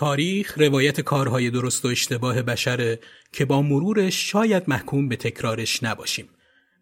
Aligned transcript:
تاریخ 0.00 0.58
روایت 0.58 1.00
کارهای 1.00 1.50
درست 1.50 1.84
و 1.84 1.88
اشتباه 1.88 2.42
بشره 2.42 2.98
که 3.32 3.44
با 3.44 3.62
مرورش 3.62 4.30
شاید 4.30 4.62
محکوم 4.68 5.08
به 5.08 5.16
تکرارش 5.16 5.82
نباشیم. 5.82 6.28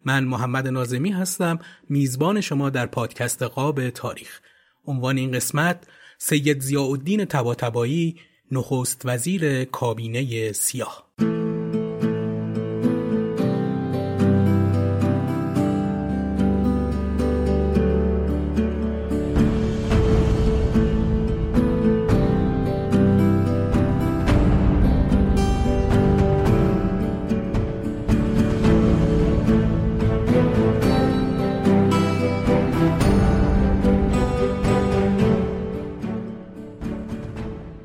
من 0.05 0.23
محمد 0.23 0.67
نازمی 0.67 1.11
هستم 1.11 1.59
میزبان 1.89 2.41
شما 2.41 2.69
در 2.69 2.85
پادکست 2.85 3.43
قاب 3.43 3.89
تاریخ. 3.89 4.39
عنوان 4.85 5.17
این 5.17 5.31
قسمت 5.31 5.87
سید 6.17 6.59
ضیاءالدین 6.59 7.25
طباطبایی 7.25 8.15
نخست 8.51 9.01
وزیر 9.05 9.63
کابینه 9.63 10.51
سیاه 10.51 11.09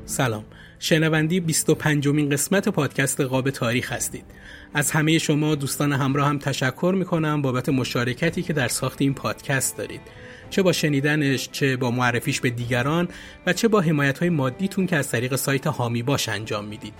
سلام. 0.05 0.45
شنوندی 0.79 1.39
25 1.39 2.07
مین 2.07 2.29
قسمت 2.29 2.69
پادکست 2.69 3.21
قاب 3.21 3.49
تاریخ 3.49 3.91
هستید. 3.91 4.25
از 4.73 4.91
همه 4.91 5.17
شما 5.17 5.55
دوستان 5.55 5.91
همراه 5.91 6.29
هم 6.29 6.39
تشکر 6.39 6.95
می‌کنم 6.97 7.41
بابت 7.41 7.69
مشارکتی 7.69 8.41
که 8.41 8.53
در 8.53 8.67
ساخت 8.67 9.01
این 9.01 9.13
پادکست 9.13 9.77
دارید. 9.77 10.01
چه 10.49 10.61
با 10.61 10.71
شنیدنش 10.71 11.49
چه 11.51 11.77
با 11.77 11.91
معرفیش 11.91 12.41
به 12.41 12.49
دیگران 12.49 13.07
و 13.45 13.53
چه 13.53 13.67
با 13.67 13.81
حمایت 13.81 14.19
های 14.19 14.29
مادیتون 14.29 14.87
که 14.87 14.95
از 14.95 15.09
طریق 15.09 15.35
سایت 15.35 15.67
هامی 15.67 16.03
باش 16.03 16.29
انجام 16.29 16.65
می‌دید. 16.65 16.93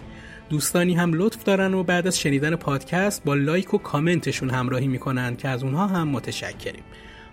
دوستانی 0.50 0.94
هم 0.94 1.14
لطف 1.14 1.44
دارن 1.44 1.74
و 1.74 1.84
بعد 1.84 2.08
از 2.08 2.20
شنیدن 2.20 2.56
پادکست 2.56 3.24
با 3.24 3.34
لایک 3.34 3.74
و 3.74 3.78
کامنتشون 3.78 4.50
همراهی 4.50 4.88
می‌کنن 4.88 5.36
که 5.36 5.50
از 5.50 5.64
اونها 5.64 5.88
هم 5.88 6.08
متشکریم. 6.08 6.84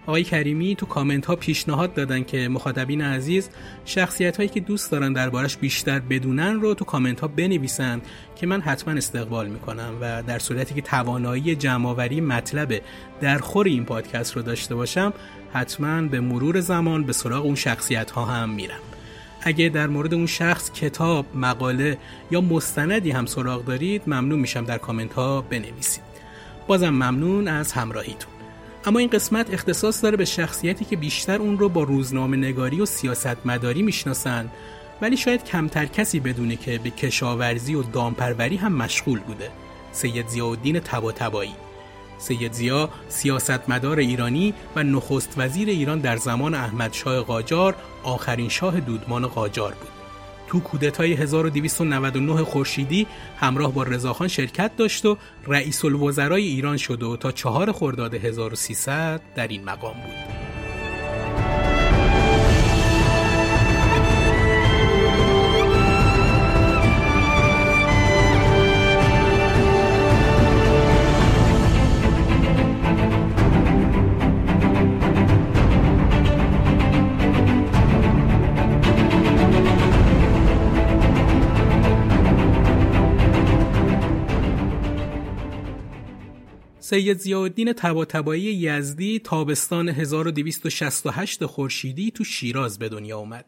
آقای 0.07 0.25
کریمی 0.25 0.77
تو 0.77 0.87
کامنت 0.87 1.27
ها 1.27 1.37
پیشنهاد 1.37 1.95
دادن 1.95 2.25
که 2.25 2.49
مخاطبین 2.49 3.03
عزیز 3.03 3.51
شخصیت 3.85 4.37
هایی 4.37 4.49
که 4.49 4.61
دوست 4.61 4.91
دارن 4.91 5.13
دربارش 5.13 5.57
بیشتر 5.57 5.99
بدونن 5.99 6.61
رو 6.61 6.75
تو 6.75 6.85
کامنت 6.85 7.21
ها 7.21 7.29
بنویسن 7.29 8.03
که 8.37 8.47
من 8.47 8.61
حتما 8.61 8.95
استقبال 8.95 9.49
می‌کنم 9.49 9.95
و 10.01 10.23
در 10.23 10.39
صورتی 10.39 10.75
که 10.75 10.81
توانایی 10.81 11.55
جمعآوری 11.55 12.21
مطلب 12.21 12.83
در 13.21 13.39
خور 13.39 13.67
این 13.67 13.85
پادکست 13.85 14.37
رو 14.37 14.43
داشته 14.43 14.75
باشم 14.75 15.13
حتما 15.53 16.03
به 16.03 16.21
مرور 16.21 16.61
زمان 16.61 17.05
به 17.05 17.13
سراغ 17.13 17.45
اون 17.45 17.55
شخصیت 17.55 18.11
ها 18.11 18.25
هم 18.25 18.51
میرم. 18.51 18.81
اگه 19.43 19.69
در 19.69 19.87
مورد 19.87 20.15
اون 20.15 20.27
شخص 20.27 20.73
کتاب، 20.73 21.27
مقاله 21.35 21.99
یا 22.31 22.41
مستندی 22.41 23.11
هم 23.11 23.27
سراغ 23.27 23.65
دارید 23.65 24.03
ممنون 24.07 24.39
میشم 24.39 24.65
در 24.65 24.79
کامنت 24.79 25.13
ها 25.13 25.41
بنویسید. 25.41 26.05
بازم 26.67 26.91
ممنون 26.91 27.49
از 27.49 27.73
همراهیتون. 27.73 28.32
اما 28.85 28.99
این 28.99 29.09
قسمت 29.09 29.55
اختصاص 29.55 30.05
داره 30.05 30.17
به 30.17 30.25
شخصیتی 30.25 30.85
که 30.85 30.97
بیشتر 30.97 31.37
اون 31.37 31.59
رو 31.59 31.69
با 31.69 31.83
روزنامه 31.83 32.37
نگاری 32.37 32.81
و 32.81 32.87
سیاست 32.87 33.47
مداری 33.47 33.83
می‌شناسن. 33.83 34.51
ولی 35.03 35.17
شاید 35.17 35.45
کمتر 35.45 35.87
کسی 35.87 36.21
بدونه 36.21 36.57
که 36.57 36.79
به 36.79 36.91
کشاورزی 36.91 37.75
و 37.75 37.83
دامپروری 37.83 38.57
هم 38.57 38.73
مشغول 38.73 39.21
بوده. 39.21 39.51
سید 39.93 40.29
زیاءالدین 40.29 40.81
طباطبایی. 40.81 41.55
سید 42.19 42.53
زیا 42.53 42.89
سیاستمدار 43.09 43.99
ایرانی 43.99 44.55
و 44.77 44.83
نخست 44.83 45.35
وزیر 45.37 45.69
ایران 45.69 45.99
در 45.99 46.17
زمان 46.17 46.55
احمدشاه 46.55 47.21
قاجار 47.21 47.77
آخرین 48.03 48.49
شاه 48.49 48.81
دودمان 48.81 49.27
قاجار 49.27 49.73
بود. 49.73 50.02
تو 50.53 50.61
کودتای 50.61 51.13
1299 51.13 52.45
خورشیدی 52.45 53.07
همراه 53.37 53.73
با 53.73 53.83
رضاخان 53.83 54.29
شرکت 54.29 54.77
داشت 54.77 55.07
و 55.07 55.17
رئیس 55.47 55.85
الوزرای 55.85 56.45
ایران 56.45 56.77
شد 56.77 57.03
و 57.03 57.17
تا 57.17 57.33
چهار 57.33 57.73
خرداد 57.73 58.15
1300 58.15 59.21
در 59.35 59.49
این 59.49 59.65
مقام 59.65 59.95
بود. 59.95 60.52
سید 86.93 87.19
زیادین 87.19 87.73
تباتبایی 87.73 88.43
یزدی 88.43 89.19
تابستان 89.19 89.89
1268 89.89 91.45
خورشیدی 91.45 92.11
تو 92.11 92.25
شیراز 92.25 92.79
به 92.79 92.89
دنیا 92.89 93.19
اومد. 93.19 93.45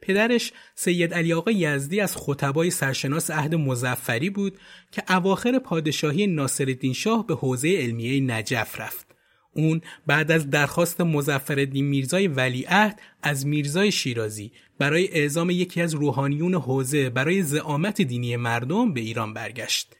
پدرش 0.00 0.52
سید 0.74 1.14
علی 1.14 1.32
آقا 1.32 1.50
یزدی 1.50 2.00
از 2.00 2.16
خطبای 2.16 2.70
سرشناس 2.70 3.30
عهد 3.30 3.54
مزفری 3.54 4.30
بود 4.30 4.58
که 4.92 5.02
اواخر 5.08 5.58
پادشاهی 5.58 6.26
ناصرالدین 6.26 6.92
شاه 6.92 7.26
به 7.26 7.34
حوزه 7.34 7.76
علمیه 7.76 8.20
نجف 8.20 8.80
رفت. 8.80 9.06
اون 9.54 9.80
بعد 10.06 10.30
از 10.30 10.50
درخواست 10.50 11.00
مزفردین 11.00 11.84
میرزای 11.84 12.28
ولیعهد 12.28 13.00
از 13.22 13.46
میرزای 13.46 13.92
شیرازی 13.92 14.52
برای 14.78 15.08
اعزام 15.12 15.50
یکی 15.50 15.80
از 15.82 15.94
روحانیون 15.94 16.54
حوزه 16.54 17.10
برای 17.10 17.42
زعامت 17.42 18.02
دینی 18.02 18.36
مردم 18.36 18.92
به 18.94 19.00
ایران 19.00 19.34
برگشت. 19.34 19.99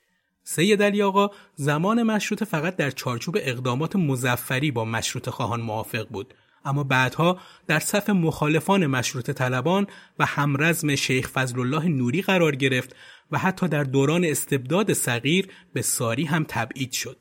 سید 0.53 0.83
علی 0.83 1.03
آقا 1.03 1.31
زمان 1.55 2.03
مشروط 2.03 2.45
فقط 2.45 2.77
در 2.77 2.91
چارچوب 2.91 3.37
اقدامات 3.41 3.97
مزفری 3.97 4.71
با 4.71 4.85
مشروط 4.85 5.29
خواهان 5.29 5.61
موافق 5.61 6.09
بود 6.09 6.35
اما 6.65 6.85
بعدها 6.85 7.39
در 7.67 7.79
صف 7.79 8.11
مخالفان 8.11 8.87
مشروط 8.87 9.31
طلبان 9.31 9.87
و 10.19 10.27
همرزم 10.27 10.95
شیخ 10.95 11.29
فضل 11.29 11.61
الله 11.61 11.89
نوری 11.89 12.23
قرار 12.23 12.57
گرفت 12.57 12.97
و 13.31 13.39
حتی 13.39 13.69
در 13.69 13.85
دوران 13.85 14.25
استبداد 14.25 14.93
صغیر 14.93 15.49
به 15.73 15.83
ساری 15.83 16.25
هم 16.25 16.45
تبعید 16.49 16.93
شد. 16.93 17.17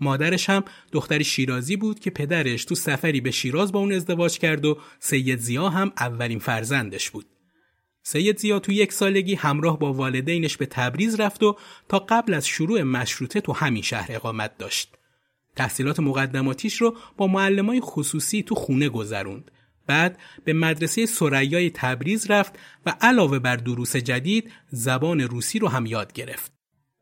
مادرش 0.00 0.50
هم 0.50 0.64
دختری 0.92 1.24
شیرازی 1.24 1.76
بود 1.76 2.00
که 2.00 2.10
پدرش 2.10 2.64
تو 2.64 2.74
سفری 2.74 3.20
به 3.20 3.30
شیراز 3.30 3.72
با 3.72 3.78
اون 3.78 3.92
ازدواج 3.92 4.38
کرد 4.38 4.64
و 4.64 4.78
سید 4.98 5.38
زیا 5.38 5.68
هم 5.68 5.92
اولین 5.98 6.38
فرزندش 6.38 7.10
بود. 7.10 7.26
سید 8.02 8.38
زیا 8.38 8.58
تو 8.58 8.72
یک 8.72 8.92
سالگی 8.92 9.34
همراه 9.34 9.78
با 9.78 9.92
والدینش 9.92 10.56
به 10.56 10.66
تبریز 10.66 11.20
رفت 11.20 11.42
و 11.42 11.56
تا 11.88 11.98
قبل 11.98 12.34
از 12.34 12.46
شروع 12.46 12.82
مشروطه 12.82 13.40
تو 13.40 13.52
همین 13.52 13.82
شهر 13.82 14.06
اقامت 14.12 14.58
داشت. 14.58 14.96
تحصیلات 15.56 16.00
مقدماتیش 16.00 16.76
رو 16.76 16.96
با 17.16 17.26
معلمای 17.26 17.80
خصوصی 17.80 18.42
تو 18.42 18.54
خونه 18.54 18.88
گذروند. 18.88 19.50
بعد 19.86 20.18
به 20.44 20.52
مدرسه 20.52 21.06
سریای 21.06 21.70
تبریز 21.70 22.30
رفت 22.30 22.58
و 22.86 22.94
علاوه 23.00 23.38
بر 23.38 23.56
دروس 23.56 23.96
جدید 23.96 24.52
زبان 24.70 25.20
روسی 25.20 25.58
رو 25.58 25.68
هم 25.68 25.86
یاد 25.86 26.12
گرفت. 26.12 26.52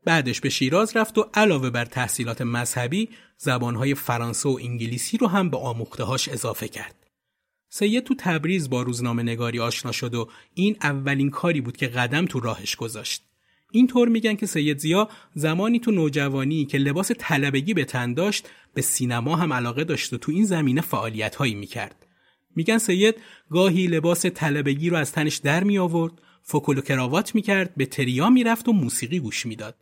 بعدش 0.05 0.41
به 0.41 0.49
شیراز 0.49 0.97
رفت 0.97 1.17
و 1.17 1.29
علاوه 1.33 1.69
بر 1.69 1.85
تحصیلات 1.85 2.41
مذهبی 2.41 3.09
زبانهای 3.37 3.95
فرانسه 3.95 4.49
و 4.49 4.57
انگلیسی 4.61 5.17
رو 5.17 5.27
هم 5.27 5.49
به 5.49 5.57
آموختهاش 5.57 6.29
اضافه 6.29 6.67
کرد. 6.67 6.98
سید 7.69 8.03
تو 8.03 8.15
تبریز 8.17 8.69
با 8.69 8.81
روزنامه 8.81 9.23
نگاری 9.23 9.59
آشنا 9.59 9.91
شد 9.91 10.15
و 10.15 10.29
این 10.53 10.77
اولین 10.81 11.29
کاری 11.29 11.61
بود 11.61 11.77
که 11.77 11.87
قدم 11.87 12.25
تو 12.25 12.39
راهش 12.39 12.75
گذاشت. 12.75 13.23
اینطور 13.71 14.07
میگن 14.07 14.35
که 14.35 14.45
سید 14.45 14.77
زیا 14.77 15.09
زمانی 15.35 15.79
تو 15.79 15.91
نوجوانی 15.91 16.65
که 16.65 16.77
لباس 16.77 17.11
طلبگی 17.17 17.73
به 17.73 17.85
تن 17.85 18.13
داشت 18.13 18.47
به 18.73 18.81
سینما 18.81 19.35
هم 19.35 19.53
علاقه 19.53 19.83
داشت 19.83 20.13
و 20.13 20.17
تو 20.17 20.31
این 20.31 20.45
زمینه 20.45 20.81
فعالیت 20.81 21.35
هایی 21.35 21.55
می‌کرد. 21.55 22.05
میگن 22.55 22.77
سید 22.77 23.15
گاهی 23.49 23.87
لباس 23.87 24.25
طلبگی 24.25 24.89
رو 24.89 24.97
از 24.97 25.11
تنش 25.11 25.35
در 25.35 25.63
می 25.63 25.77
آورد، 25.77 26.13
فکل 26.43 26.77
و 26.77 26.81
کراوات 26.81 27.35
می‌کرد، 27.35 27.75
به 27.75 27.85
تریا 27.85 28.29
می‌رفت 28.29 28.67
و 28.67 28.73
موسیقی 28.73 29.19
گوش 29.19 29.45
می‌داد. 29.45 29.75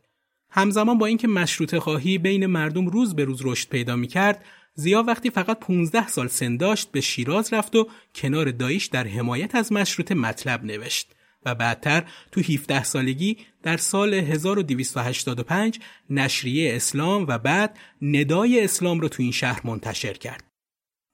همزمان 0.50 0.98
با 0.98 1.06
اینکه 1.06 1.28
مشروط 1.28 1.76
خواهی 1.76 2.18
بین 2.18 2.46
مردم 2.46 2.86
روز 2.86 3.14
به 3.14 3.24
روز 3.24 3.40
رشد 3.44 3.68
پیدا 3.68 3.96
می‌کرد، 3.96 4.44
زیا 4.78 5.02
وقتی 5.02 5.30
فقط 5.30 5.60
15 5.60 6.08
سال 6.08 6.28
سن 6.28 6.56
داشت 6.56 6.92
به 6.92 7.00
شیراز 7.00 7.52
رفت 7.52 7.76
و 7.76 7.88
کنار 8.14 8.50
دایش 8.50 8.86
در 8.86 9.06
حمایت 9.06 9.54
از 9.54 9.72
مشروط 9.72 10.12
مطلب 10.12 10.64
نوشت. 10.64 11.14
و 11.46 11.54
بعدتر 11.54 12.04
تو 12.32 12.40
17 12.40 12.84
سالگی 12.84 13.36
در 13.62 13.76
سال 13.76 14.14
1285 14.14 15.78
نشریه 16.10 16.76
اسلام 16.76 17.24
و 17.28 17.38
بعد 17.38 17.78
ندای 18.02 18.64
اسلام 18.64 19.00
رو 19.00 19.08
تو 19.08 19.22
این 19.22 19.32
شهر 19.32 19.60
منتشر 19.64 20.12
کرد. 20.12 20.44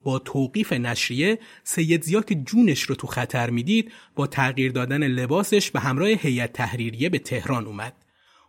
با 0.03 0.19
توقیف 0.19 0.73
نشریه 0.73 1.39
سید 1.63 2.03
زیا 2.03 2.21
که 2.21 2.35
جونش 2.35 2.81
رو 2.81 2.95
تو 2.95 3.07
خطر 3.07 3.49
می‌دید 3.49 3.91
با 4.15 4.27
تغییر 4.27 4.71
دادن 4.71 5.07
لباسش 5.07 5.71
به 5.71 5.79
همراه 5.79 6.09
هیئت 6.09 6.53
تحریریه 6.53 7.09
به 7.09 7.19
تهران 7.19 7.65
اومد. 7.65 8.04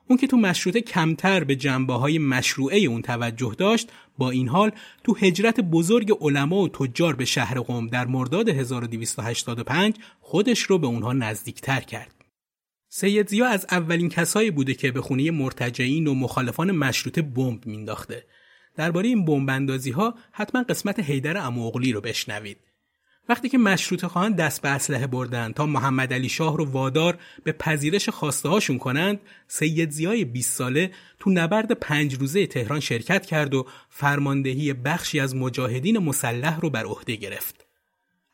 اون 0.08 0.18
که 0.18 0.26
تو 0.26 0.36
مشروطه 0.36 0.80
کمتر 0.80 1.44
به 1.44 1.56
جنبه 1.56 1.94
های 1.94 2.18
مشروعه 2.18 2.78
اون 2.78 3.02
توجه 3.02 3.54
داشت 3.58 3.92
با 4.18 4.30
این 4.30 4.48
حال 4.48 4.70
تو 5.04 5.14
هجرت 5.14 5.60
بزرگ 5.60 6.12
علما 6.20 6.56
و 6.56 6.68
تجار 6.68 7.16
به 7.16 7.24
شهر 7.24 7.60
قم 7.60 7.86
در 7.86 8.06
مرداد 8.06 8.48
1285 8.48 9.94
خودش 10.20 10.62
رو 10.62 10.78
به 10.78 10.86
اونها 10.86 11.12
نزدیکتر 11.12 11.80
کرد. 11.80 12.14
سید 12.88 13.28
زیا 13.28 13.46
از 13.46 13.66
اولین 13.70 14.08
کسایی 14.08 14.50
بوده 14.50 14.74
که 14.74 14.90
به 14.90 15.00
خونه 15.00 15.30
مرتجعین 15.30 16.06
و 16.06 16.14
مخالفان 16.14 16.70
مشروطه 16.70 17.22
بمب 17.22 17.66
مینداخته. 17.66 18.26
درباره 18.76 19.08
این 19.08 19.24
بمب 19.24 19.70
ها 19.94 20.14
حتما 20.32 20.62
قسمت 20.62 21.00
حیدر 21.00 21.36
اموغلی 21.36 21.92
رو 21.92 22.00
بشنوید. 22.00 22.65
وقتی 23.28 23.48
که 23.48 23.58
مشروط 23.58 24.04
خواهان 24.04 24.32
دست 24.32 24.62
به 24.62 24.68
اسلحه 24.68 25.06
بردن 25.06 25.52
تا 25.52 25.66
محمد 25.66 26.12
علی 26.12 26.28
شاه 26.28 26.56
رو 26.56 26.64
وادار 26.64 27.18
به 27.44 27.52
پذیرش 27.52 28.08
خواسته 28.08 28.48
هاشون 28.48 28.78
کنند 28.78 29.20
سید 29.48 29.90
زیای 29.90 30.24
20 30.24 30.58
ساله 30.58 30.90
تو 31.18 31.30
نبرد 31.30 31.72
پنج 31.72 32.14
روزه 32.14 32.46
تهران 32.46 32.80
شرکت 32.80 33.26
کرد 33.26 33.54
و 33.54 33.66
فرماندهی 33.90 34.72
بخشی 34.72 35.20
از 35.20 35.36
مجاهدین 35.36 35.98
مسلح 35.98 36.60
رو 36.60 36.70
بر 36.70 36.84
عهده 36.84 37.16
گرفت. 37.16 37.66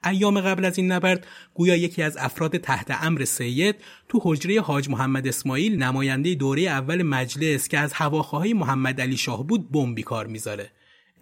ایام 0.04 0.40
قبل 0.40 0.64
از 0.64 0.78
این 0.78 0.92
نبرد 0.92 1.26
گویا 1.54 1.76
یکی 1.76 2.02
از 2.02 2.16
افراد 2.16 2.56
تحت 2.56 2.86
امر 3.02 3.24
سید 3.24 3.76
تو 4.08 4.20
حجره 4.22 4.60
حاج 4.60 4.88
محمد 4.88 5.26
اسماعیل 5.26 5.82
نماینده 5.82 6.34
دوره 6.34 6.62
اول 6.62 7.02
مجلس 7.02 7.68
که 7.68 7.78
از 7.78 7.92
هواخواهای 7.92 8.52
محمد 8.52 9.00
علی 9.00 9.16
شاه 9.16 9.46
بود 9.46 9.72
بمبی 9.72 10.02
کار 10.02 10.26
می‌ذاره. 10.26 10.70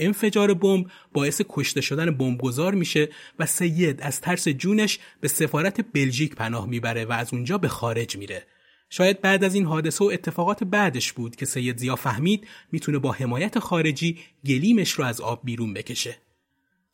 انفجار 0.00 0.54
بمب 0.54 0.86
باعث 1.12 1.42
کشته 1.48 1.80
شدن 1.80 2.10
بمبگذار 2.10 2.74
میشه 2.74 3.08
و 3.38 3.46
سید 3.46 4.02
از 4.02 4.20
ترس 4.20 4.48
جونش 4.48 4.98
به 5.20 5.28
سفارت 5.28 5.80
بلژیک 5.92 6.34
پناه 6.34 6.66
می‌بره 6.66 7.04
و 7.04 7.12
از 7.12 7.34
اونجا 7.34 7.58
به 7.58 7.68
خارج 7.68 8.16
میره. 8.16 8.46
شاید 8.90 9.20
بعد 9.20 9.44
از 9.44 9.54
این 9.54 9.64
حادثه 9.64 10.04
و 10.04 10.10
اتفاقات 10.12 10.64
بعدش 10.64 11.12
بود 11.12 11.36
که 11.36 11.46
سید 11.46 11.78
زیا 11.78 11.96
فهمید 11.96 12.46
می‌تونه 12.72 12.98
با 12.98 13.12
حمایت 13.12 13.58
خارجی 13.58 14.18
گلیمش 14.46 14.90
رو 14.90 15.04
از 15.04 15.20
آب 15.20 15.40
بیرون 15.44 15.74
بکشه. 15.74 16.16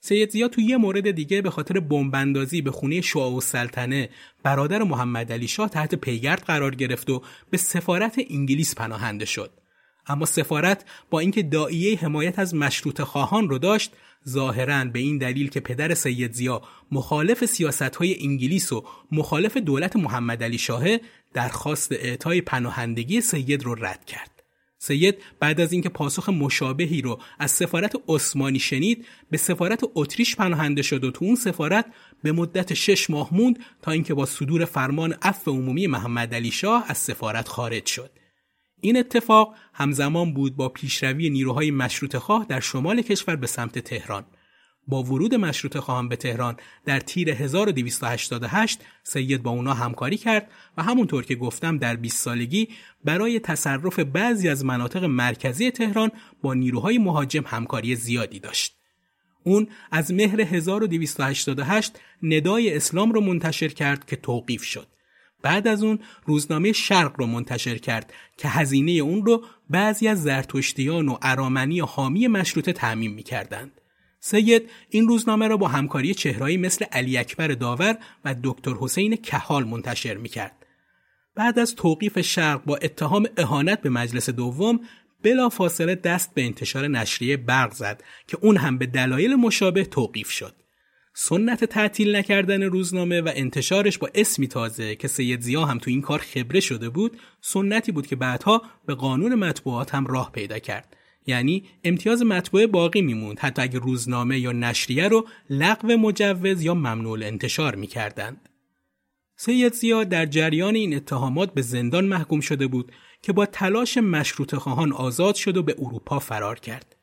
سید 0.00 0.30
زیا 0.30 0.48
تو 0.48 0.60
یه 0.60 0.76
مورد 0.76 1.10
دیگه 1.10 1.42
به 1.42 1.50
خاطر 1.50 1.80
بمباندازی 1.80 2.62
به 2.62 2.70
خونه 2.70 3.00
شاه 3.00 3.36
و 3.36 3.40
سلطنه 3.40 4.08
برادر 4.42 4.82
محمد 4.82 5.32
علی 5.32 5.48
شاه 5.48 5.68
تحت 5.68 5.94
پیگرد 5.94 6.42
قرار 6.42 6.74
گرفت 6.74 7.10
و 7.10 7.22
به 7.50 7.56
سفارت 7.56 8.20
انگلیس 8.30 8.74
پناهنده 8.74 9.24
شد. 9.24 9.50
اما 10.08 10.26
سفارت 10.26 10.84
با 11.10 11.20
اینکه 11.20 11.42
دائیه 11.42 11.98
حمایت 11.98 12.38
از 12.38 12.54
مشروط 12.54 13.00
خواهان 13.00 13.48
رو 13.48 13.58
داشت 13.58 13.92
ظاهرا 14.28 14.84
به 14.84 14.98
این 14.98 15.18
دلیل 15.18 15.48
که 15.48 15.60
پدر 15.60 15.94
سید 15.94 16.32
زیا 16.32 16.62
مخالف 16.92 17.44
سیاست 17.44 17.96
های 17.96 18.16
انگلیس 18.22 18.72
و 18.72 18.84
مخالف 19.12 19.56
دولت 19.56 19.96
محمد 19.96 20.42
علی 20.42 20.58
شاهه 20.58 21.00
درخواست 21.34 21.92
اعطای 21.92 22.40
پناهندگی 22.40 23.20
سید 23.20 23.64
رو 23.64 23.74
رد 23.74 24.04
کرد. 24.04 24.30
سید 24.78 25.14
بعد 25.40 25.60
از 25.60 25.72
اینکه 25.72 25.88
پاسخ 25.88 26.28
مشابهی 26.28 27.02
رو 27.02 27.20
از 27.38 27.50
سفارت 27.50 27.92
عثمانی 28.08 28.58
شنید 28.58 29.06
به 29.30 29.36
سفارت 29.36 29.80
اتریش 29.94 30.36
پناهنده 30.36 30.82
شد 30.82 31.04
و 31.04 31.10
تو 31.10 31.24
اون 31.24 31.34
سفارت 31.34 31.86
به 32.22 32.32
مدت 32.32 32.74
شش 32.74 33.10
ماه 33.10 33.34
موند 33.34 33.58
تا 33.82 33.90
اینکه 33.90 34.14
با 34.14 34.26
صدور 34.26 34.64
فرمان 34.64 35.12
عفو 35.22 35.50
عمومی 35.50 35.86
محمد 35.86 36.34
علی 36.34 36.50
شاه 36.50 36.84
از 36.88 36.98
سفارت 36.98 37.48
خارج 37.48 37.86
شد. 37.86 38.10
این 38.80 38.96
اتفاق 38.96 39.54
همزمان 39.74 40.34
بود 40.34 40.56
با 40.56 40.68
پیشروی 40.68 41.30
نیروهای 41.30 41.70
مشروط 41.70 42.16
خواه 42.16 42.46
در 42.48 42.60
شمال 42.60 43.02
کشور 43.02 43.36
به 43.36 43.46
سمت 43.46 43.78
تهران. 43.78 44.24
با 44.88 45.02
ورود 45.02 45.34
مشروط 45.34 45.76
خواهان 45.76 46.08
به 46.08 46.16
تهران 46.16 46.56
در 46.84 47.00
تیر 47.00 47.30
1288 47.30 48.80
سید 49.02 49.42
با 49.42 49.50
اونا 49.50 49.74
همکاری 49.74 50.16
کرد 50.16 50.50
و 50.76 50.82
همونطور 50.82 51.24
که 51.24 51.34
گفتم 51.34 51.78
در 51.78 51.96
20 51.96 52.16
سالگی 52.16 52.68
برای 53.04 53.40
تصرف 53.40 53.98
بعضی 53.98 54.48
از 54.48 54.64
مناطق 54.64 55.04
مرکزی 55.04 55.70
تهران 55.70 56.10
با 56.42 56.54
نیروهای 56.54 56.98
مهاجم 56.98 57.44
همکاری 57.46 57.96
زیادی 57.96 58.40
داشت. 58.40 58.76
اون 59.44 59.68
از 59.90 60.12
مهر 60.12 60.40
1288 60.40 61.98
ندای 62.22 62.76
اسلام 62.76 63.12
رو 63.12 63.20
منتشر 63.20 63.68
کرد 63.68 64.06
که 64.06 64.16
توقیف 64.16 64.62
شد. 64.62 64.86
بعد 65.46 65.68
از 65.68 65.82
اون 65.82 65.98
روزنامه 66.24 66.72
شرق 66.72 67.14
رو 67.18 67.26
منتشر 67.26 67.78
کرد 67.78 68.12
که 68.36 68.48
هزینه 68.48 68.92
اون 68.92 69.26
رو 69.26 69.44
بعضی 69.70 70.08
از 70.08 70.22
زرتشتیان 70.22 71.08
و 71.08 71.16
ارامنی 71.22 71.80
حامی 71.80 72.28
مشروطه 72.28 72.72
تعمین 72.72 73.14
می‌کردند. 73.14 73.80
سید 74.20 74.70
این 74.90 75.08
روزنامه 75.08 75.48
را 75.48 75.56
با 75.56 75.68
همکاری 75.68 76.14
چهرهایی 76.14 76.56
مثل 76.56 76.84
علی 76.84 77.18
اکبر 77.18 77.48
داور 77.48 77.98
و 78.24 78.34
دکتر 78.42 78.74
حسین 78.80 79.16
کهال 79.16 79.64
منتشر 79.64 80.14
می‌کرد. 80.14 80.66
بعد 81.34 81.58
از 81.58 81.74
توقیف 81.74 82.20
شرق 82.20 82.64
با 82.64 82.76
اتهام 82.76 83.26
اهانت 83.36 83.80
به 83.80 83.90
مجلس 83.90 84.30
دوم 84.30 84.80
بلا 85.22 85.48
فاصله 85.48 85.94
دست 85.94 86.34
به 86.34 86.44
انتشار 86.44 86.88
نشریه 86.88 87.36
برق 87.36 87.72
زد 87.72 88.02
که 88.26 88.38
اون 88.40 88.56
هم 88.56 88.78
به 88.78 88.86
دلایل 88.86 89.34
مشابه 89.34 89.84
توقیف 89.84 90.30
شد. 90.30 90.54
سنت 91.18 91.64
تعطیل 91.64 92.16
نکردن 92.16 92.62
روزنامه 92.62 93.20
و 93.20 93.30
انتشارش 93.34 93.98
با 93.98 94.10
اسمی 94.14 94.48
تازه 94.48 94.94
که 94.94 95.08
سید 95.08 95.40
زیا 95.40 95.64
هم 95.64 95.78
تو 95.78 95.90
این 95.90 96.00
کار 96.00 96.18
خبره 96.18 96.60
شده 96.60 96.88
بود 96.88 97.18
سنتی 97.40 97.92
بود 97.92 98.06
که 98.06 98.16
بعدها 98.16 98.62
به 98.86 98.94
قانون 98.94 99.34
مطبوعات 99.34 99.94
هم 99.94 100.06
راه 100.06 100.32
پیدا 100.32 100.58
کرد. 100.58 100.96
یعنی 101.26 101.64
امتیاز 101.84 102.22
مطبوعه 102.22 102.66
باقی 102.66 103.00
میموند 103.00 103.38
حتی 103.38 103.62
اگه 103.62 103.78
روزنامه 103.78 104.38
یا 104.38 104.52
نشریه 104.52 105.08
رو 105.08 105.26
لغو 105.50 105.88
مجوز 105.88 106.62
یا 106.62 106.74
ممنوع 106.74 107.18
انتشار 107.22 107.74
می‌کردند. 107.74 108.48
سید 109.36 109.72
زیا 109.72 110.04
در 110.04 110.26
جریان 110.26 110.74
این 110.74 110.96
اتهامات 110.96 111.54
به 111.54 111.62
زندان 111.62 112.04
محکوم 112.04 112.40
شده 112.40 112.66
بود 112.66 112.92
که 113.22 113.32
با 113.32 113.46
تلاش 113.46 113.98
مشروط 113.98 114.54
خواهان 114.54 114.92
آزاد 114.92 115.34
شد 115.34 115.56
و 115.56 115.62
به 115.62 115.74
اروپا 115.78 116.18
فرار 116.18 116.58
کرد. 116.58 116.95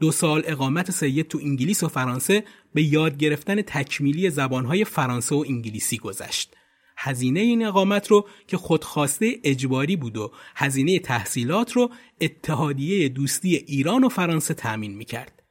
دو 0.00 0.12
سال 0.12 0.42
اقامت 0.46 0.90
سید 0.90 1.28
تو 1.28 1.38
انگلیس 1.42 1.82
و 1.82 1.88
فرانسه 1.88 2.44
به 2.74 2.82
یاد 2.82 3.16
گرفتن 3.16 3.62
تکمیلی 3.62 4.30
زبانهای 4.30 4.84
فرانسه 4.84 5.34
و 5.34 5.44
انگلیسی 5.48 5.98
گذشت. 5.98 6.56
هزینه 6.96 7.40
این 7.40 7.66
اقامت 7.66 8.08
رو 8.08 8.28
که 8.46 8.56
خودخواسته 8.56 9.40
اجباری 9.44 9.96
بود 9.96 10.16
و 10.16 10.32
هزینه 10.56 10.98
تحصیلات 10.98 11.72
رو 11.72 11.90
اتحادیه 12.20 13.08
دوستی 13.08 13.56
ایران 13.56 14.04
و 14.04 14.08
فرانسه 14.08 14.54
تأمین 14.54 14.94
می‌کرد. 14.94 15.42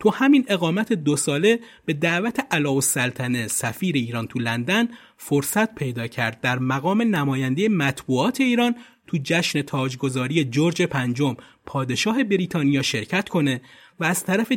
تو 0.00 0.10
همین 0.10 0.44
اقامت 0.48 0.92
دو 0.92 1.16
ساله 1.16 1.60
به 1.84 1.92
دعوت 1.92 2.46
علا 2.50 2.80
سلطنه 2.80 3.48
سفیر 3.48 3.94
ایران 3.94 4.26
تو 4.26 4.38
لندن 4.38 4.88
فرصت 5.16 5.74
پیدا 5.74 6.06
کرد 6.06 6.40
در 6.40 6.58
مقام 6.58 7.02
نماینده 7.02 7.68
مطبوعات 7.68 8.40
ایران 8.40 8.74
تو 9.06 9.18
جشن 9.22 9.62
تاجگذاری 9.62 10.44
جورج 10.44 10.82
پنجم 10.82 11.36
پادشاه 11.66 12.24
بریتانیا 12.24 12.82
شرکت 12.82 13.28
کنه 13.28 13.60
و 14.00 14.04
از 14.04 14.24
طرف 14.24 14.52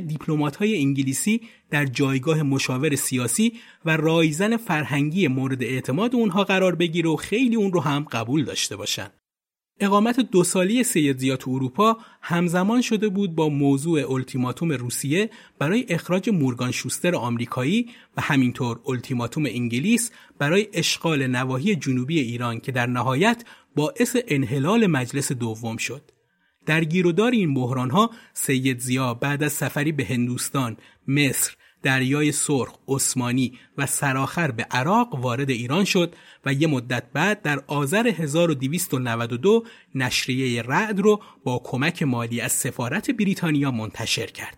های 0.59 0.77
انگلیسی 0.77 1.41
در 1.69 1.85
جایگاه 1.85 2.43
مشاور 2.43 2.95
سیاسی 2.95 3.53
و 3.85 3.97
رایزن 3.97 4.57
فرهنگی 4.57 5.27
مورد 5.27 5.63
اعتماد 5.63 6.15
اونها 6.15 6.43
قرار 6.43 6.75
بگیره 6.75 7.09
و 7.09 7.15
خیلی 7.15 7.55
اون 7.55 7.73
رو 7.73 7.79
هم 7.79 8.03
قبول 8.11 8.43
داشته 8.43 8.75
باشن. 8.75 9.07
اقامت 9.79 10.19
دو 10.19 10.43
سالی 10.43 10.83
سید 10.83 11.17
زیا 11.17 11.37
تو 11.37 11.51
اروپا 11.51 11.97
همزمان 12.21 12.81
شده 12.81 13.09
بود 13.09 13.35
با 13.35 13.49
موضوع 13.49 14.11
التیماتوم 14.11 14.71
روسیه 14.71 15.29
برای 15.59 15.85
اخراج 15.89 16.29
مورگان 16.29 16.71
شوستر 16.71 17.15
آمریکایی 17.15 17.89
و 18.17 18.21
همینطور 18.21 18.79
التیماتوم 18.87 19.45
انگلیس 19.45 20.11
برای 20.39 20.67
اشغال 20.73 21.27
نواحی 21.27 21.75
جنوبی 21.75 22.19
ایران 22.19 22.59
که 22.59 22.71
در 22.71 22.85
نهایت 22.85 23.43
باعث 23.75 24.15
انحلال 24.27 24.87
مجلس 24.87 25.31
دوم 25.31 25.77
شد. 25.77 26.14
در 26.65 26.83
گیرودار 26.83 27.31
این 27.31 27.53
بحران 27.53 27.89
ها 27.89 28.11
سید 28.33 28.79
زیا 28.79 29.13
بعد 29.13 29.43
از 29.43 29.53
سفری 29.53 29.91
به 29.91 30.05
هندوستان، 30.05 30.77
مصر، 31.07 31.55
دریای 31.83 32.31
سرخ، 32.31 32.77
عثمانی 32.87 33.59
و 33.77 33.85
سراخر 33.85 34.51
به 34.51 34.63
عراق 34.71 35.15
وارد 35.15 35.49
ایران 35.49 35.85
شد 35.85 36.15
و 36.45 36.53
یه 36.53 36.67
مدت 36.67 37.03
بعد 37.13 37.41
در 37.41 37.59
آذر 37.67 38.07
1292 38.07 39.65
نشریه 39.95 40.61
رعد 40.61 40.99
رو 40.99 41.21
با 41.43 41.61
کمک 41.63 42.03
مالی 42.03 42.41
از 42.41 42.51
سفارت 42.51 43.11
بریتانیا 43.11 43.71
منتشر 43.71 44.25
کرد. 44.25 44.57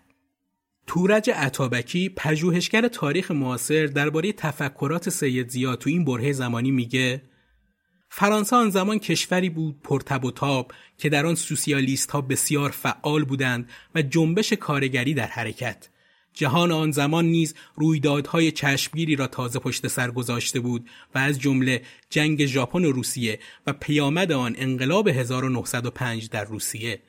تورج 0.86 1.30
عطابکی 1.30 2.08
پژوهشگر 2.08 2.88
تاریخ 2.88 3.30
معاصر 3.30 3.86
درباره 3.86 4.32
تفکرات 4.32 5.08
سید 5.08 5.48
زیا 5.48 5.76
تو 5.76 5.90
این 5.90 6.04
برهه 6.04 6.32
زمانی 6.32 6.70
میگه 6.70 7.22
فرانسه 8.18 8.56
آن 8.56 8.70
زمان 8.70 8.98
کشوری 8.98 9.50
بود 9.50 9.80
پرتب 9.82 10.24
و 10.24 10.30
تاب 10.30 10.72
که 10.98 11.08
در 11.08 11.26
آن 11.26 11.34
سوسیالیست 11.34 12.10
ها 12.10 12.20
بسیار 12.20 12.70
فعال 12.70 13.24
بودند 13.24 13.70
و 13.94 14.02
جنبش 14.02 14.52
کارگری 14.52 15.14
در 15.14 15.26
حرکت 15.26 15.88
جهان 16.32 16.72
آن 16.72 16.90
زمان 16.90 17.24
نیز 17.24 17.54
رویدادهای 17.74 18.52
چشمگیری 18.52 19.16
را 19.16 19.26
تازه 19.26 19.58
پشت 19.58 19.86
سر 19.86 20.10
گذاشته 20.10 20.60
بود 20.60 20.88
و 21.14 21.18
از 21.18 21.40
جمله 21.40 21.82
جنگ 22.10 22.46
ژاپن 22.46 22.84
و 22.84 22.92
روسیه 22.92 23.38
و 23.66 23.72
پیامد 23.72 24.32
آن 24.32 24.54
انقلاب 24.58 25.08
1905 25.08 26.28
در 26.28 26.44
روسیه 26.44 27.02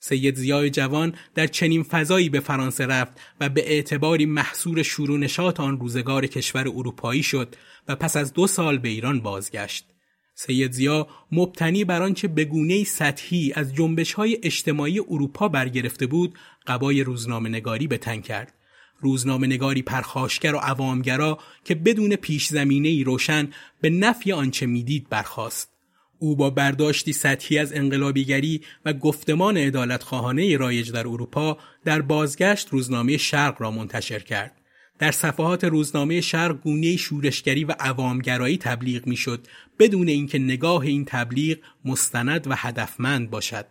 سید 0.00 0.34
زیای 0.34 0.70
جوان 0.70 1.14
در 1.34 1.46
چنین 1.46 1.82
فضایی 1.82 2.28
به 2.28 2.40
فرانسه 2.40 2.86
رفت 2.86 3.20
و 3.40 3.48
به 3.48 3.72
اعتباری 3.72 4.26
محصور 4.26 4.82
شورونشات 4.82 5.60
آن 5.60 5.80
روزگار 5.80 6.26
کشور 6.26 6.68
اروپایی 6.68 7.22
شد 7.22 7.56
و 7.88 7.96
پس 7.96 8.16
از 8.16 8.32
دو 8.32 8.46
سال 8.46 8.78
به 8.78 8.88
ایران 8.88 9.20
بازگشت. 9.20 9.95
سید 10.38 10.72
زیا 10.72 11.08
مبتنی 11.32 11.84
بر 11.84 12.02
آنچه 12.02 12.28
به 12.28 12.84
سطحی 12.84 13.52
از 13.54 13.74
جنبش 13.74 14.12
های 14.12 14.38
اجتماعی 14.42 15.00
اروپا 15.00 15.48
برگرفته 15.48 16.06
بود 16.06 16.34
قبای 16.66 17.02
روزنامه 17.02 17.48
نگاری 17.48 17.86
به 17.86 17.98
تن 17.98 18.20
کرد 18.20 18.54
روزنامه 19.00 19.46
نگاری 19.46 19.82
پرخاشگر 19.82 20.54
و 20.54 20.58
عوامگرا 20.58 21.38
که 21.64 21.74
بدون 21.74 22.16
پیش 22.16 22.46
زمینه 22.46 23.02
روشن 23.02 23.48
به 23.80 23.90
نفی 23.90 24.32
آنچه 24.32 24.66
می‌دید 24.66 25.08
برخاست. 25.08 25.72
او 26.18 26.36
با 26.36 26.50
برداشتی 26.50 27.12
سطحی 27.12 27.58
از 27.58 27.72
انقلابیگری 27.72 28.60
و 28.84 28.92
گفتمان 28.92 29.56
عدالت 29.56 30.02
خواهانه 30.02 30.56
رایج 30.56 30.92
در 30.92 31.08
اروپا 31.08 31.58
در 31.84 32.02
بازگشت 32.02 32.68
روزنامه 32.68 33.16
شرق 33.16 33.62
را 33.62 33.70
منتشر 33.70 34.18
کرد. 34.18 34.60
در 34.98 35.12
صفحات 35.12 35.64
روزنامه 35.64 36.20
شرق 36.20 36.60
گونه 36.60 36.96
شورشگری 36.96 37.64
و 37.64 37.74
عوامگرایی 37.80 38.58
تبلیغ 38.58 39.06
می‌شد 39.06 39.46
بدون 39.78 40.08
اینکه 40.08 40.38
نگاه 40.38 40.82
این 40.82 41.04
تبلیغ 41.04 41.58
مستند 41.84 42.46
و 42.46 42.54
هدفمند 42.56 43.30
باشد. 43.30 43.66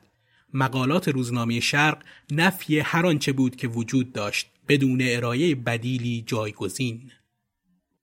مقالات 0.54 1.08
روزنامه 1.08 1.60
شرق 1.60 2.04
نفی 2.32 2.80
هر 2.80 3.06
آنچه 3.06 3.32
بود 3.32 3.56
که 3.56 3.68
وجود 3.68 4.14
داشت 4.14 4.48
بدون 4.68 5.02
ارائه 5.04 5.56
بدیلی 5.56 6.24
جایگزین 6.28 7.12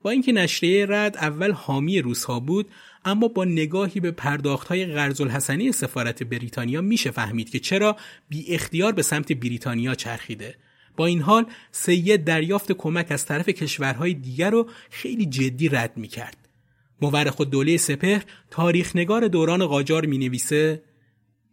با 0.03 0.11
اینکه 0.11 0.33
نشریه 0.33 0.87
رد 0.89 1.17
اول 1.17 1.53
حامی 1.53 2.01
روسها 2.01 2.41
بود 2.41 2.69
اما 3.05 3.29
با 3.29 3.45
نگاهی 3.45 4.01
به 4.01 4.11
پرداختهای 4.11 4.87
قرض 4.87 5.21
الحسنی 5.21 5.73
سفارت 5.73 6.23
بریتانیا 6.23 6.81
میشه 6.81 7.11
فهمید 7.11 7.51
که 7.51 7.59
چرا 7.59 7.97
بی 8.29 8.55
اختیار 8.55 8.93
به 8.93 9.03
سمت 9.03 9.33
بریتانیا 9.33 9.95
چرخیده 9.95 10.55
با 10.97 11.07
این 11.07 11.21
حال 11.21 11.47
سید 11.73 12.25
دریافت 12.25 12.73
کمک 12.73 13.07
از 13.11 13.27
طرف 13.27 13.49
کشورهای 13.49 14.15
دیگر 14.15 14.51
رو 14.51 14.69
خیلی 14.91 15.27
جدی 15.27 15.69
رد 15.69 15.97
می‌کرد 15.97 16.49
مورخ 17.03 17.41
دوله 17.41 17.77
سپهر 17.77 18.23
تاریخ 18.51 18.97
نگار 18.97 19.29
دوران 19.29 19.67
قاجار 19.67 20.07
می 20.07 20.19
نویسه 20.19 20.83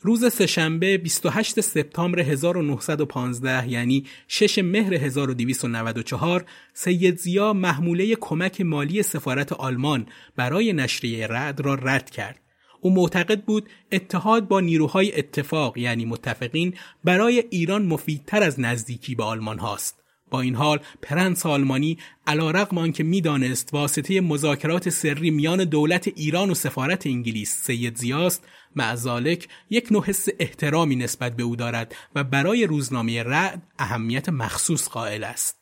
روز 0.02 0.34
سهشنبه 0.34 0.98
28 0.98 1.62
سپتامبر 1.62 2.20
1915 2.20 3.70
یعنی 3.70 4.06
6 4.28 4.60
مهر 4.60 4.94
1294 4.94 6.46
سید 6.74 7.18
زیا 7.18 7.54
محموله 7.54 8.16
کمک 8.16 8.62
مالی 8.62 9.04
سفارت 9.04 9.54
آلمان 9.54 10.06
برای 10.36 10.74
نشریه 10.74 11.28
رد 11.28 11.62
را 11.62 11.74
رد 11.74 12.10
کرد. 12.10 12.49
او 12.82 12.94
معتقد 12.94 13.42
بود 13.42 13.70
اتحاد 13.92 14.48
با 14.48 14.60
نیروهای 14.60 15.20
اتفاق 15.20 15.78
یعنی 15.78 16.06
متفقین 16.06 16.74
برای 17.04 17.44
ایران 17.50 17.86
مفیدتر 17.86 18.44
از 18.44 18.60
نزدیکی 18.60 19.16
به 19.16 19.24
آلمان 19.24 19.60
هاست. 19.60 20.00
با 20.30 20.42
این 20.42 20.56
حال 20.56 20.80
پرنس 21.02 21.46
آلمانی 21.46 21.98
علا 22.28 22.52
رقم 22.52 22.78
آنکه 22.78 23.04
می‌دانست 23.04 23.74
واسطه 23.74 24.22
مذاکرات 24.22 24.90
سری 24.90 25.32
میان 25.32 25.64
دولت 25.64 26.08
ایران 26.08 26.50
و 26.50 26.54
سفارت 26.54 27.08
انگلیس 27.08 27.58
سید 27.64 27.98
زیاست 27.98 28.44
معزالک 28.76 29.48
یک 29.70 29.92
نوع 29.92 30.06
حس 30.06 30.28
احترامی 30.40 30.96
نسبت 30.96 31.36
به 31.36 31.44
او 31.44 31.56
دارد 31.56 31.96
و 32.16 32.24
برای 32.24 32.66
روزنامه 32.66 33.24
رعد 33.24 33.62
اهمیت 33.80 34.30
مخصوص 34.30 34.90
قائل 34.90 35.24
است. 35.24 35.60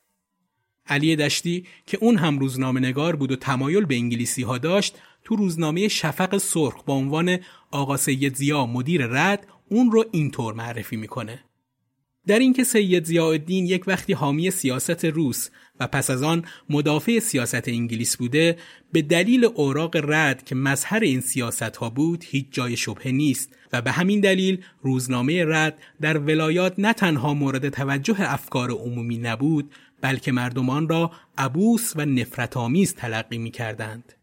علی 0.90 1.16
دشتی 1.16 1.66
که 1.86 1.98
اون 2.02 2.18
هم 2.18 2.40
روزنامه 2.40 2.80
نگار 2.80 3.16
بود 3.16 3.32
و 3.32 3.36
تمایل 3.36 3.86
به 3.86 3.96
انگلیسی 3.96 4.44
ها 4.44 4.58
داشت 4.58 4.96
تو 5.28 5.36
روزنامه 5.36 5.88
شفق 5.88 6.38
سرخ 6.38 6.84
با 6.84 6.94
عنوان 6.94 7.38
آقا 7.72 7.98
سید 7.98 8.36
زیا 8.36 8.66
مدیر 8.66 9.06
رد 9.06 9.48
اون 9.70 9.92
رو 9.92 10.06
اینطور 10.12 10.54
معرفی 10.54 10.96
می‌کنه. 10.96 11.44
در 12.28 12.40
اینکه 12.40 12.64
سید 12.64 13.06
ضیاءالدین 13.06 13.66
یک 13.66 13.84
وقتی 13.88 14.14
حامی 14.14 14.52
سیاست 14.52 15.06
روس 15.06 15.50
و 15.80 15.88
پس 15.88 16.10
از 16.10 16.24
آن 16.24 16.46
مدافع 16.70 17.20
سیاست 17.20 17.68
انگلیس 17.68 18.18
بوده 18.18 18.58
به 18.92 19.02
دلیل 19.02 19.46
اوراق 19.46 19.96
رد 19.96 20.46
که 20.46 20.56
مظهر 20.56 21.00
این 21.00 21.22
سیاست 21.22 21.78
ها 21.78 21.90
بود 21.90 22.24
هیچ 22.28 22.46
جای 22.52 22.78
شبهه 22.78 23.12
نیست 23.12 23.56
و 23.74 23.82
به 23.82 23.92
همین 23.92 24.20
دلیل 24.20 24.64
روزنامه 24.82 25.46
رد 25.46 25.80
در 26.02 26.18
ولایات 26.18 26.74
نه 26.78 26.94
تنها 26.94 27.34
مورد 27.34 27.70
توجه 27.70 28.16
افکار 28.20 28.72
عمومی 28.72 29.18
نبود 29.18 29.72
بلکه 30.02 30.32
مردمان 30.32 30.90
را 30.90 31.12
عبوس 31.38 31.94
و 31.96 32.06
نفرت 32.06 32.58
آمیز 32.58 32.96
تلقی 32.96 33.38
می 33.38 33.52
کردند. 33.52 34.17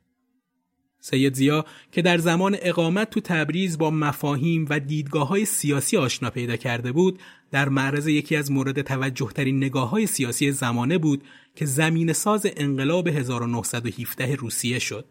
سید 1.06 1.34
زیا 1.34 1.64
که 1.92 2.02
در 2.02 2.18
زمان 2.18 2.56
اقامت 2.62 3.10
تو 3.10 3.20
تبریز 3.20 3.78
با 3.78 3.90
مفاهیم 3.90 4.66
و 4.70 4.80
دیدگاه 4.80 5.28
های 5.28 5.44
سیاسی 5.44 5.96
آشنا 5.96 6.30
پیدا 6.30 6.56
کرده 6.56 6.92
بود 6.92 7.18
در 7.50 7.68
معرض 7.68 8.06
یکی 8.06 8.36
از 8.36 8.50
مورد 8.50 8.82
توجه 8.82 9.30
ترین 9.34 9.56
نگاه 9.56 9.90
های 9.90 10.06
سیاسی 10.06 10.52
زمانه 10.52 10.98
بود 10.98 11.22
که 11.56 11.66
زمین 11.66 12.12
ساز 12.12 12.46
انقلاب 12.56 13.08
1917 13.08 14.34
روسیه 14.34 14.78
شد. 14.78 15.04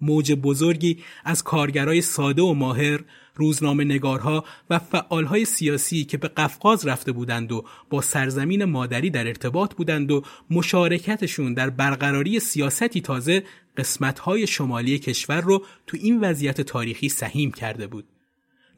موج 0.00 0.32
بزرگی 0.32 0.98
از 1.24 1.42
کارگرای 1.42 2.00
ساده 2.00 2.42
و 2.42 2.54
ماهر، 2.54 3.00
روزنامه 3.34 3.84
نگارها 3.84 4.44
و 4.70 4.78
فعالهای 4.78 5.44
سیاسی 5.44 6.04
که 6.04 6.16
به 6.16 6.28
قفقاز 6.28 6.86
رفته 6.86 7.12
بودند 7.12 7.52
و 7.52 7.64
با 7.90 8.00
سرزمین 8.00 8.64
مادری 8.64 9.10
در 9.10 9.26
ارتباط 9.26 9.74
بودند 9.74 10.10
و 10.10 10.22
مشارکتشون 10.50 11.54
در 11.54 11.70
برقراری 11.70 12.40
سیاستی 12.40 13.00
تازه 13.00 13.42
قسمتهای 13.76 14.46
شمالی 14.46 14.98
کشور 14.98 15.40
رو 15.40 15.64
تو 15.86 15.96
این 16.00 16.20
وضعیت 16.20 16.60
تاریخی 16.60 17.08
سهیم 17.08 17.52
کرده 17.52 17.86
بود. 17.86 18.04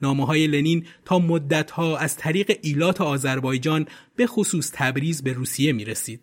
نامه 0.02 0.26
های 0.26 0.46
لنین 0.46 0.86
تا 1.04 1.18
مدتها 1.18 1.96
از 1.96 2.16
طریق 2.16 2.58
ایلات 2.62 3.00
آذربایجان 3.00 3.86
به 4.16 4.26
خصوص 4.26 4.70
تبریز 4.74 5.22
به 5.22 5.32
روسیه 5.32 5.72
می 5.72 5.84
رسید. 5.84 6.20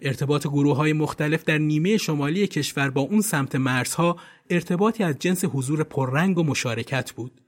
ارتباط 0.00 0.46
گروه 0.46 0.76
های 0.76 0.92
مختلف 0.92 1.44
در 1.44 1.58
نیمه 1.58 1.96
شمالی 1.96 2.46
کشور 2.46 2.90
با 2.90 3.00
اون 3.00 3.20
سمت 3.20 3.56
مرزها 3.56 4.16
ارتباطی 4.50 5.04
از 5.04 5.18
جنس 5.18 5.44
حضور 5.44 5.82
پررنگ 5.84 6.38
و 6.38 6.42
مشارکت 6.42 7.12
بود. 7.12 7.41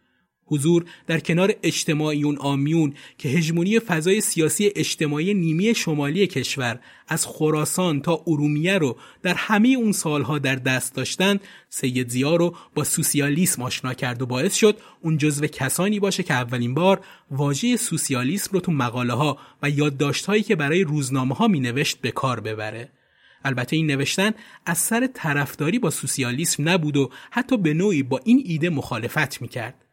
حضور 0.47 0.85
در 1.07 1.21
کنار 1.21 1.55
اجتماعیون 1.63 2.39
آمیون 2.39 2.95
که 3.19 3.29
هژمونی 3.29 3.81
فضای 3.81 4.21
سیاسی 4.21 4.73
اجتماعی 4.77 5.35
نیمی 5.35 5.75
شمالی 5.75 6.27
کشور 6.27 6.81
از 7.09 7.27
خراسان 7.27 8.01
تا 8.01 8.23
ارومیه 8.27 8.79
رو 8.79 8.97
در 9.23 9.35
همه 9.35 9.69
اون 9.69 9.93
سالها 9.93 10.39
در 10.39 10.55
دست 10.55 10.95
داشتند 10.95 11.41
سید 11.69 12.09
زیا 12.09 12.37
رو 12.37 12.57
با 12.75 12.85
سوسیالیسم 12.85 13.63
آشنا 13.63 13.95
کرد 13.95 14.23
و 14.23 14.27
باعث 14.27 14.55
شد 14.55 14.77
اون 15.01 15.19
جزو 15.19 15.47
کسانی 15.47 16.01
باشه 16.01 16.23
که 16.23 16.35
اولین 16.35 16.75
بار 16.75 17.01
واژه 17.31 17.77
سوسیالیسم 17.77 18.51
رو 18.53 18.61
تو 18.61 18.73
مقاله 18.73 19.13
ها 19.13 19.39
و 19.63 19.71
یادداشتهایی 19.71 20.43
که 20.43 20.57
برای 20.57 20.85
روزنامه 20.85 21.35
ها 21.35 21.49
می 21.49 21.61
نوشت 21.61 22.01
به 22.01 22.11
کار 22.11 22.41
ببره. 22.41 22.89
البته 23.45 23.77
این 23.77 23.87
نوشتن 23.87 24.33
از 24.67 24.79
سر 24.79 25.07
طرفداری 25.07 25.79
با 25.79 25.91
سوسیالیسم 25.91 26.69
نبود 26.69 26.97
و 26.97 27.11
حتی 27.31 27.57
به 27.57 27.75
نوعی 27.75 28.03
با 28.03 28.21
این 28.25 28.43
ایده 28.47 28.71
مخالفت 28.71 29.43
می‌کرد. 29.43 29.84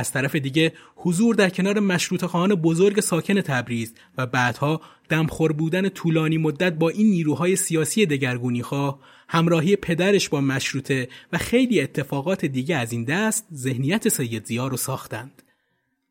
از 0.00 0.12
طرف 0.12 0.36
دیگه 0.36 0.72
حضور 0.96 1.34
در 1.34 1.50
کنار 1.50 1.80
مشروط 1.80 2.24
خواهان 2.24 2.54
بزرگ 2.54 3.00
ساکن 3.00 3.40
تبریز 3.40 3.94
و 4.18 4.26
بعدها 4.26 4.80
دمخور 5.08 5.52
بودن 5.52 5.88
طولانی 5.88 6.38
مدت 6.38 6.72
با 6.72 6.88
این 6.88 7.06
نیروهای 7.10 7.56
سیاسی 7.56 8.06
دگرگونی 8.06 8.62
خواه 8.62 9.00
همراهی 9.28 9.76
پدرش 9.76 10.28
با 10.28 10.40
مشروطه 10.40 11.08
و 11.32 11.38
خیلی 11.38 11.80
اتفاقات 11.80 12.44
دیگه 12.44 12.76
از 12.76 12.92
این 12.92 13.04
دست 13.04 13.46
ذهنیت 13.54 14.08
سید 14.08 14.44
زیا 14.44 14.66
رو 14.66 14.76
ساختند. 14.76 15.42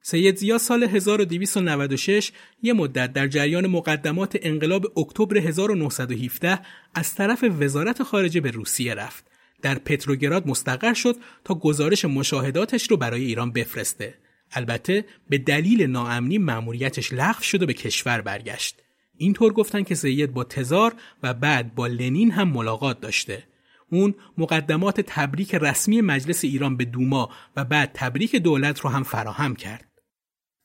سید 0.01 0.37
زیا 0.37 0.57
سال 0.57 0.83
1296 0.83 2.31
یه 2.61 2.73
مدت 2.73 3.13
در 3.13 3.27
جریان 3.27 3.67
مقدمات 3.67 4.37
انقلاب 4.41 4.99
اکتبر 4.99 5.37
1917 5.37 6.59
از 6.95 7.15
طرف 7.15 7.45
وزارت 7.59 8.03
خارجه 8.03 8.41
به 8.41 8.51
روسیه 8.51 8.93
رفت. 8.93 9.25
در 9.61 9.79
پتروگراد 9.79 10.47
مستقر 10.47 10.93
شد 10.93 11.15
تا 11.43 11.55
گزارش 11.55 12.05
مشاهداتش 12.05 12.91
رو 12.91 12.97
برای 12.97 13.23
ایران 13.23 13.51
بفرسته. 13.51 14.13
البته 14.51 15.05
به 15.29 15.37
دلیل 15.37 15.83
ناامنی 15.83 16.37
مأموریتش 16.37 17.13
لغو 17.13 17.41
شد 17.41 17.63
و 17.63 17.65
به 17.65 17.73
کشور 17.73 18.21
برگشت. 18.21 18.81
اینطور 19.17 19.53
گفتن 19.53 19.83
که 19.83 19.95
سید 19.95 20.33
با 20.33 20.43
تزار 20.43 20.93
و 21.23 21.33
بعد 21.33 21.75
با 21.75 21.87
لنین 21.87 22.31
هم 22.31 22.49
ملاقات 22.49 23.01
داشته. 23.01 23.43
اون 23.91 24.15
مقدمات 24.37 25.01
تبریک 25.01 25.55
رسمی 25.55 26.01
مجلس 26.01 26.43
ایران 26.43 26.77
به 26.77 26.85
دوما 26.85 27.29
و 27.55 27.65
بعد 27.65 27.91
تبریک 27.93 28.35
دولت 28.35 28.79
رو 28.79 28.89
هم 28.89 29.03
فراهم 29.03 29.55
کرد. 29.55 29.89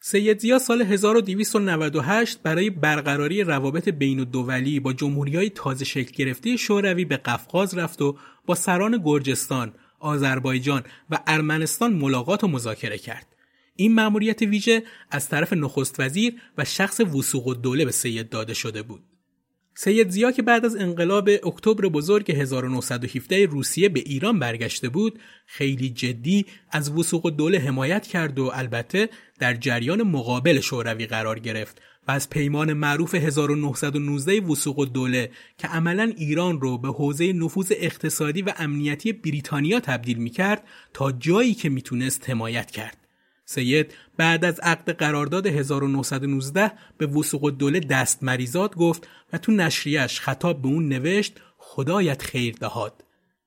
سید 0.06 0.38
زیا 0.38 0.58
سال 0.58 0.82
1298 0.82 2.42
برای 2.42 2.70
برقراری 2.70 3.42
روابط 3.42 3.88
بین 3.88 4.18
الدولی 4.18 4.80
با 4.80 4.92
جمهوری 4.92 5.36
های 5.36 5.50
تازه 5.50 5.84
شکل 5.84 6.12
گرفته 6.12 6.56
شوروی 6.56 7.04
به 7.04 7.16
قفقاز 7.16 7.74
رفت 7.74 8.02
و 8.02 8.16
با 8.46 8.54
سران 8.54 9.02
گرجستان، 9.04 9.74
آذربایجان 10.00 10.82
و 11.10 11.18
ارمنستان 11.26 11.92
ملاقات 11.92 12.44
و 12.44 12.48
مذاکره 12.48 12.98
کرد. 12.98 13.26
این 13.76 13.94
مأموریت 13.94 14.42
ویژه 14.42 14.82
از 15.10 15.28
طرف 15.28 15.52
نخست 15.52 16.00
وزیر 16.00 16.34
و 16.58 16.64
شخص 16.64 17.00
وسوق 17.00 17.48
الدوله 17.48 17.84
به 17.84 17.92
سید 17.92 18.28
داده 18.28 18.54
شده 18.54 18.82
بود. 18.82 19.02
سید 19.76 20.10
زیا 20.10 20.32
که 20.32 20.42
بعد 20.42 20.64
از 20.64 20.76
انقلاب 20.76 21.28
اکتبر 21.28 21.88
بزرگ 21.88 22.30
1917 22.30 23.46
روسیه 23.46 23.88
به 23.88 24.00
ایران 24.00 24.38
برگشته 24.38 24.88
بود 24.88 25.18
خیلی 25.46 25.90
جدی 25.90 26.46
از 26.70 26.90
وسوق 26.90 27.30
دوله 27.30 27.58
حمایت 27.58 28.06
کرد 28.06 28.38
و 28.38 28.50
البته 28.54 29.08
در 29.38 29.54
جریان 29.54 30.02
مقابل 30.02 30.60
شوروی 30.60 31.06
قرار 31.06 31.38
گرفت 31.38 31.82
و 32.08 32.12
از 32.12 32.30
پیمان 32.30 32.72
معروف 32.72 33.14
1919 33.14 34.40
وسوق 34.40 34.84
دوله 34.84 35.30
که 35.58 35.68
عملا 35.68 36.12
ایران 36.16 36.60
رو 36.60 36.78
به 36.78 36.88
حوزه 36.88 37.32
نفوذ 37.32 37.72
اقتصادی 37.76 38.42
و 38.42 38.52
امنیتی 38.56 39.12
بریتانیا 39.12 39.80
تبدیل 39.80 40.18
می 40.18 40.30
کرد 40.30 40.64
تا 40.92 41.12
جایی 41.12 41.54
که 41.54 41.68
می‌تونست 41.68 42.30
حمایت 42.30 42.70
کرد. 42.70 42.96
سید 43.44 43.94
بعد 44.16 44.44
از 44.44 44.60
عقد 44.60 44.90
قرارداد 44.90 45.46
1919 45.46 46.72
به 46.98 47.06
وسوق 47.06 47.44
الدوله 47.44 47.80
دست 47.80 48.22
مریزاد 48.22 48.76
گفت 48.76 49.08
و 49.32 49.38
تو 49.38 49.52
نشریش 49.52 50.20
خطاب 50.20 50.62
به 50.62 50.68
اون 50.68 50.88
نوشت 50.88 51.40
خدایت 51.58 52.22
خیر 52.22 52.54
دهاد. 52.60 53.03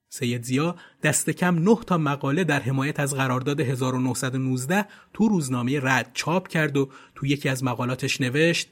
سید 0.09 0.43
زیا 0.43 0.75
دست 1.03 1.29
کم 1.29 1.55
نه 1.55 1.77
تا 1.87 1.97
مقاله 1.97 2.43
در 2.43 2.59
حمایت 2.59 2.99
از 2.99 3.13
قرارداد 3.13 3.61
1919 3.61 4.85
تو 5.13 5.27
روزنامه 5.27 5.79
رد 5.83 6.11
چاپ 6.13 6.47
کرد 6.47 6.77
و 6.77 6.89
تو 7.15 7.25
یکی 7.25 7.49
از 7.49 7.63
مقالاتش 7.63 8.21
نوشت 8.21 8.67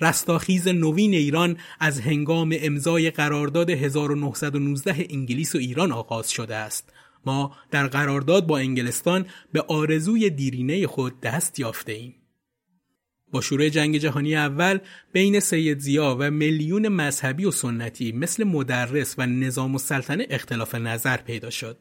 رستاخیز 0.00 0.68
نوین 0.68 1.14
ایران 1.14 1.56
از 1.80 2.00
هنگام 2.00 2.54
امضای 2.60 3.10
قرارداد 3.10 3.70
1919 3.70 5.06
انگلیس 5.10 5.54
و 5.54 5.58
ایران 5.58 5.92
آغاز 5.92 6.30
شده 6.30 6.56
است 6.56 6.92
ما 7.26 7.56
در 7.70 7.86
قرارداد 7.86 8.46
با 8.46 8.58
انگلستان 8.58 9.26
به 9.52 9.64
آرزوی 9.68 10.30
دیرینه 10.30 10.86
خود 10.86 11.20
دست 11.20 11.60
یافته 11.60 11.92
ایم. 11.92 12.14
با 13.32 13.40
شروع 13.40 13.68
جنگ 13.68 13.98
جهانی 13.98 14.36
اول 14.36 14.78
بین 15.12 15.40
سید 15.40 15.78
زیا 15.78 16.16
و 16.20 16.30
میلیون 16.30 16.88
مذهبی 16.88 17.44
و 17.44 17.50
سنتی 17.50 18.12
مثل 18.12 18.44
مدرس 18.44 19.14
و 19.18 19.26
نظام 19.26 19.74
و 19.74 19.78
سلطنه 19.78 20.26
اختلاف 20.30 20.74
نظر 20.74 21.16
پیدا 21.16 21.50
شد. 21.50 21.78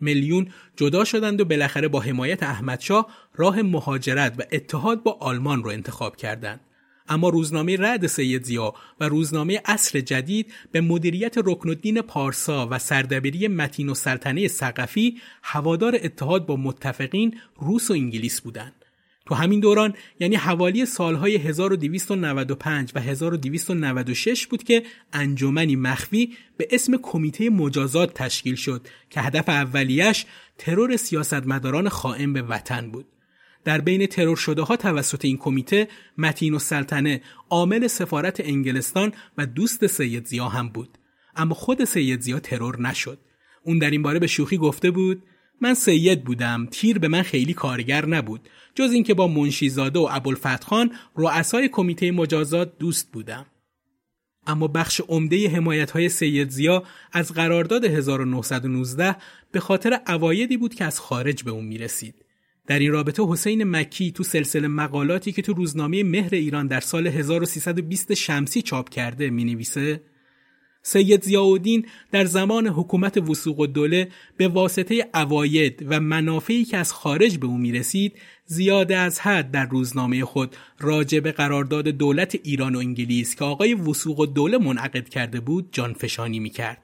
میلیون 0.00 0.48
جدا 0.76 1.04
شدند 1.04 1.40
و 1.40 1.44
بالاخره 1.44 1.88
با 1.88 2.00
حمایت 2.00 2.42
احمدشاه 2.42 3.06
راه 3.34 3.62
مهاجرت 3.62 4.34
و 4.38 4.42
اتحاد 4.52 5.02
با 5.02 5.12
آلمان 5.20 5.64
رو 5.64 5.70
انتخاب 5.70 6.16
کردند. 6.16 6.60
اما 7.08 7.28
روزنامه 7.28 7.76
رد 7.80 8.06
سید 8.06 8.44
زیا 8.44 8.74
و 9.00 9.08
روزنامه 9.08 9.62
اصر 9.64 10.00
جدید 10.00 10.52
به 10.72 10.80
مدیریت 10.80 11.34
رکن 11.44 11.68
الدین 11.68 12.02
پارسا 12.02 12.68
و 12.70 12.78
سردبیری 12.78 13.48
متین 13.48 13.88
و 13.88 13.94
سلطنه 13.94 14.48
سقفی 14.48 15.20
هوادار 15.42 15.98
اتحاد 16.02 16.46
با 16.46 16.56
متفقین 16.56 17.40
روس 17.56 17.90
و 17.90 17.94
انگلیس 17.94 18.40
بودند. 18.40 18.85
تو 19.26 19.34
همین 19.34 19.60
دوران 19.60 19.94
یعنی 20.20 20.36
حوالی 20.36 20.86
سالهای 20.86 21.36
1295 21.36 22.92
و 22.94 23.00
1296 23.00 24.46
بود 24.46 24.62
که 24.62 24.82
انجمنی 25.12 25.76
مخفی 25.76 26.36
به 26.56 26.68
اسم 26.70 26.96
کمیته 26.96 27.50
مجازات 27.50 28.14
تشکیل 28.14 28.54
شد 28.54 28.86
که 29.10 29.20
هدف 29.20 29.48
اولیش 29.48 30.26
ترور 30.58 30.96
سیاستمداران 30.96 31.88
خائن 31.88 32.32
به 32.32 32.42
وطن 32.42 32.90
بود. 32.90 33.06
در 33.64 33.80
بین 33.80 34.06
ترور 34.06 34.36
شده 34.36 34.62
ها 34.62 34.76
توسط 34.76 35.24
این 35.24 35.36
کمیته 35.36 35.88
متین 36.18 36.54
و 36.54 36.58
سلطنه 36.58 37.20
عامل 37.50 37.86
سفارت 37.86 38.40
انگلستان 38.40 39.12
و 39.38 39.46
دوست 39.46 39.86
سید 39.86 40.26
زیا 40.26 40.48
هم 40.48 40.68
بود 40.68 40.98
اما 41.36 41.54
خود 41.54 41.84
سید 41.84 42.20
زیا 42.20 42.40
ترور 42.40 42.80
نشد 42.80 43.18
اون 43.62 43.78
در 43.78 43.90
این 43.90 44.02
باره 44.02 44.18
به 44.18 44.26
شوخی 44.26 44.58
گفته 44.58 44.90
بود 44.90 45.22
من 45.60 45.74
سید 45.74 46.24
بودم. 46.24 46.68
تیر 46.70 46.98
به 46.98 47.08
من 47.08 47.22
خیلی 47.22 47.54
کارگر 47.54 48.06
نبود. 48.06 48.48
جز 48.74 48.92
اینکه 48.92 49.14
با 49.14 49.28
منشیزاده 49.28 49.98
و 49.98 50.08
ابوالفتح 50.10 50.84
رؤسای 51.16 51.68
کمیته 51.68 52.10
مجازات 52.10 52.78
دوست 52.78 53.12
بودم. 53.12 53.46
اما 54.46 54.68
بخش 54.68 55.00
عمده 55.00 55.48
حمایت 55.48 55.90
های 55.90 56.08
سید 56.08 56.50
زیا 56.50 56.82
از 57.12 57.32
قرارداد 57.32 57.84
1919 57.84 59.16
به 59.52 59.60
خاطر 59.60 60.00
اوایدی 60.08 60.56
بود 60.56 60.74
که 60.74 60.84
از 60.84 61.00
خارج 61.00 61.42
به 61.42 61.50
اون 61.50 61.64
می 61.64 61.78
رسید. 61.78 62.14
در 62.66 62.78
این 62.78 62.92
رابطه 62.92 63.22
حسین 63.28 63.64
مکی 63.64 64.12
تو 64.12 64.22
سلسله 64.22 64.68
مقالاتی 64.68 65.32
که 65.32 65.42
تو 65.42 65.52
روزنامه 65.52 66.02
مهر 66.02 66.34
ایران 66.34 66.66
در 66.66 66.80
سال 66.80 67.06
1320 67.06 68.14
شمسی 68.14 68.62
چاپ 68.62 68.88
کرده 68.88 69.30
می 69.30 69.44
نویسه 69.44 70.02
سید 70.88 71.22
زیاودین 71.24 71.86
در 72.12 72.24
زمان 72.24 72.66
حکومت 72.66 73.16
وسوق 73.16 73.60
الدوله 73.60 74.08
به 74.36 74.48
واسطه 74.48 75.08
اواید 75.14 75.86
و 75.88 76.00
منافعی 76.00 76.64
که 76.64 76.76
از 76.76 76.92
خارج 76.92 77.38
به 77.38 77.46
او 77.46 77.58
می 77.58 77.72
رسید 77.72 78.18
زیاده 78.44 78.96
از 78.96 79.20
حد 79.20 79.50
در 79.50 79.66
روزنامه 79.66 80.24
خود 80.24 80.56
راجع 80.78 81.20
به 81.20 81.32
قرارداد 81.32 81.88
دولت 81.88 82.34
ایران 82.42 82.74
و 82.74 82.78
انگلیس 82.78 83.34
که 83.34 83.44
آقای 83.44 83.74
وسوق 83.74 84.20
الدوله 84.20 84.58
منعقد 84.58 85.08
کرده 85.08 85.40
بود 85.40 85.68
جانفشانی 85.72 86.40
می 86.40 86.50
کرد. 86.50 86.82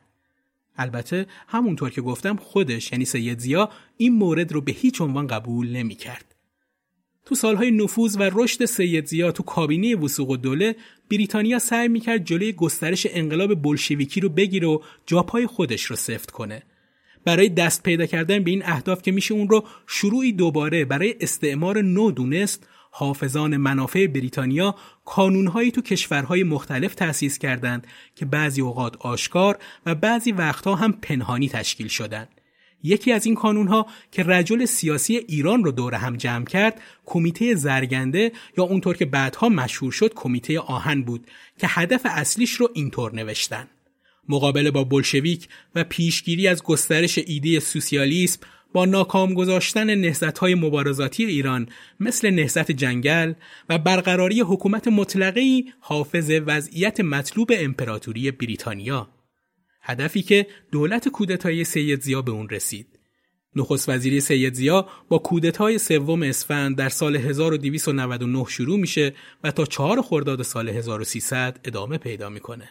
البته 0.76 1.26
همونطور 1.48 1.90
که 1.90 2.00
گفتم 2.00 2.36
خودش 2.36 2.92
یعنی 2.92 3.04
سید 3.04 3.38
زیا 3.38 3.70
این 3.96 4.14
مورد 4.14 4.52
رو 4.52 4.60
به 4.60 4.72
هیچ 4.72 5.00
عنوان 5.00 5.26
قبول 5.26 5.72
نمی 5.72 5.94
کرد. 5.94 6.31
تو 7.24 7.34
سالهای 7.34 7.70
نفوذ 7.70 8.16
و 8.16 8.30
رشد 8.32 8.64
سید 8.64 9.06
زیا 9.06 9.32
تو 9.32 9.42
کابینه 9.42 9.96
وسوق 9.96 10.36
دوله 10.36 10.76
بریتانیا 11.10 11.58
سعی 11.58 11.88
می‌کرد 11.88 12.24
جلوی 12.24 12.52
گسترش 12.52 13.06
انقلاب 13.10 13.62
بلشویکی 13.62 14.20
رو 14.20 14.28
بگیره 14.28 14.68
و 14.68 14.78
جاپای 15.06 15.46
خودش 15.46 15.82
رو 15.82 15.96
سفت 15.96 16.30
کنه. 16.30 16.62
برای 17.24 17.48
دست 17.48 17.82
پیدا 17.82 18.06
کردن 18.06 18.44
به 18.44 18.50
این 18.50 18.62
اهداف 18.64 19.02
که 19.02 19.12
میشه 19.12 19.34
اون 19.34 19.48
رو 19.48 19.64
شروعی 19.86 20.32
دوباره 20.32 20.84
برای 20.84 21.14
استعمار 21.20 21.82
نو 21.82 22.10
دونست 22.10 22.66
حافظان 22.90 23.56
منافع 23.56 24.06
بریتانیا 24.06 24.74
کانونهایی 25.04 25.70
تو 25.70 25.82
کشورهای 25.82 26.42
مختلف 26.42 26.94
تأسیس 26.94 27.38
کردند 27.38 27.86
که 28.14 28.24
بعضی 28.24 28.60
اوقات 28.60 28.96
آشکار 28.96 29.58
و 29.86 29.94
بعضی 29.94 30.32
وقتها 30.32 30.74
هم 30.74 30.92
پنهانی 30.92 31.48
تشکیل 31.48 31.88
شدند. 31.88 32.41
یکی 32.82 33.12
از 33.12 33.26
این 33.26 33.34
کانونها 33.34 33.86
که 34.12 34.22
رجل 34.22 34.64
سیاسی 34.64 35.16
ایران 35.16 35.64
رو 35.64 35.72
دور 35.72 35.94
هم 35.94 36.16
جمع 36.16 36.44
کرد 36.44 36.80
کمیته 37.06 37.54
زرگنده 37.54 38.32
یا 38.58 38.64
اونطور 38.64 38.96
که 38.96 39.04
بعدها 39.04 39.48
مشهور 39.48 39.92
شد 39.92 40.14
کمیته 40.14 40.60
آهن 40.60 41.02
بود 41.02 41.26
که 41.58 41.66
هدف 41.70 42.00
اصلیش 42.04 42.50
رو 42.50 42.70
اینطور 42.74 43.14
نوشتن. 43.14 43.68
مقابله 44.28 44.70
با 44.70 44.84
بلشویک 44.84 45.48
و 45.74 45.84
پیشگیری 45.84 46.48
از 46.48 46.62
گسترش 46.62 47.18
ایده 47.18 47.60
سوسیالیسم 47.60 48.40
با 48.72 48.84
ناکام 48.84 49.34
گذاشتن 49.34 50.14
های 50.40 50.54
مبارزاتی 50.54 51.24
ایران 51.24 51.68
مثل 52.00 52.30
نهضت 52.30 52.72
جنگل 52.72 53.32
و 53.68 53.78
برقراری 53.78 54.40
حکومت 54.40 54.88
مطلقی 54.88 55.72
حافظ 55.80 56.30
وضعیت 56.46 57.00
مطلوب 57.00 57.50
امپراتوری 57.54 58.30
بریتانیا. 58.30 59.08
هدفی 59.82 60.22
که 60.22 60.46
دولت 60.72 61.08
کودتای 61.08 61.64
سید 61.64 62.00
زیا 62.00 62.22
به 62.22 62.32
اون 62.32 62.48
رسید 62.48 62.98
نخست 63.56 63.88
وزیری 63.88 64.20
سید 64.20 64.54
زیا 64.54 64.86
با 65.08 65.18
کودتای 65.18 65.78
سوم 65.78 66.22
اسفند 66.22 66.76
در 66.76 66.88
سال 66.88 67.16
1299 67.16 68.44
شروع 68.48 68.78
میشه 68.78 69.14
و 69.44 69.50
تا 69.50 69.64
چهار 69.64 70.02
خرداد 70.02 70.42
سال 70.42 70.68
1300 70.68 71.60
ادامه 71.64 71.98
پیدا 71.98 72.28
می‌کنه. 72.28 72.70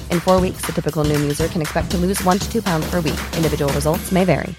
In 0.13 0.19
four 0.27 0.37
weeks, 0.45 0.61
the 0.67 0.73
typical 0.77 1.03
Noom 1.09 1.23
user 1.31 1.47
can 1.53 1.61
expect 1.65 1.87
to 1.93 1.97
lose 2.05 2.19
one 2.31 2.37
to 2.43 2.47
two 2.53 2.61
pounds 2.69 2.85
per 2.91 2.99
week. 3.07 3.21
Individual 3.39 3.71
results 3.79 4.07
may 4.11 4.25
vary. 4.25 4.53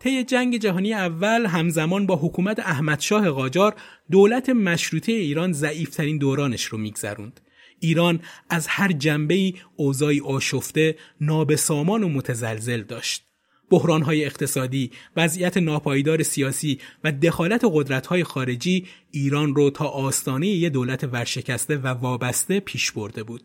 طی 0.00 0.24
جنگ 0.24 0.56
جهانی 0.56 0.94
اول 0.94 1.46
همزمان 1.46 2.06
با 2.06 2.16
حکومت 2.16 2.58
احمدشاه 2.58 3.30
قاجار 3.30 3.74
دولت 4.10 4.48
مشروطه 4.48 5.12
ایران 5.12 5.52
ضعیفترین 5.52 6.18
دورانش 6.18 6.64
رو 6.64 6.78
میگذروند. 6.78 7.40
ایران 7.80 8.20
از 8.50 8.66
هر 8.66 8.92
جنبه‌ای 8.92 9.54
اوضاعی 9.76 10.20
آشفته، 10.20 10.96
نابسامان 11.20 12.02
و 12.02 12.08
متزلزل 12.08 12.82
داشت. 12.82 13.25
بحرانهای 13.70 14.24
اقتصادی، 14.24 14.90
وضعیت 15.16 15.56
ناپایدار 15.56 16.22
سیاسی 16.22 16.78
و 17.04 17.12
دخالت 17.12 17.64
قدرت‌های 17.72 18.24
خارجی 18.24 18.86
ایران 19.10 19.54
رو 19.54 19.70
تا 19.70 19.84
آستانه 19.84 20.46
یه 20.46 20.70
دولت 20.70 21.04
ورشکسته 21.04 21.76
و 21.76 21.86
وابسته 21.86 22.60
پیش 22.60 22.92
برده 22.92 23.22
بود. 23.22 23.42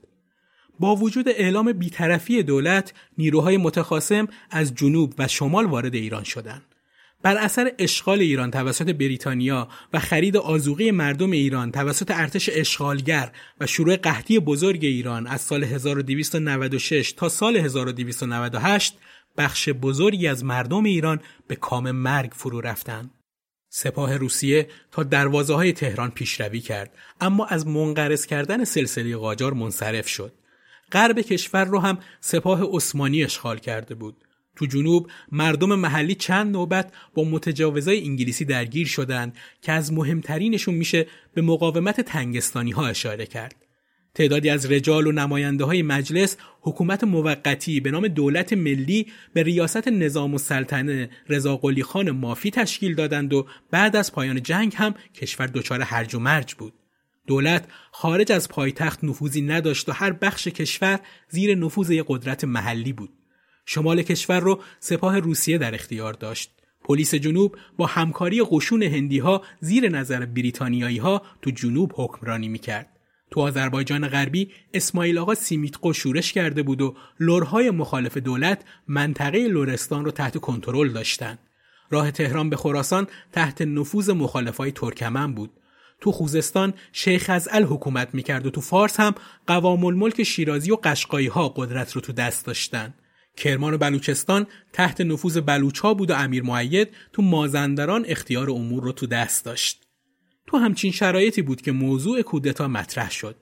با 0.80 0.96
وجود 0.96 1.30
اعلام 1.30 1.74
بیطرفی 1.74 2.44
دولت، 2.44 2.94
نیروهای 3.18 3.58
متخاصم 3.58 4.28
از 4.52 4.76
جنوب 4.76 5.14
و 5.18 5.28
شمال 5.28 5.66
وارد 5.66 5.96
ایران 5.96 6.24
شدند. 6.24 6.72
بر 7.24 7.38
اثر 7.38 7.72
اشغال 7.80 8.20
ایران 8.20 8.52
توسط 8.52 8.90
بریتانیا 8.90 9.68
و 9.94 10.00
خرید 10.00 10.38
آزوقی 10.38 10.92
مردم 10.92 11.32
ایران 11.32 11.72
توسط 11.72 12.12
ارتش 12.12 12.50
اشغالگر 12.54 13.32
و 13.60 13.68
شروع 13.68 13.96
قحطی 13.96 14.40
بزرگ 14.40 14.86
ایران 14.86 15.28
از 15.28 15.42
سال 15.42 15.64
1296 15.64 17.12
تا 17.12 17.30
سال 17.30 17.58
1298 17.58 18.98
بخش 19.38 19.70
بزرگی 19.70 20.28
از 20.28 20.44
مردم 20.44 20.84
ایران 20.84 21.20
به 21.48 21.56
کام 21.56 21.92
مرگ 21.92 22.32
فرو 22.32 22.62
رفتند. 22.62 23.12
سپاه 23.70 24.18
روسیه 24.18 24.68
تا 24.92 25.04
دروازه 25.04 25.54
های 25.54 25.74
تهران 25.74 26.12
پیشروی 26.12 26.60
کرد 26.60 26.98
اما 27.22 27.46
از 27.46 27.68
منقرض 27.68 28.26
کردن 28.26 28.64
سلسله 28.64 29.18
قاجار 29.18 29.54
منصرف 29.54 30.08
شد. 30.08 30.34
غرب 30.92 31.22
کشور 31.22 31.64
رو 31.64 31.80
هم 31.80 31.98
سپاه 32.20 32.76
عثمانی 32.76 33.24
اشغال 33.24 33.58
کرده 33.58 33.96
بود. 33.96 34.16
تو 34.56 34.66
جنوب 34.66 35.12
مردم 35.32 35.76
محلی 35.76 36.16
چند 36.16 36.52
نوبت 36.52 36.94
با 37.14 37.24
متجاوزای 37.24 38.04
انگلیسی 38.04 38.46
درگیر 38.46 38.88
شدند 38.88 39.38
که 39.62 39.72
از 39.72 39.94
مهمترینشون 39.94 40.76
میشه 40.76 41.08
به 41.34 41.42
مقاومت 41.42 42.02
تنگستانی 42.02 42.72
ها 42.72 42.88
اشاره 42.88 43.26
کرد. 43.26 43.66
تعدادی 44.16 44.50
از 44.50 44.72
رجال 44.72 45.08
و 45.08 45.12
نماینده 45.12 45.64
های 45.64 45.82
مجلس 45.82 46.38
حکومت 46.62 47.04
موقتی 47.04 47.80
به 47.80 47.92
نام 47.92 48.08
دولت 48.08 48.54
ملی 48.54 49.08
به 49.34 49.44
ریاست 49.44 49.88
نظام 49.88 50.32
السلطنه 50.32 51.10
رضا 51.30 51.58
قلی 51.58 51.84
خان 51.84 52.12
مافی 52.12 52.52
تشکیل 52.52 52.96
دادند 52.96 53.34
و 53.34 53.48
بعد 53.72 53.96
از 53.96 54.14
پایان 54.14 54.44
جنگ 54.44 54.74
هم 54.76 54.96
کشور 55.16 55.48
دچار 55.48 55.82
هرج 55.82 56.16
و 56.16 56.20
مرج 56.20 56.54
بود. 56.54 56.74
دولت 57.28 57.68
خارج 57.92 58.32
از 58.32 58.50
پایتخت 58.50 59.04
نفوذی 59.04 59.42
نداشت 59.42 59.90
و 59.90 59.92
هر 59.92 60.12
بخش 60.12 60.48
کشور 60.48 61.00
زیر 61.30 61.56
نفوذ 61.56 61.90
یک 61.90 62.06
قدرت 62.08 62.44
محلی 62.44 62.94
بود. 62.94 63.10
شمال 63.66 64.02
کشور 64.02 64.40
رو 64.40 64.62
سپاه 64.80 65.20
روسیه 65.20 65.58
در 65.58 65.76
اختیار 65.76 66.14
داشت. 66.14 66.52
پلیس 66.84 67.16
جنوب 67.16 67.58
با 67.78 67.86
همکاری 67.86 68.44
قشون 68.50 68.84
هندی 68.84 69.20
ها 69.20 69.42
زیر 69.60 69.90
نظر 69.90 70.26
بریتانیایی 70.26 70.98
ها 70.98 71.22
تو 71.42 71.52
جنوب 71.52 71.94
حکمرانی 71.96 72.48
می‌کرد. 72.48 72.91
تو 73.32 73.42
آذربایجان 73.42 74.08
غربی 74.08 74.52
اسماعیل 74.74 75.18
آقا 75.18 75.36
سیمیتقو 75.36 75.94
شورش 75.94 76.34
کرده 76.34 76.64
بود 76.64 76.82
و 76.82 76.96
لورهای 77.20 77.72
مخالف 77.72 78.18
دولت 78.18 78.64
منطقه 78.88 79.48
لورستان 79.48 80.06
رو 80.06 80.12
تحت 80.12 80.38
کنترل 80.38 80.90
داشتند. 80.90 81.40
راه 81.90 82.12
تهران 82.12 82.50
به 82.50 82.56
خراسان 82.56 83.08
تحت 83.32 83.62
نفوذ 83.62 84.10
مخالفای 84.10 84.72
ترکمن 84.72 85.34
بود. 85.34 85.52
تو 86.02 86.12
خوزستان 86.12 86.74
شیخ 86.92 87.26
از 87.30 87.50
ال 87.52 87.64
حکومت 87.64 88.10
می‌کرد 88.14 88.46
و 88.46 88.50
تو 88.50 88.62
فارس 88.62 89.00
هم 89.00 89.16
قوام 89.48 89.86
الملک 89.86 90.24
شیرازی 90.24 90.72
و 90.72 90.78
قشقایی 90.84 91.28
ها 91.28 91.50
قدرت 91.50 91.92
رو 91.92 92.02
تو 92.02 92.14
دست 92.14 92.46
داشتن. 92.46 92.94
کرمان 93.38 93.74
و 93.74 93.78
بلوچستان 93.78 94.48
تحت 94.74 95.02
نفوذ 95.02 95.38
بلوچ 95.38 95.80
ها 95.80 95.94
بود 95.94 96.12
و 96.12 96.14
امیر 96.14 96.44
معید 96.44 96.90
تو 97.14 97.22
مازندران 97.22 98.06
اختیار 98.08 98.50
امور 98.50 98.84
رو 98.84 98.92
تو 98.92 99.08
دست 99.08 99.46
داشت. 99.46 99.91
تو 100.52 100.58
همچین 100.58 100.92
شرایطی 100.92 101.42
بود 101.42 101.62
که 101.62 101.72
موضوع 101.72 102.22
کودتا 102.22 102.68
مطرح 102.68 103.12
شد. 103.12 103.36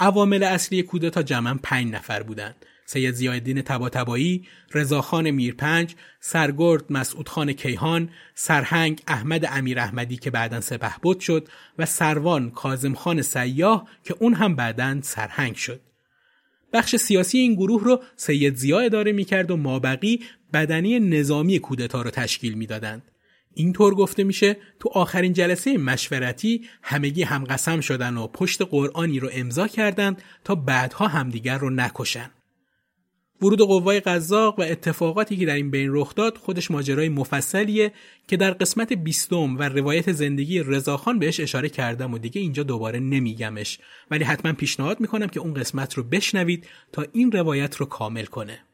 عوامل 0.00 0.42
اصلی 0.42 0.82
کودتا 0.82 1.22
جمعا 1.22 1.58
پنج 1.62 1.92
نفر 1.92 2.22
بودند. 2.22 2.54
سید 2.86 3.14
زیادین 3.14 3.62
تباتبایی، 3.62 4.46
رضاخان 4.74 5.30
میرپنج، 5.30 5.94
سرگرد 6.20 6.84
مسعود 6.90 7.28
خان 7.28 7.52
کیهان، 7.52 8.10
سرهنگ 8.34 9.02
احمد 9.06 9.44
امیر 9.44 9.80
احمدی 9.80 10.16
که 10.16 10.30
بعدا 10.30 10.60
سپهبد 10.60 11.20
شد 11.20 11.48
و 11.78 11.86
سروان 11.86 12.50
کازم 12.50 12.94
خان 12.94 13.22
سیاه 13.22 13.88
که 14.04 14.14
اون 14.18 14.34
هم 14.34 14.56
بعدا 14.56 14.98
سرهنگ 15.02 15.54
شد. 15.54 15.80
بخش 16.72 16.96
سیاسی 16.96 17.38
این 17.38 17.54
گروه 17.54 17.84
رو 17.84 18.02
سید 18.16 18.54
زیا 18.54 18.80
اداره 18.80 19.12
می‌کرد 19.12 19.50
و 19.50 19.56
مابقی 19.56 20.20
بدنی 20.52 21.00
نظامی 21.00 21.58
کودتا 21.58 22.02
رو 22.02 22.10
تشکیل 22.10 22.54
می‌دادند. 22.54 23.02
اینطور 23.58 23.94
گفته 23.94 24.24
میشه 24.24 24.56
تو 24.80 24.88
آخرین 24.88 25.32
جلسه 25.32 25.78
مشورتی 25.78 26.68
همگی 26.82 27.22
هم 27.22 27.44
قسم 27.44 27.80
شدن 27.80 28.16
و 28.16 28.26
پشت 28.26 28.62
قرآنی 28.62 29.20
رو 29.20 29.28
امضا 29.32 29.68
کردند 29.68 30.22
تا 30.44 30.54
بعدها 30.54 31.08
همدیگر 31.08 31.58
رو 31.58 31.70
نکشن. 31.70 32.30
ورود 33.42 33.60
قوای 33.60 34.00
قزاق 34.00 34.58
و 34.58 34.62
اتفاقاتی 34.62 35.36
که 35.36 35.46
در 35.46 35.54
این 35.54 35.70
بین 35.70 35.88
رخ 35.92 36.14
داد 36.14 36.36
خودش 36.38 36.70
ماجرای 36.70 37.08
مفصلیه 37.08 37.92
که 38.28 38.36
در 38.36 38.50
قسمت 38.50 38.92
بیستم 38.92 39.58
و 39.58 39.62
روایت 39.62 40.12
زندگی 40.12 40.62
رضاخان 40.62 41.18
بهش 41.18 41.40
اشاره 41.40 41.68
کردم 41.68 42.14
و 42.14 42.18
دیگه 42.18 42.40
اینجا 42.40 42.62
دوباره 42.62 42.98
نمیگمش 42.98 43.78
ولی 44.10 44.24
حتما 44.24 44.52
پیشنهاد 44.52 45.00
می‌کنم 45.00 45.26
که 45.26 45.40
اون 45.40 45.54
قسمت 45.54 45.94
رو 45.94 46.02
بشنوید 46.02 46.66
تا 46.92 47.04
این 47.12 47.32
روایت 47.32 47.76
رو 47.76 47.86
کامل 47.86 48.24
کنه. 48.24 48.67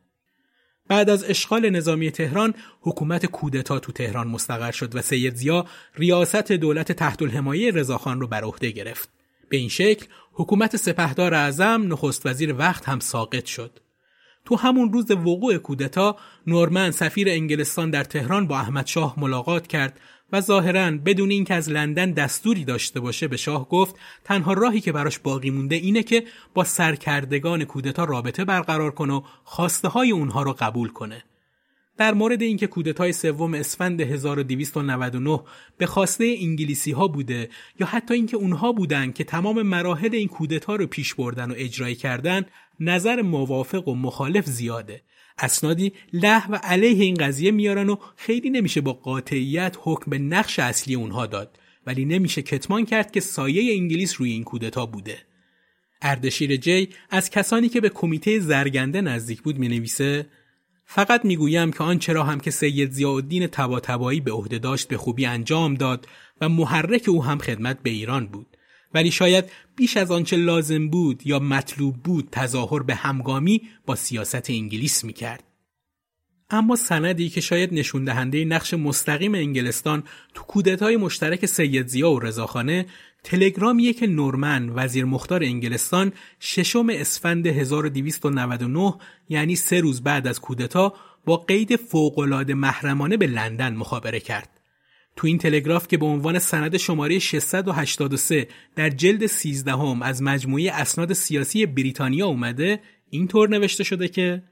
بعد 0.89 1.11
از 1.11 1.25
اشغال 1.25 1.71
نظامی 1.71 2.11
تهران 2.11 2.55
حکومت 2.81 3.27
کودتا 3.27 3.79
تو 3.79 3.93
تهران 3.93 4.29
مستقر 4.29 4.71
شد 4.71 4.97
و 4.97 5.03
سید 5.03 5.35
زیا 5.35 5.67
ریاست 5.95 6.53
دولت 6.53 6.93
تحت 6.93 7.23
الحمایه 7.23 7.71
رضاخان 7.71 8.21
رو 8.21 8.27
بر 8.27 8.45
عهده 8.45 8.71
گرفت. 8.71 9.09
به 9.49 9.57
این 9.57 9.69
شکل 9.69 10.07
حکومت 10.33 10.77
سپهدار 10.77 11.35
اعظم 11.35 11.93
نخست 11.93 12.27
وزیر 12.27 12.55
وقت 12.55 12.89
هم 12.89 13.01
ساقط 13.01 13.45
شد. 13.45 13.81
تو 14.45 14.57
همون 14.57 14.93
روز 14.93 15.11
وقوع 15.11 15.57
کودتا 15.57 16.17
نورمن 16.47 16.91
سفیر 16.91 17.29
انگلستان 17.29 17.91
در 17.91 18.05
تهران 18.05 18.47
با 18.47 18.59
احمد 18.59 18.87
شاه 18.87 19.21
ملاقات 19.21 19.67
کرد 19.67 20.01
و 20.33 20.41
ظاهرا 20.41 20.91
بدون 20.91 21.31
اینکه 21.31 21.55
از 21.55 21.71
لندن 21.71 22.11
دستوری 22.11 22.65
داشته 22.65 23.01
باشه 23.01 23.29
به 23.29 23.37
شاه 23.37 23.69
گفت 23.69 23.97
تنها 24.25 24.53
راهی 24.53 24.81
که 24.81 24.93
براش 24.93 25.19
باقی 25.19 25.51
مونده 25.51 25.77
اینه 25.77 26.03
که 26.03 26.25
با 26.55 26.65
سرکردگان 26.65 27.65
کودتا 27.65 28.05
رابطه 28.05 28.45
برقرار 28.45 28.91
کنه 28.91 29.13
و 29.13 29.23
خواسته 29.45 29.89
های 29.89 30.11
اونها 30.11 30.43
رو 30.43 30.53
قبول 30.53 30.89
کنه. 30.89 31.25
در 31.97 32.15
مورد 32.15 32.43
اینکه 32.43 32.67
کودتای 32.67 33.13
سوم 33.13 33.55
اسفند 33.55 34.01
1299 34.01 35.41
به 35.79 35.87
خواسته 35.87 36.37
انگلیسی 36.39 36.93
ها 36.93 37.09
بوده 37.09 37.51
یا 37.81 37.87
حتی 37.87 38.15
اینکه 38.15 38.37
اونها 38.37 38.73
بودن 38.73 39.13
که 39.13 39.25
تمام 39.25 39.63
مراحل 39.63 40.15
این 40.15 40.29
کودتا 40.29 40.77
رو 40.77 40.87
پیش 40.87 41.15
بردن 41.15 41.51
و 41.51 41.55
اجرای 41.57 41.95
کردن 41.95 42.47
نظر 42.81 43.23
موافق 43.23 43.89
و 43.89 43.95
مخالف 43.95 44.47
زیاده 44.47 45.03
اسنادی 45.39 45.93
له 46.13 46.51
و 46.51 46.57
علیه 46.57 47.05
این 47.05 47.15
قضیه 47.15 47.51
میارن 47.51 47.89
و 47.89 47.97
خیلی 48.17 48.51
نمیشه 48.51 48.81
با 48.81 48.93
قاطعیت 48.93 49.77
حکم 49.81 50.11
به 50.11 50.19
نقش 50.19 50.59
اصلی 50.59 50.95
اونها 50.95 51.27
داد 51.27 51.59
ولی 51.87 52.05
نمیشه 52.05 52.43
کتمان 52.43 52.85
کرد 52.85 53.11
که 53.11 53.21
سایه 53.21 53.75
انگلیس 53.75 54.15
روی 54.19 54.31
این 54.31 54.45
کودتا 54.45 54.87
بوده. 54.87 55.19
اردشیر 56.03 56.57
جی 56.57 56.89
از 57.11 57.31
کسانی 57.31 57.69
که 57.69 57.81
به 57.81 57.89
کمیته 57.89 58.39
زرگنده 58.39 59.01
نزدیک 59.01 59.43
بود 59.43 59.59
می 59.59 59.69
نویسه 59.69 60.27
فقط 60.85 61.25
می‌گویم 61.25 61.73
که 61.73 61.85
آنچه 61.85 62.13
را 62.13 62.25
هم 62.25 62.41
که 62.41 62.51
سید 62.51 62.91
ضیاءالدین 62.91 63.47
طباطبایی 63.47 64.21
به 64.21 64.33
عهده 64.33 64.59
داشت 64.59 64.89
به 64.89 64.97
خوبی 64.97 65.27
انجام 65.27 65.75
داد 65.75 66.09
و 66.41 66.49
محرک 66.49 67.09
او 67.09 67.25
هم 67.25 67.39
خدمت 67.39 67.83
به 67.83 67.91
ایران 67.91 68.27
بود 68.27 68.54
ولی 68.95 69.11
شاید 69.11 69.45
بیش 69.77 69.97
از 69.97 70.11
آنچه 70.11 70.37
لازم 70.37 70.89
بود 70.89 71.27
یا 71.27 71.39
مطلوب 71.39 71.97
بود 71.97 72.29
تظاهر 72.33 72.83
به 72.83 72.95
همگامی 72.95 73.63
با 73.87 73.95
سیاست 73.95 74.51
انگلیس 74.51 75.05
می‌کرد 75.05 75.45
اما 76.51 76.77
سندی 76.77 77.29
که 77.29 77.41
شاید 77.41 77.75
نشون 77.75 78.05
دهنده 78.05 78.45
نقش 78.45 78.75
مستقیم 78.75 79.35
انگلستان 79.35 80.03
تو 80.35 80.43
کودتای 80.43 80.97
مشترک 80.97 81.47
سید 81.47 81.87
زیا 81.87 82.11
و 82.11 82.21
رضاخانه 82.21 82.87
تلگرامیه 83.25 83.93
که 83.93 84.07
نورمن 84.07 84.69
وزیر 84.75 85.05
مختار 85.05 85.43
انگلستان 85.43 86.13
ششم 86.41 86.87
اسفند 86.91 87.47
1299 87.47 88.95
یعنی 89.29 89.57
سه 89.57 89.81
روز 89.81 90.03
بعد 90.03 90.27
از 90.27 90.41
کودتا 90.41 90.95
با 91.25 91.37
قید 91.37 91.77
فوقالعاده 91.77 92.55
محرمانه 92.55 93.17
به 93.17 93.27
لندن 93.27 93.75
مخابره 93.75 94.21
کرد. 94.21 94.54
تو 95.17 95.27
این 95.27 95.39
تلگراف 95.39 95.89
که 95.89 95.97
به 95.97 96.07
عنوان 96.07 96.39
سند 96.39 96.77
شماره 96.77 97.19
683 97.19 98.49
در 98.77 98.91
جلد 98.91 99.27
13 99.27 99.73
هم 99.73 100.03
از 100.03 100.23
مجموعه 100.23 100.73
اسناد 100.73 101.13
سیاسی 101.13 101.67
بریتانیا 101.67 102.27
اومده 102.27 102.81
اینطور 103.11 103.49
نوشته 103.49 103.85
شده 103.85 104.09
که 104.09 104.43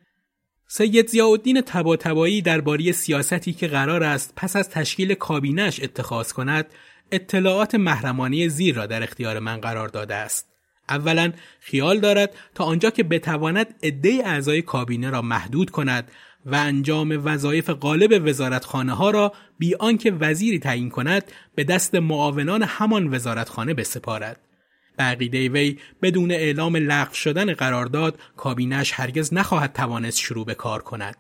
سید 0.66 1.08
زیاءالدین 1.08 1.62
طباطبایی 1.62 2.42
درباره 2.42 2.92
سیاستی 2.92 3.52
که 3.52 3.66
قرار 3.66 4.02
است 4.02 4.32
پس 4.36 4.56
از 4.56 4.70
تشکیل 4.70 5.14
کابینش 5.14 5.80
اتخاذ 5.82 6.32
کند 6.32 6.66
اطلاعات 7.12 7.74
محرمانه 7.74 8.48
زیر 8.48 8.74
را 8.74 8.86
در 8.86 9.02
اختیار 9.02 9.38
من 9.38 9.56
قرار 9.56 9.88
داده 9.88 10.14
است. 10.14 10.48
اولا 10.88 11.32
خیال 11.60 12.00
دارد 12.00 12.34
تا 12.54 12.64
آنجا 12.64 12.90
که 12.90 13.02
بتواند 13.02 13.74
عده 13.82 14.22
اعضای 14.24 14.62
کابینه 14.62 15.10
را 15.10 15.22
محدود 15.22 15.70
کند 15.70 16.10
و 16.46 16.54
انجام 16.54 17.20
وظایف 17.24 17.70
غالب 17.70 18.22
وزارتخانه 18.26 18.92
ها 18.92 19.10
را 19.10 19.32
بی 19.58 19.74
آنکه 19.74 20.10
وزیری 20.10 20.58
تعیین 20.58 20.90
کند 20.90 21.24
به 21.54 21.64
دست 21.64 21.94
معاونان 21.94 22.62
همان 22.62 23.14
وزارتخانه 23.14 23.74
بسپارد. 23.74 24.40
بقیده 24.98 25.48
وی 25.48 25.78
بدون 26.02 26.30
اعلام 26.30 26.76
لغو 26.76 27.14
شدن 27.14 27.54
قرارداد 27.54 28.18
کابینش 28.36 28.92
هرگز 28.94 29.34
نخواهد 29.34 29.72
توانست 29.72 30.18
شروع 30.18 30.46
به 30.46 30.54
کار 30.54 30.82
کند. 30.82 31.16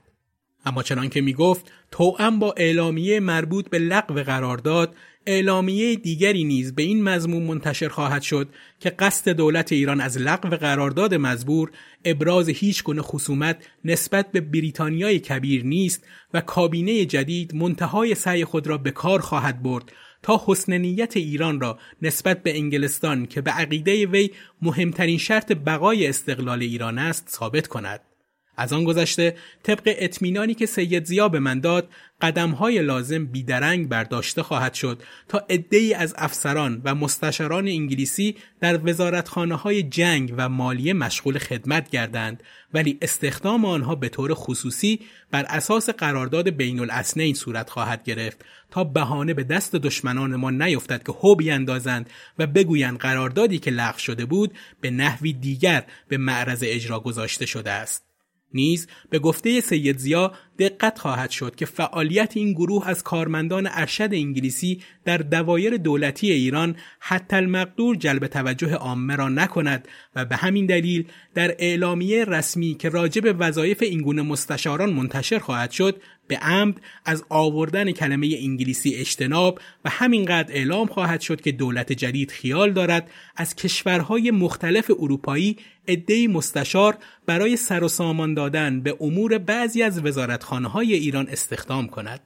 اما 0.64 0.82
چنان 0.82 1.08
که 1.08 1.20
می 1.20 1.34
گفت 1.34 1.72
توأم 1.90 2.38
با 2.38 2.54
اعلامیه 2.56 3.20
مربوط 3.20 3.68
به 3.68 3.78
لغو 3.78 4.14
قرارداد 4.14 4.94
اعلامیه 5.26 5.96
دیگری 5.96 6.44
نیز 6.44 6.74
به 6.74 6.82
این 6.82 7.02
مضمون 7.02 7.42
منتشر 7.42 7.88
خواهد 7.88 8.22
شد 8.22 8.48
که 8.80 8.90
قصد 8.90 9.30
دولت 9.30 9.72
ایران 9.72 10.00
از 10.00 10.18
لغو 10.18 10.48
قرارداد 10.48 11.14
مزبور 11.14 11.70
ابراز 12.04 12.48
هیچ 12.48 12.84
گونه 12.84 13.02
خصومت 13.02 13.56
نسبت 13.84 14.32
به 14.32 14.40
بریتانیای 14.40 15.18
کبیر 15.18 15.64
نیست 15.64 16.04
و 16.34 16.40
کابینه 16.40 17.04
جدید 17.04 17.54
منتهای 17.54 18.14
سعی 18.14 18.44
خود 18.44 18.66
را 18.66 18.78
به 18.78 18.90
کار 18.90 19.20
خواهد 19.20 19.62
برد 19.62 19.92
تا 20.22 20.42
حسن 20.46 20.72
نیت 20.78 21.16
ایران 21.16 21.60
را 21.60 21.78
نسبت 22.02 22.42
به 22.42 22.56
انگلستان 22.56 23.26
که 23.26 23.40
به 23.40 23.50
عقیده 23.50 24.06
وی 24.06 24.30
مهمترین 24.62 25.18
شرط 25.18 25.52
بقای 25.52 26.06
استقلال 26.06 26.62
ایران 26.62 26.98
است 26.98 27.28
ثابت 27.28 27.66
کند. 27.66 28.00
از 28.56 28.72
آن 28.72 28.84
گذشته 28.84 29.36
طبق 29.62 29.94
اطمینانی 29.98 30.54
که 30.54 30.66
سید 30.66 31.04
زیا 31.04 31.28
به 31.28 31.38
من 31.38 31.60
داد 31.60 31.88
قدمهای 32.22 32.82
لازم 32.82 33.26
بیدرنگ 33.26 33.88
برداشته 33.88 34.42
خواهد 34.42 34.74
شد 34.74 35.02
تا 35.28 35.46
ای 35.70 35.94
از 35.94 36.14
افسران 36.18 36.82
و 36.84 36.94
مستشاران 36.94 37.68
انگلیسی 37.68 38.36
در 38.60 38.80
وزارتخانه 38.84 39.54
های 39.54 39.82
جنگ 39.82 40.34
و 40.36 40.48
مالیه 40.48 40.92
مشغول 40.92 41.38
خدمت 41.38 41.90
گردند 41.90 42.42
ولی 42.74 42.98
استخدام 43.02 43.64
آنها 43.64 43.94
به 43.94 44.08
طور 44.08 44.34
خصوصی 44.34 45.00
بر 45.30 45.44
اساس 45.48 45.90
قرارداد 45.90 46.48
بین 46.48 46.80
الاسنین 46.80 47.34
صورت 47.34 47.70
خواهد 47.70 48.04
گرفت 48.04 48.44
تا 48.70 48.84
بهانه 48.84 49.34
به 49.34 49.44
دست 49.44 49.76
دشمنان 49.76 50.36
ما 50.36 50.50
نیفتد 50.50 51.02
که 51.02 51.12
هو 51.12 51.34
بیاندازند 51.34 52.10
و 52.38 52.46
بگویند 52.46 52.98
قراردادی 52.98 53.58
که 53.58 53.70
لغو 53.70 53.98
شده 53.98 54.24
بود 54.24 54.54
به 54.80 54.90
نحوی 54.90 55.32
دیگر 55.32 55.84
به 56.08 56.16
معرض 56.16 56.64
اجرا 56.66 57.00
گذاشته 57.00 57.46
شده 57.46 57.70
است. 57.70 58.11
نیز 58.54 58.88
به 59.10 59.18
گفته 59.18 59.60
سید 59.60 59.98
زیا 59.98 60.32
دقت 60.58 60.98
خواهد 60.98 61.30
شد 61.30 61.54
که 61.54 61.66
فعالیت 61.66 62.36
این 62.36 62.52
گروه 62.52 62.88
از 62.88 63.02
کارمندان 63.02 63.68
ارشد 63.72 64.08
انگلیسی 64.12 64.82
در 65.04 65.18
دوایر 65.18 65.76
دولتی 65.76 66.30
ایران 66.30 66.76
حتی 67.00 67.36
المقدور 67.36 67.96
جلب 67.96 68.26
توجه 68.26 68.74
عامه 68.74 69.16
را 69.16 69.28
نکند 69.28 69.88
و 70.16 70.24
به 70.24 70.36
همین 70.36 70.66
دلیل 70.66 71.06
در 71.34 71.54
اعلامیه 71.58 72.24
رسمی 72.24 72.74
که 72.74 72.88
راجع 72.88 73.20
به 73.20 73.32
وظایف 73.32 73.82
اینگونه 73.82 74.22
مستشاران 74.22 74.92
منتشر 74.92 75.38
خواهد 75.38 75.70
شد 75.70 76.02
به 76.32 76.38
عمد 76.38 76.80
از 77.04 77.24
آوردن 77.28 77.92
کلمه 77.92 78.36
انگلیسی 78.40 78.94
اجتناب 78.94 79.60
و 79.84 79.90
همینقدر 79.90 80.52
اعلام 80.52 80.86
خواهد 80.86 81.20
شد 81.20 81.40
که 81.40 81.52
دولت 81.52 81.92
جدید 81.92 82.30
خیال 82.30 82.72
دارد 82.72 83.10
از 83.36 83.56
کشورهای 83.56 84.30
مختلف 84.30 84.90
اروپایی 84.98 85.56
عدهای 85.88 86.26
مستشار 86.26 86.98
برای 87.26 87.56
سر 87.56 87.84
و 87.84 87.88
سامان 87.88 88.34
دادن 88.34 88.80
به 88.80 88.96
امور 89.00 89.38
بعضی 89.38 89.82
از 89.82 90.04
وزارتخانه 90.04 90.68
های 90.68 90.94
ایران 90.94 91.28
استخدام 91.28 91.88
کند. 91.88 92.20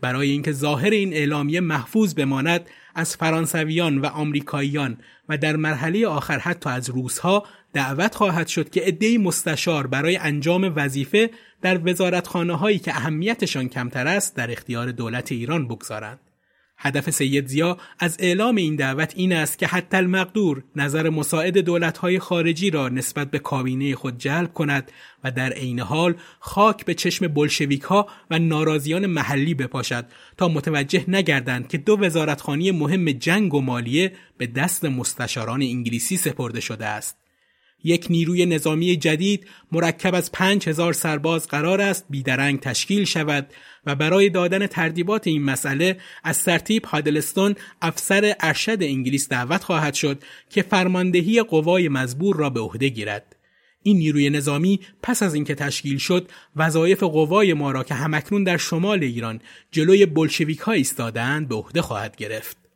برای 0.00 0.30
اینکه 0.30 0.52
ظاهر 0.52 0.90
این 0.90 1.12
اعلامیه 1.12 1.60
محفوظ 1.60 2.14
بماند 2.14 2.70
از 2.94 3.16
فرانسویان 3.16 3.98
و 3.98 4.06
آمریکاییان 4.06 4.98
و 5.28 5.38
در 5.38 5.56
مرحله 5.56 6.06
آخر 6.06 6.38
حتی 6.38 6.70
از 6.70 6.90
روسها 6.90 7.46
دعوت 7.72 8.14
خواهد 8.14 8.48
شد 8.48 8.70
که 8.70 8.80
عدهای 8.80 9.18
مستشار 9.18 9.86
برای 9.86 10.16
انجام 10.16 10.72
وظیفه 10.76 11.30
در 11.62 11.80
وزارتخانه 11.84 12.56
هایی 12.56 12.78
که 12.78 12.96
اهمیتشان 12.96 13.68
کمتر 13.68 14.06
است 14.06 14.36
در 14.36 14.50
اختیار 14.50 14.92
دولت 14.92 15.32
ایران 15.32 15.68
بگذارند. 15.68 16.20
هدف 16.80 17.10
سید 17.10 17.46
زیا 17.46 17.78
از 17.98 18.16
اعلام 18.20 18.56
این 18.56 18.76
دعوت 18.76 19.12
این 19.16 19.32
است 19.32 19.58
که 19.58 19.66
حتی 19.66 19.96
المقدور 19.96 20.64
نظر 20.76 21.10
مساعد 21.10 21.58
دولتهای 21.58 22.18
خارجی 22.18 22.70
را 22.70 22.88
نسبت 22.88 23.30
به 23.30 23.38
کابینه 23.38 23.94
خود 23.94 24.18
جلب 24.18 24.54
کند 24.54 24.92
و 25.24 25.30
در 25.30 25.52
عین 25.52 25.80
حال 25.80 26.14
خاک 26.40 26.84
به 26.84 26.94
چشم 26.94 27.28
بلشویک 27.28 27.82
ها 27.82 28.08
و 28.30 28.38
ناراضیان 28.38 29.06
محلی 29.06 29.54
بپاشد 29.54 30.06
تا 30.36 30.48
متوجه 30.48 31.04
نگردند 31.08 31.68
که 31.68 31.78
دو 31.78 32.00
وزارتخانی 32.00 32.70
مهم 32.70 33.10
جنگ 33.10 33.54
و 33.54 33.60
مالیه 33.60 34.12
به 34.38 34.46
دست 34.46 34.84
مستشاران 34.84 35.62
انگلیسی 35.62 36.16
سپرده 36.16 36.60
شده 36.60 36.86
است. 36.86 37.27
یک 37.84 38.06
نیروی 38.10 38.46
نظامی 38.46 38.96
جدید 38.96 39.46
مرکب 39.72 40.14
از 40.14 40.32
پنج 40.32 40.68
هزار 40.68 40.92
سرباز 40.92 41.48
قرار 41.48 41.80
است 41.80 42.04
بیدرنگ 42.10 42.60
تشکیل 42.60 43.04
شود 43.04 43.46
و 43.86 43.94
برای 43.94 44.30
دادن 44.30 44.66
تردیبات 44.66 45.26
این 45.26 45.42
مسئله 45.42 45.96
از 46.24 46.36
سرتیب 46.36 46.84
هادلستون 46.84 47.54
افسر 47.82 48.34
ارشد 48.40 48.78
انگلیس 48.80 49.28
دعوت 49.28 49.64
خواهد 49.64 49.94
شد 49.94 50.22
که 50.50 50.62
فرماندهی 50.62 51.42
قوای 51.42 51.88
مزبور 51.88 52.36
را 52.36 52.50
به 52.50 52.60
عهده 52.60 52.88
گیرد. 52.88 53.36
این 53.82 53.98
نیروی 53.98 54.30
نظامی 54.30 54.80
پس 55.02 55.22
از 55.22 55.34
اینکه 55.34 55.54
تشکیل 55.54 55.98
شد 55.98 56.30
وظایف 56.56 57.02
قوای 57.02 57.54
ما 57.54 57.70
را 57.70 57.84
که 57.84 57.94
همکنون 57.94 58.44
در 58.44 58.56
شمال 58.56 59.02
ایران 59.02 59.40
جلوی 59.70 60.06
بلشویک 60.06 60.58
ها 60.58 60.72
ایستادند 60.72 61.48
به 61.48 61.54
عهده 61.54 61.82
خواهد 61.82 62.16
گرفت. 62.16 62.67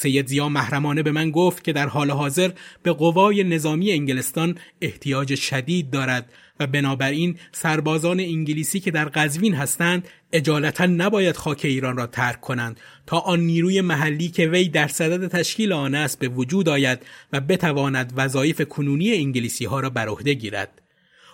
سید 0.00 0.26
زیا 0.26 0.48
محرمانه 0.48 1.02
به 1.02 1.12
من 1.12 1.30
گفت 1.30 1.64
که 1.64 1.72
در 1.72 1.86
حال 1.86 2.10
حاضر 2.10 2.50
به 2.82 2.92
قوای 2.92 3.44
نظامی 3.44 3.92
انگلستان 3.92 4.58
احتیاج 4.80 5.34
شدید 5.34 5.90
دارد 5.90 6.32
و 6.60 6.66
بنابراین 6.66 7.38
سربازان 7.52 8.20
انگلیسی 8.20 8.80
که 8.80 8.90
در 8.90 9.04
قزوین 9.04 9.54
هستند 9.54 10.08
اجالتا 10.32 10.86
نباید 10.86 11.36
خاک 11.36 11.60
ایران 11.64 11.96
را 11.96 12.06
ترک 12.06 12.40
کنند 12.40 12.80
تا 13.06 13.18
آن 13.18 13.40
نیروی 13.40 13.80
محلی 13.80 14.28
که 14.28 14.46
وی 14.46 14.68
در 14.68 14.88
صدد 14.88 15.28
تشکیل 15.28 15.72
آن 15.72 15.94
است 15.94 16.18
به 16.18 16.28
وجود 16.28 16.68
آید 16.68 16.98
و 17.32 17.40
بتواند 17.40 18.12
وظایف 18.16 18.60
کنونی 18.60 19.14
انگلیسی 19.14 19.64
ها 19.64 19.80
را 19.80 19.90
بر 19.90 20.08
عهده 20.08 20.34
گیرد. 20.34 20.82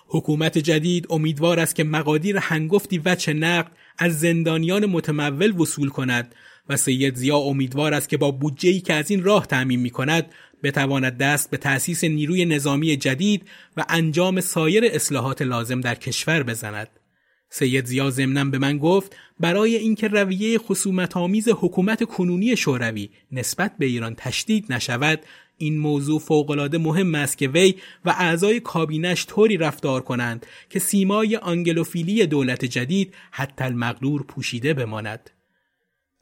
حکومت 0.06 0.58
جدید 0.58 1.06
امیدوار 1.10 1.60
است 1.60 1.74
که 1.74 1.84
مقادیر 1.84 2.36
هنگفتی 2.36 2.98
وچه 2.98 3.32
نقد 3.32 3.72
از 3.98 4.20
زندانیان 4.20 4.86
متمول 4.86 5.60
وصول 5.60 5.88
کند 5.88 6.34
و 6.68 6.76
سید 6.76 7.14
زیا 7.14 7.36
امیدوار 7.36 7.94
است 7.94 8.08
که 8.08 8.16
با 8.16 8.30
بودجه‌ای 8.30 8.80
که 8.80 8.94
از 8.94 9.10
این 9.10 9.22
راه 9.22 9.46
تعمین 9.46 9.80
می 9.80 9.90
کند 9.90 10.26
بتواند 10.62 11.18
دست 11.18 11.50
به 11.50 11.56
تأسیس 11.56 12.04
نیروی 12.04 12.44
نظامی 12.44 12.96
جدید 12.96 13.48
و 13.76 13.84
انجام 13.88 14.40
سایر 14.40 14.84
اصلاحات 14.84 15.42
لازم 15.42 15.80
در 15.80 15.94
کشور 15.94 16.42
بزند. 16.42 16.88
سید 17.48 17.84
زیا 17.84 18.10
ضمنا 18.10 18.44
به 18.44 18.58
من 18.58 18.78
گفت 18.78 19.16
برای 19.40 19.76
اینکه 19.76 20.08
رویه 20.08 20.58
خصومت 20.58 21.16
آمیز 21.16 21.48
حکومت 21.48 22.04
کنونی 22.04 22.56
شوروی 22.56 23.10
نسبت 23.32 23.72
به 23.78 23.86
ایران 23.86 24.14
تشدید 24.14 24.72
نشود 24.72 25.20
این 25.56 25.78
موضوع 25.78 26.20
فوقالعاده 26.20 26.78
مهم 26.78 27.14
است 27.14 27.38
که 27.38 27.48
وی 27.48 27.74
و 28.04 28.14
اعضای 28.18 28.60
کابینش 28.60 29.26
طوری 29.26 29.56
رفتار 29.56 30.00
کنند 30.00 30.46
که 30.70 30.78
سیمای 30.78 31.36
آنگلوفیلی 31.36 32.26
دولت 32.26 32.64
جدید 32.64 33.14
حتی 33.30 33.64
المقدور 33.64 34.22
پوشیده 34.22 34.74
بماند 34.74 35.30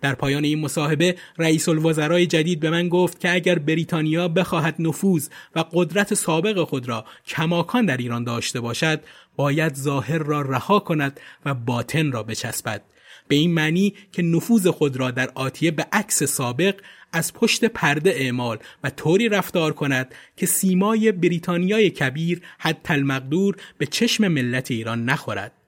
در 0.02 0.14
پایان 0.14 0.44
این 0.44 0.60
مصاحبه 0.60 1.16
رئیس 1.38 1.68
الوزرای 1.68 2.26
جدید 2.26 2.60
به 2.60 2.70
من 2.70 2.88
گفت 2.88 3.20
که 3.20 3.32
اگر 3.32 3.58
بریتانیا 3.58 4.28
بخواهد 4.28 4.74
نفوذ 4.78 5.28
و 5.56 5.64
قدرت 5.72 6.14
سابق 6.14 6.64
خود 6.64 6.88
را 6.88 7.04
کماکان 7.26 7.86
در 7.86 7.96
ایران 7.96 8.24
داشته 8.24 8.60
باشد 8.60 9.00
باید 9.36 9.74
ظاهر 9.74 10.18
را 10.18 10.42
رها 10.42 10.78
کند 10.78 11.20
و 11.44 11.54
باطن 11.54 12.12
را 12.12 12.22
بچسبد. 12.22 12.82
به 13.28 13.34
این 13.34 13.54
معنی 13.54 13.94
که 14.12 14.22
نفوذ 14.22 14.66
خود 14.66 14.96
را 14.96 15.10
در 15.10 15.30
آتیه 15.34 15.70
به 15.70 15.86
عکس 15.92 16.22
سابق 16.22 16.74
از 17.12 17.32
پشت 17.32 17.64
پرده 17.64 18.10
اعمال 18.10 18.58
و 18.84 18.90
طوری 18.90 19.28
رفتار 19.28 19.72
کند 19.72 20.14
که 20.36 20.46
سیمای 20.46 21.12
بریتانیای 21.12 21.90
کبیر 21.90 22.42
حتی 22.58 22.94
المقدور 22.94 23.56
به 23.78 23.86
چشم 23.86 24.28
ملت 24.28 24.70
ایران 24.70 25.04
نخورد. 25.04 25.61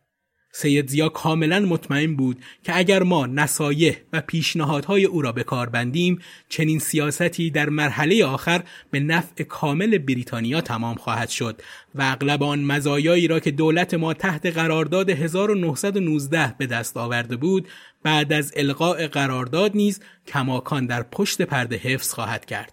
سید 0.57 0.89
زیا 0.89 1.09
کاملا 1.09 1.61
مطمئن 1.61 2.17
بود 2.17 2.39
که 2.63 2.79
اگر 2.79 3.03
ما 3.03 3.27
نصایح 3.27 3.97
و 4.13 4.21
پیشنهادهای 4.21 5.05
او 5.05 5.23
را 5.23 5.33
به 5.33 5.45
کار 5.45 5.69
بندیم 5.69 6.19
چنین 6.49 6.79
سیاستی 6.79 7.51
در 7.51 7.69
مرحله 7.69 8.25
آخر 8.25 8.63
به 8.91 9.01
نفع 9.01 9.45
کامل 9.45 9.99
بریتانیا 9.99 10.61
تمام 10.61 10.95
خواهد 10.97 11.29
شد 11.29 11.63
و 11.95 12.03
اغلب 12.03 12.43
آن 12.43 12.65
مزایایی 12.65 13.29
را 13.29 13.41
که 13.41 13.51
دولت 13.51 13.95
ما 13.95 14.15
تحت 14.15 14.47
قرارداد 14.47 15.11
1919 15.11 16.55
به 16.59 16.67
دست 16.67 16.97
آورده 16.97 17.37
بود 17.37 17.69
بعد 18.03 18.33
از 18.33 18.53
القاء 18.57 19.07
قرارداد 19.07 19.77
نیز 19.77 20.01
کماکان 20.27 20.87
در 20.87 21.03
پشت 21.03 21.43
پرده 21.43 21.77
حفظ 21.77 22.13
خواهد 22.13 22.45
کرد. 22.45 22.73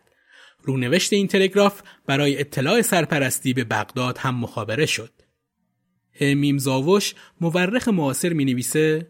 رونوشت 0.63 1.13
این 1.13 1.27
تلگراف 1.27 1.81
برای 2.05 2.39
اطلاع 2.39 2.81
سرپرستی 2.81 3.53
به 3.53 3.63
بغداد 3.63 4.17
هم 4.17 4.35
مخابره 4.35 4.85
شد. 4.85 5.20
همیم 6.21 6.57
زاوش 6.57 7.13
مورخ 7.41 7.87
معاصر 7.87 8.33
می 8.33 8.45
نویسه 8.45 9.07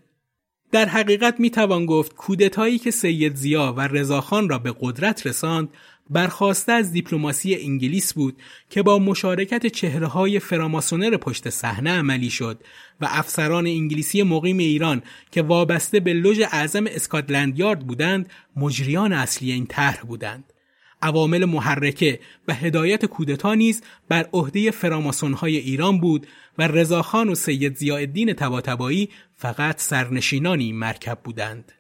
در 0.72 0.86
حقیقت 0.86 1.40
می 1.40 1.50
توان 1.50 1.86
گفت 1.86 2.16
کودتایی 2.16 2.78
که 2.80 2.92
سید 2.92 3.36
زیا 3.36 3.74
و 3.78 3.88
رضاخان 3.88 4.50
را 4.50 4.60
به 4.60 4.76
قدرت 4.80 5.28
رساند 5.28 5.70
برخواسته 6.10 6.72
از 6.72 6.92
دیپلماسی 6.92 7.56
انگلیس 7.56 8.14
بود 8.14 8.38
که 8.70 8.82
با 8.82 9.00
مشارکت 9.00 9.68
چهره 9.68 10.08
های 10.08 10.40
فراماسونر 10.40 11.18
پشت 11.18 11.50
صحنه 11.50 11.92
عملی 11.92 12.30
شد 12.30 12.64
و 13.02 13.08
افسران 13.10 13.68
انگلیسی 13.68 14.24
مقیم 14.24 14.58
ایران 14.58 15.02
که 15.32 15.42
وابسته 15.42 16.00
به 16.00 16.14
لوژ 16.14 16.42
اعظم 16.52 16.86
اسکاتلند 16.88 17.60
یارد 17.60 17.80
بودند 17.80 18.30
مجریان 18.56 19.14
اصلی 19.14 19.52
این 19.52 19.66
طرح 19.66 20.02
بودند. 20.02 20.51
عوامل 21.02 21.46
محرکه 21.46 22.20
و 22.48 22.54
هدایت 22.54 23.06
کودتا 23.06 23.54
نیز 23.54 23.82
بر 24.10 24.28
عهده 24.34 24.72
فراماسونهای 24.72 25.58
ایران 25.58 26.00
بود 26.00 26.28
و 26.58 26.68
رضاخان 26.68 27.30
و 27.30 27.36
سید 27.36 27.78
ضیاءالدین 27.78 28.34
طباطبایی 28.34 29.10
فقط 29.36 29.82
سرنشینانی 29.82 30.74
مرکب 30.74 31.20
بودند. 31.24 31.72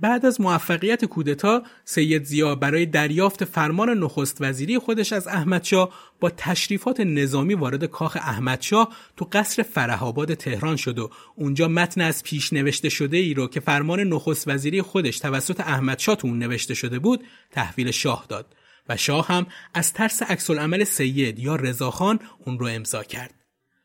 بعد 0.00 0.26
از 0.26 0.40
موفقیت 0.40 1.04
کودتا 1.04 1.62
سید 1.84 2.24
زیا 2.24 2.54
برای 2.54 2.86
دریافت 2.86 3.44
فرمان 3.44 3.90
نخست 3.98 4.36
وزیری 4.40 4.78
خودش 4.78 5.12
از 5.12 5.28
احمدشاه 5.28 5.90
با 6.20 6.30
تشریفات 6.30 7.00
نظامی 7.00 7.54
وارد 7.54 7.84
کاخ 7.84 8.16
احمدشاه 8.16 8.88
تو 9.16 9.28
قصر 9.32 9.62
فرهاباد 9.62 10.34
تهران 10.34 10.76
شد 10.76 10.98
و 10.98 11.10
اونجا 11.34 11.68
متن 11.68 12.00
از 12.00 12.22
پیش 12.22 12.52
نوشته 12.52 12.88
شده 12.88 13.16
ای 13.16 13.34
رو 13.34 13.46
که 13.46 13.60
فرمان 13.60 14.00
نخست 14.00 14.48
وزیری 14.48 14.82
خودش 14.82 15.18
توسط 15.18 15.60
احمدشاه 15.60 16.16
تو 16.16 16.28
اون 16.28 16.38
نوشته 16.38 16.74
شده 16.74 16.98
بود 16.98 17.24
تحویل 17.50 17.90
شاه 17.90 18.26
داد 18.28 18.56
و 18.88 18.96
شاه 18.96 19.26
هم 19.28 19.46
از 19.74 19.92
ترس 19.92 20.22
عکس 20.22 20.50
العمل 20.50 20.84
سید 20.84 21.38
یا 21.38 21.56
رضاخان 21.56 22.18
اون 22.46 22.58
رو 22.58 22.66
امضا 22.66 23.02
کرد. 23.02 23.34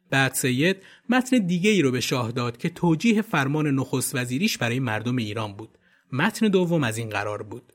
بعد 0.09 0.33
سید 0.33 0.77
متن 1.09 1.37
دیگه 1.37 1.69
ای 1.69 1.81
رو 1.81 1.91
به 1.91 1.99
شاه 1.99 2.31
داد 2.31 2.57
که 2.57 2.69
توجیه 2.69 3.21
فرمان 3.21 3.67
نخست 3.67 4.15
وزیریش 4.15 4.57
برای 4.57 4.79
مردم 4.79 5.15
ایران 5.15 5.53
بود. 5.53 5.77
متن 6.15 6.47
دوم 6.47 6.83
از 6.83 6.97
این 6.97 7.09
قرار 7.09 7.43
بود. 7.43 7.73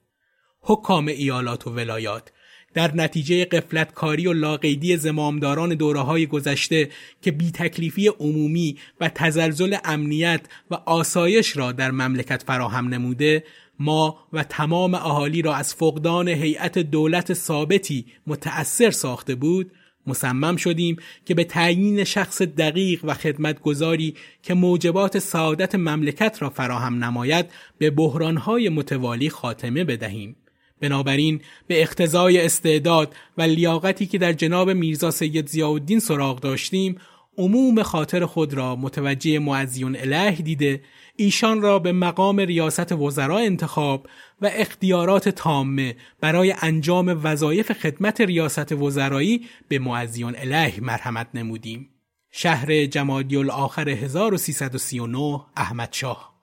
حکام 0.60 1.08
ایالات 1.08 1.66
و 1.66 1.70
ولایات 1.70 2.32
در 2.74 2.94
نتیجه 2.94 3.44
قفلت 3.44 3.92
کاری 3.92 4.26
و 4.26 4.32
لاقیدی 4.32 4.96
زمامداران 4.96 5.74
دوره 5.74 6.00
های 6.00 6.26
گذشته 6.26 6.88
که 7.22 7.30
بی 7.30 7.50
تکلیفی 7.50 8.08
عمومی 8.08 8.78
و 9.00 9.08
تزلزل 9.08 9.76
امنیت 9.84 10.40
و 10.70 10.74
آسایش 10.74 11.56
را 11.56 11.72
در 11.72 11.90
مملکت 11.90 12.42
فراهم 12.42 12.88
نموده 12.88 13.44
ما 13.78 14.18
و 14.32 14.44
تمام 14.44 14.94
اهالی 14.94 15.42
را 15.42 15.54
از 15.54 15.74
فقدان 15.74 16.28
هیئت 16.28 16.78
دولت 16.78 17.34
ثابتی 17.34 18.06
متأثر 18.26 18.90
ساخته 18.90 19.34
بود 19.34 19.72
مصمم 20.06 20.56
شدیم 20.56 20.96
که 21.24 21.34
به 21.34 21.44
تعیین 21.44 22.04
شخص 22.04 22.42
دقیق 22.42 23.04
و 23.04 23.14
خدمتگذاری 23.14 24.14
که 24.42 24.54
موجبات 24.54 25.18
سعادت 25.18 25.74
مملکت 25.74 26.36
را 26.40 26.50
فراهم 26.50 27.04
نماید 27.04 27.46
به 27.78 27.90
بحرانهای 27.90 28.68
متوالی 28.68 29.30
خاتمه 29.30 29.84
بدهیم. 29.84 30.36
بنابراین 30.80 31.40
به 31.66 31.82
اختزای 31.82 32.40
استعداد 32.40 33.14
و 33.38 33.42
لیاقتی 33.42 34.06
که 34.06 34.18
در 34.18 34.32
جناب 34.32 34.70
میرزا 34.70 35.10
سید 35.10 35.46
زیاءالدین 35.46 36.00
سراغ 36.00 36.40
داشتیم 36.40 36.98
عموم 37.38 37.82
خاطر 37.82 38.26
خود 38.26 38.54
را 38.54 38.76
متوجه 38.76 39.38
معزیون 39.38 39.96
اله 39.96 40.30
دیده 40.30 40.80
ایشان 41.20 41.62
را 41.62 41.78
به 41.78 41.92
مقام 41.92 42.40
ریاست 42.40 42.92
وزرا 42.92 43.38
انتخاب 43.38 44.06
و 44.40 44.50
اختیارات 44.52 45.28
تامه 45.28 45.96
برای 46.20 46.54
انجام 46.60 47.20
وظایف 47.24 47.72
خدمت 47.72 48.20
ریاست 48.20 48.72
وزرایی 48.72 49.46
به 49.68 49.78
معزیان 49.78 50.36
اله 50.36 50.80
مرحمت 50.80 51.28
نمودیم. 51.34 51.88
شهر 52.30 52.86
جمادی 52.86 53.36
الاخر 53.36 53.88
1339 53.88 55.40
احمد 55.56 55.92
شاه 55.92 56.40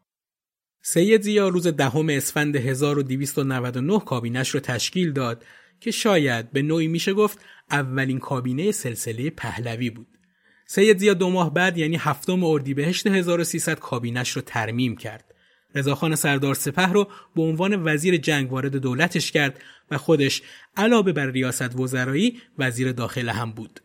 سید 0.82 1.22
زیا 1.22 1.48
روز 1.48 1.68
دهم 1.68 2.10
اسفند 2.10 2.56
1299 2.56 4.00
کابینش 4.00 4.50
رو 4.50 4.60
تشکیل 4.60 5.12
داد 5.12 5.46
که 5.80 5.92
شاید 5.92 6.52
به 6.52 6.62
نوعی 6.62 6.88
میشه 6.88 7.14
گفت 7.14 7.40
اولین 7.72 8.20
کابینه 8.20 8.72
سلسله 8.72 9.30
پهلوی 9.30 9.90
بود. 9.90 10.17
سید 10.68 10.98
زیا 10.98 11.14
دو 11.14 11.30
ماه 11.30 11.54
بعد 11.54 11.78
یعنی 11.78 11.98
هفتم 11.98 12.44
اردیبهشت 12.44 13.08
1300 13.08 13.80
کابینش 13.80 14.30
رو 14.30 14.42
ترمیم 14.42 14.96
کرد. 14.96 15.34
رضاخان 15.76 16.16
سردار 16.16 16.56
سپه 16.56 16.88
رو 16.88 17.08
به 17.36 17.42
عنوان 17.42 17.84
وزیر 17.84 18.18
جنگ 18.18 18.52
وارد 18.52 18.76
دولتش 18.76 19.32
کرد 19.32 19.60
و 19.92 19.98
خودش 19.98 20.42
علاوه 20.78 21.12
بر 21.12 21.26
ریاست 21.26 21.80
وزرایی 21.80 22.42
وزیر 22.58 22.92
داخل 22.92 23.30
هم 23.30 23.52
بود. 23.52 23.80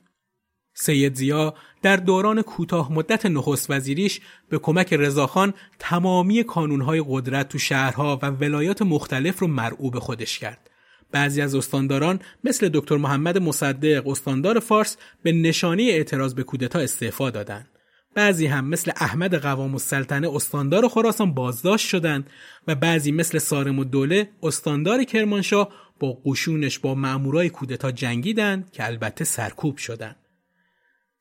سید 0.75 1.15
زیا 1.15 1.55
در 1.83 1.97
دوران 1.97 2.43
کوتاه 2.43 2.93
مدت 2.93 3.27
نخست 3.27 3.71
وزیریش 3.71 4.21
به 4.49 4.59
کمک 4.59 4.93
رضاخان 4.93 5.55
تمامی 5.79 6.45
کانونهای 6.45 7.05
قدرت 7.09 7.49
تو 7.49 7.59
شهرها 7.59 8.19
و 8.23 8.27
ولایات 8.27 8.83
مختلف 8.83 9.39
رو 9.39 9.47
مرعوب 9.47 9.99
خودش 9.99 10.39
کرد. 10.39 10.71
بعضی 11.13 11.43
از 11.43 11.55
استانداران 11.55 12.21
مثل 12.45 12.71
دکتر 12.75 12.97
محمد 12.97 13.39
مصدق 13.39 14.09
استاندار 14.09 14.61
فارس 14.61 14.97
به 15.23 15.33
نشانی 15.33 15.91
اعتراض 15.91 16.35
به 16.35 16.43
کودتا 16.43 16.79
استعفا 16.79 17.31
دادند. 17.31 17.69
بعضی 18.15 18.47
هم 18.47 18.69
مثل 18.69 18.93
احمد 18.97 19.35
قوام 19.35 19.73
السلطنه 19.73 20.37
استاندار 20.37 20.89
خراسان 20.89 21.35
بازداشت 21.35 21.89
شدند 21.89 22.31
و 22.69 22.75
بعضی 22.75 23.13
مثل 23.13 23.39
سارم 23.39 23.79
و 23.79 23.85
دوله 23.85 24.29
استاندار 24.43 25.05
کرمانشاه 25.05 25.69
با 26.01 26.19
قشونش 26.25 26.79
با 26.79 26.95
مامورای 26.95 27.51
کودتا 27.51 27.91
جنگیدند 27.91 28.71
که 28.73 28.87
البته 28.87 29.25
سرکوب 29.25 29.77
شدند. 29.77 30.17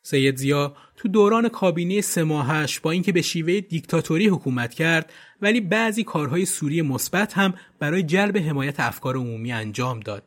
سید 0.04 0.36
زیا 0.36 0.76
تو 0.95 1.08
دوران 1.08 1.49
کابینه 1.49 2.02
سه 2.02 2.24
ماهش 2.24 2.80
با 2.80 2.91
اینکه 2.91 3.12
به 3.12 3.22
شیوه 3.22 3.60
دیکتاتوری 3.60 4.28
حکومت 4.28 4.74
کرد 4.74 5.14
ولی 5.41 5.62
بعضی 5.62 6.04
کارهای 6.04 6.45
سوری 6.45 6.82
مثبت 6.82 7.34
هم 7.34 7.54
برای 7.80 8.04
جلب 8.04 8.38
حمایت 8.38 8.80
افکار 8.80 9.18
عمومی 9.18 9.52
انجام 9.52 9.99
داد. 9.99 10.24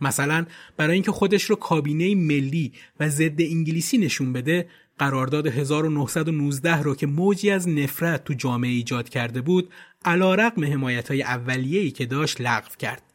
مثلا 0.00 0.46
برای 0.76 0.94
اینکه 0.94 1.12
خودش 1.12 1.44
رو 1.44 1.56
کابینه 1.56 2.14
ملی 2.14 2.72
و 3.00 3.08
ضد 3.08 3.40
انگلیسی 3.40 3.98
نشون 3.98 4.32
بده 4.32 4.68
قرارداد 4.98 5.46
1919 5.46 6.82
رو 6.82 6.94
که 6.94 7.06
موجی 7.06 7.50
از 7.50 7.68
نفرت 7.68 8.24
تو 8.24 8.34
جامعه 8.34 8.70
ایجاد 8.70 9.08
کرده 9.08 9.40
بود 9.40 9.70
علا 10.04 10.34
رقم 10.34 10.64
حمایت 10.64 11.08
های 11.08 11.90
که 11.90 12.06
داشت 12.06 12.40
لغو 12.40 12.76
کرد. 12.78 13.11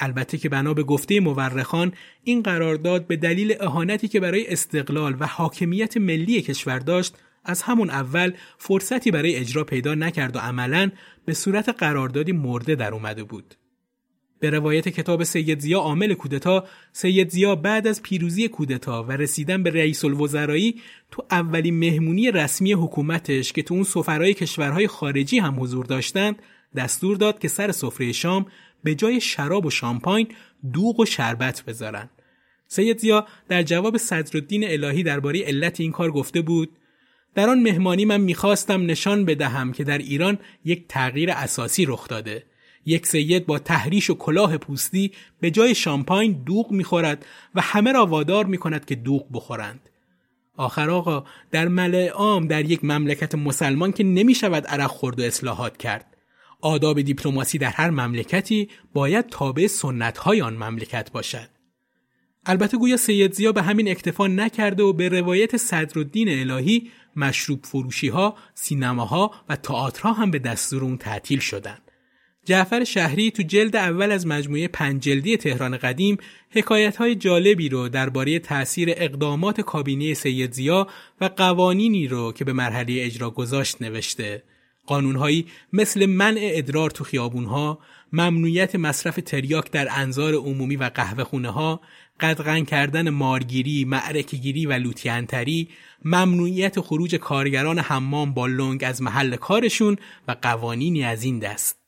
البته 0.00 0.38
که 0.38 0.48
بنا 0.48 0.74
به 0.74 0.82
گفته 0.82 1.20
مورخان 1.20 1.92
این 2.24 2.42
قرارداد 2.42 3.06
به 3.06 3.16
دلیل 3.16 3.54
اهانتی 3.60 4.08
که 4.08 4.20
برای 4.20 4.52
استقلال 4.52 5.16
و 5.20 5.26
حاکمیت 5.26 5.96
ملی 5.96 6.42
کشور 6.42 6.78
داشت 6.78 7.14
از 7.44 7.62
همون 7.62 7.90
اول 7.90 8.32
فرصتی 8.58 9.10
برای 9.10 9.36
اجرا 9.36 9.64
پیدا 9.64 9.94
نکرد 9.94 10.36
و 10.36 10.38
عملا 10.38 10.90
به 11.24 11.34
صورت 11.34 11.68
قراردادی 11.68 12.32
مرده 12.32 12.74
در 12.74 12.94
اومده 12.94 13.24
بود. 13.24 13.54
به 14.40 14.50
روایت 14.50 14.88
کتاب 14.88 15.22
سید 15.22 15.60
زیا 15.60 15.78
عامل 15.78 16.14
کودتا 16.14 16.64
سید 16.92 17.30
زیا 17.30 17.56
بعد 17.56 17.86
از 17.86 18.02
پیروزی 18.02 18.48
کودتا 18.48 19.04
و 19.04 19.12
رسیدن 19.12 19.62
به 19.62 19.70
رئیس 19.70 20.04
الوزرایی 20.04 20.80
تو 21.10 21.24
اولین 21.30 21.78
مهمونی 21.78 22.30
رسمی 22.30 22.72
حکومتش 22.72 23.52
که 23.52 23.62
تو 23.62 23.74
اون 23.74 23.82
سفرهای 23.82 24.34
کشورهای 24.34 24.86
خارجی 24.86 25.38
هم 25.38 25.62
حضور 25.62 25.84
داشتند 25.84 26.42
دستور 26.76 27.16
داد 27.16 27.38
که 27.38 27.48
سر 27.48 27.72
سفره 27.72 28.12
شام 28.12 28.46
به 28.84 28.94
جای 28.94 29.20
شراب 29.20 29.66
و 29.66 29.70
شامپاین 29.70 30.28
دوغ 30.72 31.00
و 31.00 31.04
شربت 31.04 31.62
بذارن. 31.62 32.10
سید 32.66 32.98
زیا 32.98 33.26
در 33.48 33.62
جواب 33.62 33.96
صدرالدین 33.96 34.64
الهی 34.68 35.02
درباره 35.02 35.42
علت 35.42 35.80
این 35.80 35.92
کار 35.92 36.10
گفته 36.10 36.40
بود 36.40 36.70
در 37.34 37.48
آن 37.48 37.62
مهمانی 37.62 38.04
من 38.04 38.20
می‌خواستم 38.20 38.86
نشان 38.86 39.24
بدهم 39.24 39.72
که 39.72 39.84
در 39.84 39.98
ایران 39.98 40.38
یک 40.64 40.84
تغییر 40.88 41.30
اساسی 41.30 41.84
رخ 41.84 42.08
داده. 42.08 42.44
یک 42.86 43.06
سید 43.06 43.46
با 43.46 43.58
تحریش 43.58 44.10
و 44.10 44.14
کلاه 44.14 44.56
پوستی 44.56 45.12
به 45.40 45.50
جای 45.50 45.74
شامپاین 45.74 46.42
دوغ 46.46 46.70
می‌خورد 46.70 47.26
و 47.54 47.60
همه 47.60 47.92
را 47.92 48.06
وادار 48.06 48.46
می‌کند 48.46 48.84
که 48.84 48.94
دوغ 48.94 49.26
بخورند. 49.32 49.88
آخر 50.56 50.90
آقا 50.90 51.24
در 51.50 51.68
ملع 51.68 52.08
عام 52.08 52.46
در 52.46 52.64
یک 52.64 52.84
مملکت 52.84 53.34
مسلمان 53.34 53.92
که 53.92 54.04
نمی 54.04 54.34
شود 54.34 54.66
عرق 54.66 54.90
خورد 54.90 55.20
و 55.20 55.22
اصلاحات 55.22 55.76
کرد. 55.76 56.09
آداب 56.62 57.00
دیپلماسی 57.00 57.58
در 57.58 57.70
هر 57.70 57.90
مملکتی 57.90 58.68
باید 58.92 59.26
تابع 59.26 59.66
سنت 59.66 60.18
های 60.18 60.40
آن 60.40 60.54
مملکت 60.54 61.12
باشد 61.12 61.48
البته 62.46 62.76
گویا 62.76 62.96
سید 62.96 63.32
زیا 63.32 63.52
به 63.52 63.62
همین 63.62 63.88
اکتفا 63.88 64.26
نکرده 64.26 64.82
و 64.82 64.92
به 64.92 65.08
روایت 65.08 65.56
صدرالدین 65.56 66.28
الهی 66.28 66.90
مشروب 67.16 67.60
فروشی 67.64 68.08
ها، 68.08 68.36
سینماها 68.54 69.30
و 69.48 69.56
تئاترها 69.56 70.12
هم 70.12 70.30
به 70.30 70.38
دستور 70.38 70.84
اون 70.84 70.96
تعطیل 70.96 71.38
شدند. 71.38 71.82
جعفر 72.44 72.84
شهری 72.84 73.30
تو 73.30 73.42
جلد 73.42 73.76
اول 73.76 74.12
از 74.12 74.26
مجموعه 74.26 74.68
پنج 74.68 75.02
جلدی 75.02 75.36
تهران 75.36 75.76
قدیم 75.76 76.16
حکایت 76.50 76.96
های 76.96 77.14
جالبی 77.14 77.68
رو 77.68 77.88
درباره 77.88 78.38
تأثیر 78.38 78.88
اقدامات 78.96 79.60
کابینه 79.60 80.14
سید 80.14 80.52
زیا 80.52 80.88
و 81.20 81.24
قوانینی 81.24 82.08
رو 82.08 82.32
که 82.32 82.44
به 82.44 82.52
مرحله 82.52 82.94
اجرا 82.98 83.30
گذاشت 83.30 83.82
نوشته. 83.82 84.42
قانونهایی 84.86 85.46
مثل 85.72 86.06
منع 86.06 86.40
ادرار 86.42 86.90
تو 86.90 87.04
خیابونها، 87.04 87.78
ممنوعیت 88.12 88.76
مصرف 88.76 89.18
تریاک 89.26 89.70
در 89.70 89.88
انظار 89.90 90.34
عمومی 90.34 90.76
و 90.76 90.90
قهوه 90.94 91.24
خونه 91.24 91.50
ها، 91.50 91.80
قدغن 92.20 92.64
کردن 92.64 93.10
مارگیری، 93.10 93.84
معرکگیری 93.84 94.66
و 94.66 94.72
لوتینتری، 94.72 95.68
ممنوعیت 96.04 96.80
خروج 96.80 97.14
کارگران 97.14 97.78
حمام 97.78 98.34
با 98.34 98.46
لنگ 98.46 98.84
از 98.84 99.02
محل 99.02 99.36
کارشون 99.36 99.96
و 100.28 100.36
قوانینی 100.42 101.04
از 101.04 101.22
این 101.22 101.38
دست. 101.38 101.79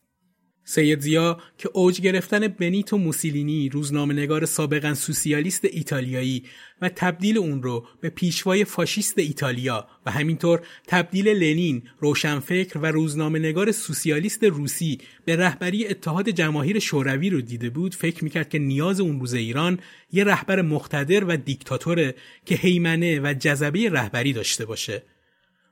سید 0.64 1.00
زیا 1.00 1.40
که 1.58 1.70
اوج 1.72 2.00
گرفتن 2.00 2.48
بنیتو 2.48 2.98
موسولینی 2.98 3.68
روزنامه 3.68 4.14
نگار 4.14 4.46
سابقا 4.46 4.94
سوسیالیست 4.94 5.64
ایتالیایی 5.64 6.44
و 6.82 6.88
تبدیل 6.88 7.38
اون 7.38 7.62
رو 7.62 7.86
به 8.00 8.10
پیشوای 8.10 8.64
فاشیست 8.64 9.18
ایتالیا 9.18 9.86
و 10.06 10.10
همینطور 10.10 10.60
تبدیل 10.86 11.28
لنین 11.28 11.82
روشنفکر 11.98 12.78
و 12.78 12.86
روزنامه 12.86 13.38
نگار 13.38 13.72
سوسیالیست 13.72 14.44
روسی 14.44 14.98
به 15.24 15.36
رهبری 15.36 15.86
اتحاد 15.86 16.28
جماهیر 16.28 16.78
شوروی 16.78 17.30
رو 17.30 17.40
دیده 17.40 17.70
بود 17.70 17.94
فکر 17.94 18.24
می‌کرد 18.24 18.48
که 18.48 18.58
نیاز 18.58 19.00
اون 19.00 19.20
روز 19.20 19.34
ایران 19.34 19.78
یه 20.12 20.24
رهبر 20.24 20.62
مقتدر 20.62 21.24
و 21.24 21.36
دیکتاتوره 21.36 22.14
که 22.46 22.54
حیمنه 22.54 23.20
و 23.20 23.34
جذبه 23.34 23.90
رهبری 23.90 24.32
داشته 24.32 24.66
باشه. 24.66 25.02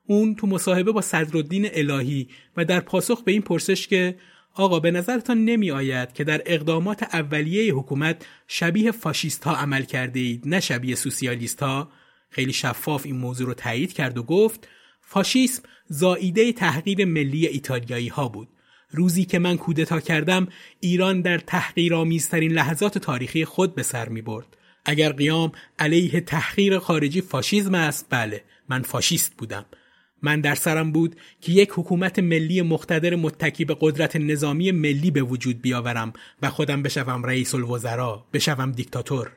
اون 0.07 0.34
تو 0.34 0.47
مصاحبه 0.47 0.93
با 0.93 1.01
صدرالدین 1.01 1.68
الهی 1.72 2.28
و 2.57 2.64
در 2.64 2.80
پاسخ 2.80 3.22
به 3.22 3.32
این 3.32 3.43
پرسش 3.43 3.88
که 3.88 4.16
آقا 4.55 4.80
به 4.80 4.90
نظرتان 4.90 5.44
نمی 5.44 5.70
آید 5.70 6.12
که 6.12 6.24
در 6.24 6.42
اقدامات 6.46 7.03
اولیه 7.03 7.74
حکومت 7.74 8.26
شبیه 8.48 8.90
فاشیست 8.90 9.44
ها 9.44 9.57
عمل 9.57 9.82
کرده 9.82 10.20
اید 10.20 10.42
نه 10.46 10.61
شبیه 10.61 10.94
سوسیالیست 10.94 11.62
ها 11.62 11.90
خیلی 12.30 12.53
شفاف 12.53 13.07
این 13.07 13.16
موضوع 13.16 13.46
رو 13.46 13.55
تایید 13.55 13.92
کرد 13.92 14.18
و 14.18 14.22
گفت 14.22 14.68
فاشیسم 15.01 15.62
زائیده 15.88 16.53
تحقیر 16.53 17.05
ملی 17.05 17.46
ایتالیایی 17.46 18.09
ها 18.09 18.28
بود. 18.28 18.48
روزی 18.90 19.24
که 19.24 19.38
من 19.38 19.57
کودتا 19.57 20.01
کردم 20.01 20.48
ایران 20.80 21.20
در 21.20 21.38
تحقیرآمیزترین 21.38 22.53
لحظات 22.53 22.98
تاریخی 22.98 23.44
خود 23.44 23.74
به 23.74 23.82
سر 23.82 24.09
می 24.09 24.22
برد. 24.22 24.57
اگر 24.84 25.12
قیام 25.12 25.53
علیه 25.78 26.20
تحقیر 26.20 26.78
خارجی 26.78 27.20
فاشیزم 27.20 27.74
است 27.74 28.07
بله 28.11 28.44
من 28.68 28.82
فاشیست 28.82 29.34
بودم. 29.38 29.64
من 30.23 30.41
در 30.41 30.55
سرم 30.55 30.93
بود 30.93 31.16
که 31.41 31.53
یک 31.53 31.71
حکومت 31.73 32.18
ملی 32.18 32.62
مقتدر 32.62 33.16
متکی 33.16 33.64
به 33.64 33.77
قدرت 33.81 34.16
نظامی 34.16 34.73
ملی 34.73 35.11
به 35.11 35.23
وجود 35.23 35.62
بیاورم 35.62 36.12
و 36.43 36.51
خودم 36.51 36.83
بشوم 36.83 37.25
رئیس 37.25 37.55
الوزراء 37.55 38.25
بشوم 38.33 38.73
دیکتاتور. 38.73 39.33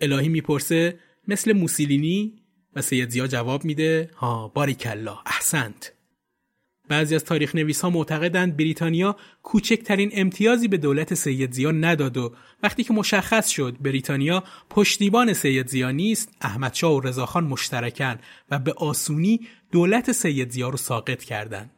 الهی 0.00 0.28
می‌پرسه 0.28 0.98
مثل 1.28 1.52
موسولینی 1.52 2.32
و 2.76 2.82
سید 2.82 3.10
زیا 3.10 3.26
جواب 3.26 3.64
میده 3.64 4.10
ها 4.16 4.48
باریکلا 4.48 5.18
احسنت. 5.26 5.92
بعضی 6.88 7.14
از 7.14 7.24
تاریخ 7.24 7.54
نویس 7.54 7.80
ها 7.80 7.90
معتقدند 7.90 8.56
بریتانیا 8.56 9.16
کوچکترین 9.42 10.10
امتیازی 10.12 10.68
به 10.68 10.76
دولت 10.76 11.14
سید 11.14 11.52
زیا 11.52 11.70
نداد 11.70 12.16
و 12.16 12.34
وقتی 12.62 12.84
که 12.84 12.92
مشخص 12.92 13.48
شد 13.48 13.76
بریتانیا 13.80 14.44
پشتیبان 14.70 15.32
سید 15.32 15.68
زیا 15.68 15.90
نیست 15.90 16.32
احمدشاه 16.40 16.94
و 16.94 17.00
رضاخان 17.00 17.44
مشترکن 17.44 18.18
و 18.50 18.58
به 18.58 18.72
آسونی 18.72 19.40
دولت 19.72 20.12
سید 20.12 20.50
زیا 20.50 20.68
رو 20.68 20.76
ساقط 20.76 21.22
کردند. 21.24 21.70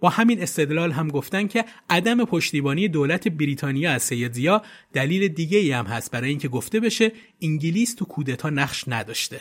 با 0.00 0.08
همین 0.08 0.42
استدلال 0.42 0.92
هم 0.92 1.08
گفتن 1.08 1.46
که 1.46 1.64
عدم 1.90 2.24
پشتیبانی 2.24 2.88
دولت 2.88 3.28
بریتانیا 3.28 3.92
از 3.92 4.02
سید 4.02 4.32
زیا 4.32 4.62
دلیل 4.92 5.28
دیگه 5.28 5.58
ای 5.58 5.72
هم 5.72 5.86
هست 5.86 6.10
برای 6.10 6.30
اینکه 6.30 6.48
گفته 6.48 6.80
بشه 6.80 7.12
انگلیس 7.42 7.94
تو 7.94 8.04
کودتا 8.04 8.50
نقش 8.50 8.84
نداشته. 8.88 9.40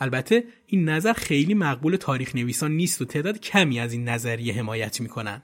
البته 0.00 0.44
این 0.66 0.88
نظر 0.88 1.12
خیلی 1.12 1.54
مقبول 1.54 1.96
تاریخ 1.96 2.36
نویسان 2.36 2.72
نیست 2.72 3.02
و 3.02 3.04
تعداد 3.04 3.40
کمی 3.40 3.80
از 3.80 3.92
این 3.92 4.08
نظریه 4.08 4.54
حمایت 4.54 5.00
می‌کنن. 5.00 5.42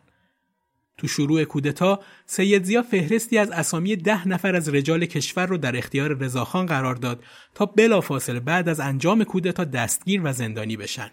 تو 0.99 1.09
شروع 1.09 1.45
کودتا 1.45 2.01
سید 2.27 2.65
زیا 2.65 2.83
فهرستی 2.83 3.39
از 3.39 3.51
اسامی 3.51 3.97
ده 3.97 4.29
نفر 4.29 4.57
از 4.57 4.69
رجال 4.69 5.07
کشور 5.07 5.47
رو 5.47 5.59
در 5.59 5.77
اختیار 5.77 6.19
رضاخان 6.19 6.67
قرار 6.67 6.95
داد 6.95 7.25
تا 7.55 7.67
بلافاصله 7.67 8.41
بعد 8.41 8.69
از 8.69 8.81
انجام 8.81 9.25
کودتا 9.25 9.65
دستگیر 9.65 10.21
و 10.25 10.33
زندانی 10.33 10.77
بشن. 10.77 11.11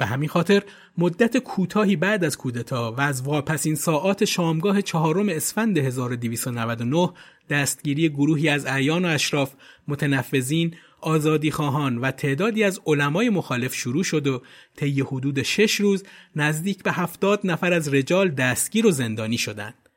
به 0.00 0.06
همین 0.06 0.28
خاطر 0.28 0.62
مدت 0.98 1.36
کوتاهی 1.36 1.96
بعد 1.96 2.24
از 2.24 2.38
کودتا 2.38 2.92
و 2.92 3.00
از 3.00 3.22
واپسین 3.22 3.74
ساعات 3.74 4.24
شامگاه 4.24 4.82
چهارم 4.82 5.28
اسفند 5.28 5.78
1299 5.78 7.10
دستگیری 7.50 8.08
گروهی 8.08 8.48
از 8.48 8.66
اعیان 8.66 9.04
و 9.04 9.08
اشراف 9.08 9.52
متنفذین 9.88 10.74
آزادی 11.00 11.50
خواهان 11.50 11.98
و 11.98 12.10
تعدادی 12.10 12.64
از 12.64 12.80
علمای 12.86 13.30
مخالف 13.30 13.74
شروع 13.74 14.02
شد 14.04 14.26
و 14.26 14.42
طی 14.76 15.00
حدود 15.00 15.42
شش 15.42 15.74
روز 15.74 16.04
نزدیک 16.36 16.82
به 16.82 16.92
هفتاد 16.92 17.40
نفر 17.44 17.72
از 17.72 17.94
رجال 17.94 18.28
دستگیر 18.28 18.86
و 18.86 18.90
زندانی 18.90 19.38
شدند. 19.38 19.88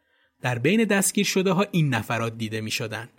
در 0.41 0.59
بین 0.59 0.83
دستگیر 0.83 1.25
شده 1.25 1.51
ها 1.51 1.65
این 1.71 1.93
نفرات 1.93 2.37
دیده 2.37 2.61
می 2.61 2.71
شدن. 2.71 3.09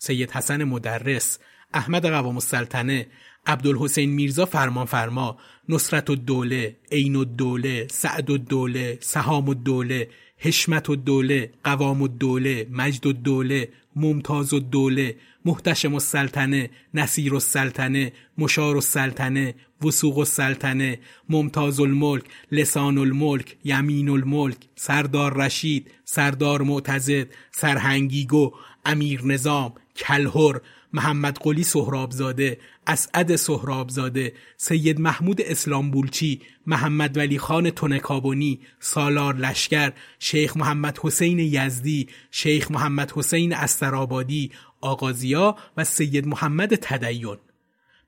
سید 0.00 0.30
حسن 0.30 0.64
مدرس، 0.64 1.38
احمد 1.74 2.06
قوام 2.06 2.34
السلطنه، 2.34 3.06
عبدالحسین 3.46 4.10
میرزا 4.10 4.44
فرمانفرما، 4.44 5.36
نصرت 5.68 6.10
الدوله، 6.10 6.76
عین 6.92 7.16
الدوله، 7.16 7.86
سعد 7.90 8.30
الدوله، 8.30 8.98
سهام 9.00 9.48
الدوله، 9.48 10.08
حشمت 10.38 10.90
الدوله، 10.90 11.50
قوام 11.64 12.02
الدوله، 12.02 12.66
مجد 12.70 13.06
الدوله، 13.06 13.68
ممتاز 13.96 14.54
الدوله، 14.54 15.16
محتشم 15.44 15.94
السلطنه، 15.94 16.70
نصیر 16.94 17.34
السلطنه، 17.34 18.12
مشار 18.38 18.74
السلطنه، 18.74 19.54
وسوق 19.82 20.18
السلطنه، 20.18 20.98
ممتاز 21.28 21.80
الملک، 21.80 22.24
لسان 22.52 22.98
الملک، 22.98 23.56
یمین 23.64 24.08
الملک، 24.08 24.56
سردار 24.76 25.36
رشید، 25.36 25.90
سردار 26.04 26.62
معتزد، 26.62 27.26
سرهنگیگو، 27.52 28.52
امیر 28.84 29.24
نظام، 29.24 29.72
کلهر، 29.96 30.60
محمد 30.92 31.38
قلی 31.40 31.62
سهرابزاده، 31.62 32.58
اسعد 32.86 33.36
سهرابزاده، 33.36 34.32
سید 34.56 35.00
محمود 35.00 35.40
اسلامبولچی، 35.40 36.40
محمد 36.66 37.16
ولی 37.16 37.38
خان 37.38 37.70
تنکابونی، 37.70 38.60
سالار 38.80 39.36
لشکر، 39.36 39.92
شیخ 40.18 40.56
محمد 40.56 40.98
حسین 41.02 41.38
یزدی، 41.38 42.08
شیخ 42.30 42.70
محمد 42.70 43.12
حسین 43.16 43.54
استرابادی، 43.54 44.50
آغازیا 44.80 45.56
و 45.76 45.84
سید 45.84 46.26
محمد 46.26 46.74
تدیون 46.74 47.38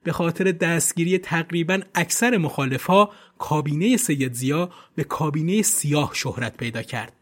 به 0.02 0.12
خاطر 0.12 0.52
دستگیری 0.52 1.18
تقریبا 1.18 1.80
اکثر 1.94 2.36
مخالفها 2.36 3.12
کابینه 3.38 3.96
سید 3.96 4.32
زیا 4.32 4.70
به 4.94 5.04
کابینه 5.04 5.62
سیاه 5.62 6.10
شهرت 6.14 6.56
پیدا 6.56 6.82
کرد. 6.82 7.12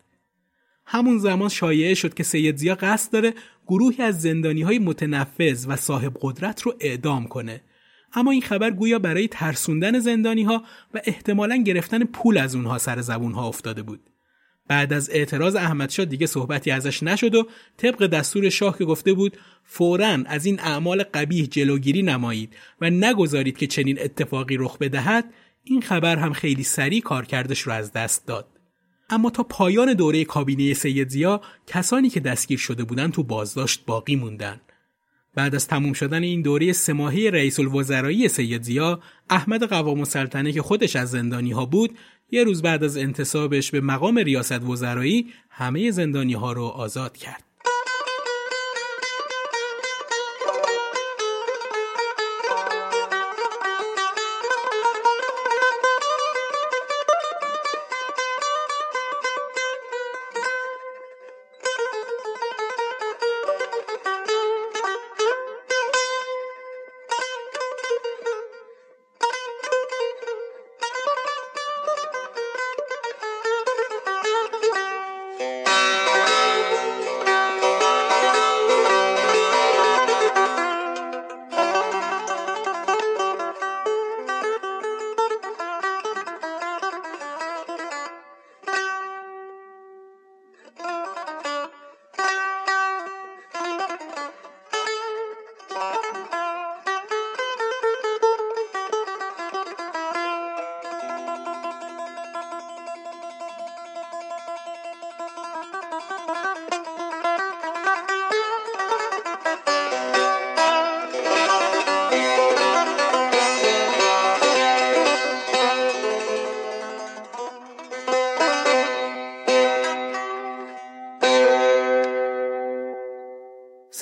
همون 0.87 1.19
زمان 1.19 1.49
شایعه 1.49 1.95
شد 1.95 2.15
که 2.15 2.23
سید 2.23 2.57
زیا 2.57 2.75
قصد 2.75 3.13
داره 3.13 3.35
گروهی 3.67 4.03
از 4.03 4.21
زندانی 4.21 4.63
های 4.63 4.79
متنفذ 4.79 5.67
و 5.69 5.77
صاحب 5.77 6.17
قدرت 6.21 6.63
رو 6.63 6.75
اعدام 6.81 7.27
کنه. 7.27 7.61
اما 8.15 8.31
این 8.31 8.43
خبر 8.43 8.71
گویا 8.71 8.99
برای 8.99 9.29
ترسوندن 9.29 9.99
زندانی 9.99 10.43
ها 10.43 10.65
و 10.95 11.01
احتمالا 11.05 11.57
گرفتن 11.57 12.05
پول 12.05 12.39
از 12.39 12.55
اونها 12.55 12.79
سر 12.79 13.01
زبون 13.01 13.33
ها 13.33 13.49
افتاده 13.49 13.83
بود. 13.83 14.01
بعد 14.69 14.93
از 14.93 15.11
اعتراض 15.11 15.57
احمدشاه 15.57 16.07
دیگه 16.07 16.27
صحبتی 16.27 16.71
ازش 16.71 17.03
نشد 17.03 17.35
و 17.35 17.49
طبق 17.77 18.07
دستور 18.07 18.49
شاه 18.49 18.79
که 18.79 18.85
گفته 18.85 19.13
بود 19.13 19.37
فورا 19.65 20.19
از 20.27 20.47
این 20.47 20.61
اعمال 20.61 21.03
قبیح 21.03 21.47
جلوگیری 21.47 22.03
نمایید 22.03 22.57
و 22.81 22.91
نگذارید 22.91 23.59
که 23.59 23.67
چنین 23.67 23.99
اتفاقی 24.01 24.57
رخ 24.57 24.79
بدهد 24.79 25.33
این 25.65 25.83
خبر 25.83 26.17
هم 26.17 26.33
خیلی 26.33 26.63
سریع 26.63 27.01
کارکردش 27.01 27.61
رو 27.61 27.73
از 27.73 27.93
دست 27.93 28.27
داد 28.27 28.47
اما 29.13 29.31
تا 29.31 29.43
پایان 29.43 29.95
دوره 29.95 30.25
کابینه 30.25 30.75
سید 30.75 31.09
زیا 31.09 31.41
کسانی 31.67 32.11
که 32.11 32.21
دستگیر 32.21 32.59
شده 32.59 32.85
بودند 32.85 33.13
تو 33.13 33.23
بازداشت 33.23 33.83
باقی 33.87 34.17
موندن. 34.17 34.61
بعد 35.35 35.55
از 35.55 35.67
تموم 35.67 35.93
شدن 35.93 36.23
این 36.23 36.43
دوره 36.43 36.73
سه 36.73 36.93
رئیس 37.31 37.61
الوزرایی 37.61 38.29
سید 38.29 38.63
زیا 38.63 39.01
احمد 39.31 39.63
قوام 39.63 39.99
السلطنه 39.99 40.53
که 40.53 40.63
خودش 40.63 40.97
از 40.97 41.11
زندانی 41.11 41.53
ها 41.53 41.67
بود 41.67 41.99
یه 42.31 42.45
روز 42.45 42.63
بعد 42.63 42.85
از 42.85 42.97
انتصابش 42.97 43.71
به 43.71 43.81
مقام 43.81 44.19
ریاست 44.19 44.63
وزرایی 44.63 45.27
همه 45.51 45.91
زندانی 45.91 46.35
ها 46.35 46.53
رو 46.53 46.65
آزاد 46.65 47.17
کرد. 47.17 47.52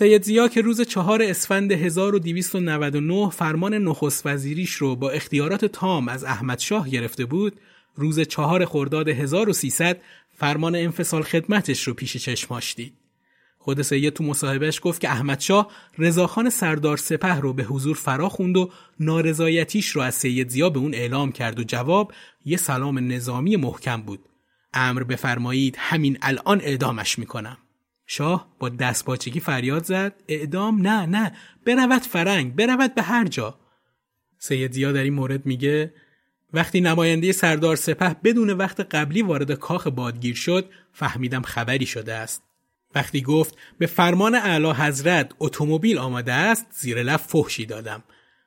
سید 0.01 0.23
زیا 0.23 0.49
که 0.49 0.61
روز 0.61 0.81
چهار 0.81 1.23
اسفند 1.23 1.73
1299 1.73 3.31
فرمان 3.31 3.75
نخست 3.75 4.27
وزیریش 4.27 4.73
رو 4.73 4.97
با 4.97 5.11
اختیارات 5.11 5.65
تام 5.65 6.09
از 6.09 6.25
احمد 6.25 6.59
شاه 6.59 6.89
گرفته 6.89 7.25
بود، 7.25 7.61
روز 7.95 8.21
چهار 8.21 8.65
خرداد 8.65 9.09
1300 9.09 10.01
فرمان 10.33 10.77
انفصال 10.77 11.23
خدمتش 11.23 11.83
رو 11.83 11.95
پیش 11.95 12.17
چشماش 12.17 12.75
دید. 12.75 12.93
خود 13.59 13.83
سید 13.83 14.13
تو 14.13 14.25
مصاحبهش 14.25 14.81
گفت 14.83 15.01
که 15.01 15.11
احمد 15.11 15.41
شاه 15.41 15.71
رضاخان 15.99 16.51
سردار 16.51 16.97
سپه 16.97 17.35
رو 17.35 17.53
به 17.53 17.63
حضور 17.63 17.97
فرا 17.97 18.29
خوند 18.29 18.57
و 18.57 18.71
نارضایتیش 19.01 19.89
رو 19.89 20.03
از 20.03 20.15
سید 20.15 20.49
زیا 20.49 20.71
به 20.71 20.79
اون 20.79 20.95
اعلام 20.95 21.33
کرد 21.33 21.59
و 21.59 21.65
جواب 21.65 22.13
یه 22.45 22.57
سلام 22.57 23.13
نظامی 23.13 23.57
محکم 23.57 24.03
بود. 24.03 24.21
امر 24.75 25.03
بفرمایید 25.03 25.77
همین 25.79 26.19
الان 26.23 26.61
اعدامش 26.61 27.19
می‌کنم. 27.19 27.59
شاه 28.13 28.49
با 28.59 28.69
دستپاچگی 28.69 29.41
فریاد 29.41 29.85
زد. 29.85 30.23
اعدام 30.29 30.87
نه 30.87 31.07
نه 31.07 31.33
برود 31.67 32.03
فرنگ 32.03 32.55
برود 32.57 32.95
به 32.95 33.03
هر 33.03 33.25
جا. 33.25 33.59
سید 34.39 34.73
زیا 34.73 34.93
در 34.93 35.03
این 35.03 35.15
مورد 35.15 35.47
میگه 35.47 35.95
وقتی 36.53 36.81
نماینده 36.81 37.33
سردار 37.33 37.77
سپه 37.77 38.17
بدون 38.25 38.51
وقت 38.51 38.81
قبلی 38.81 39.23
وارد 39.23 39.53
کاخ 39.53 39.87
بادگیر 39.87 40.35
شد 40.35 40.71
فهمیدم 40.93 41.43
خبری 41.43 41.87
شده 41.87 42.15
است. 42.15 42.43
وقتی 42.95 43.23
گفت 43.23 43.59
به 43.79 43.87
فرمان 43.87 44.35
اعلی 44.35 44.71
حضرت 44.71 45.33
اتومبیل 45.39 45.99
آماده 45.99 46.33
است 46.33 46.67
زیر 46.71 47.03
لب 47.03 47.21
فحشی 47.21 47.67
دادم. 47.67 48.03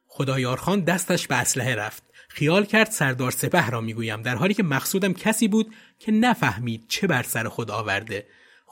خدایارخان 0.07 0.81
دستش 0.81 1.27
به 1.27 1.35
اسلحه 1.35 1.75
رفت. 1.75 2.03
خیال 2.29 2.65
کرد 2.65 2.91
سردار 2.91 3.31
سپه 3.31 3.69
را 3.69 3.81
می‌گویم 3.81 4.21
در 4.21 4.35
حالی 4.35 4.53
که 4.53 4.63
مقصودم 4.63 5.13
کسی 5.13 5.47
بود 5.47 5.75
که 5.99 6.11
نفهمید 6.11 6.85
چه 6.87 7.07
بر 7.07 7.23
سر 7.23 7.47
خود 7.47 7.71
آورده. 7.71 8.25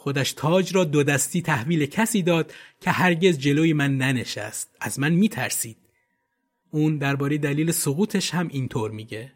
خودش 0.03 0.33
تاج 0.33 0.75
را 0.75 0.83
دو 0.83 1.03
دستی 1.03 1.41
تحویل 1.41 1.85
کسی 1.85 2.21
داد 2.21 2.53
که 2.79 2.91
هرگز 2.91 3.37
جلوی 3.37 3.73
من 3.73 3.97
ننشست. 3.97 4.69
از 4.79 4.99
من 4.99 5.09
میترسید. 5.09 5.77
اون 6.71 6.97
درباره 6.97 7.37
دلیل 7.37 7.71
سقوطش 7.71 8.33
هم 8.33 8.47
اینطور 8.51 8.91
میگه. 8.91 9.31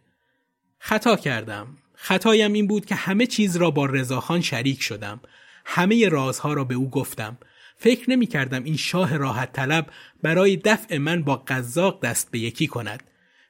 خطا 0.80 1.16
کردم. 1.16 1.68
خطایم 1.93 2.53
این 2.53 2.68
بود 2.68 2.86
که 2.86 2.95
همه 2.95 3.28
چیز 3.28 3.55
را 3.55 3.72
با 3.72 3.86
رضاخان 3.86 4.41
شریک 4.41 4.82
شدم. 4.82 5.22
همه 5.66 6.09
رازها 6.09 6.53
را 6.53 6.63
به 6.63 6.76
او 6.76 6.89
گفتم. 6.89 7.38
فکر 7.78 8.09
نمی 8.09 8.28
کردم 8.28 8.63
این 8.63 8.78
شاه 8.78 9.18
راحت 9.18 9.53
طلب 9.53 9.89
برای 10.24 10.57
دفع 10.57 10.97
من 10.97 11.24
با 11.24 11.36
قزاق 11.36 12.03
دست 12.03 12.32
به 12.32 12.39
یکی 12.39 12.68
کند. 12.68 13.03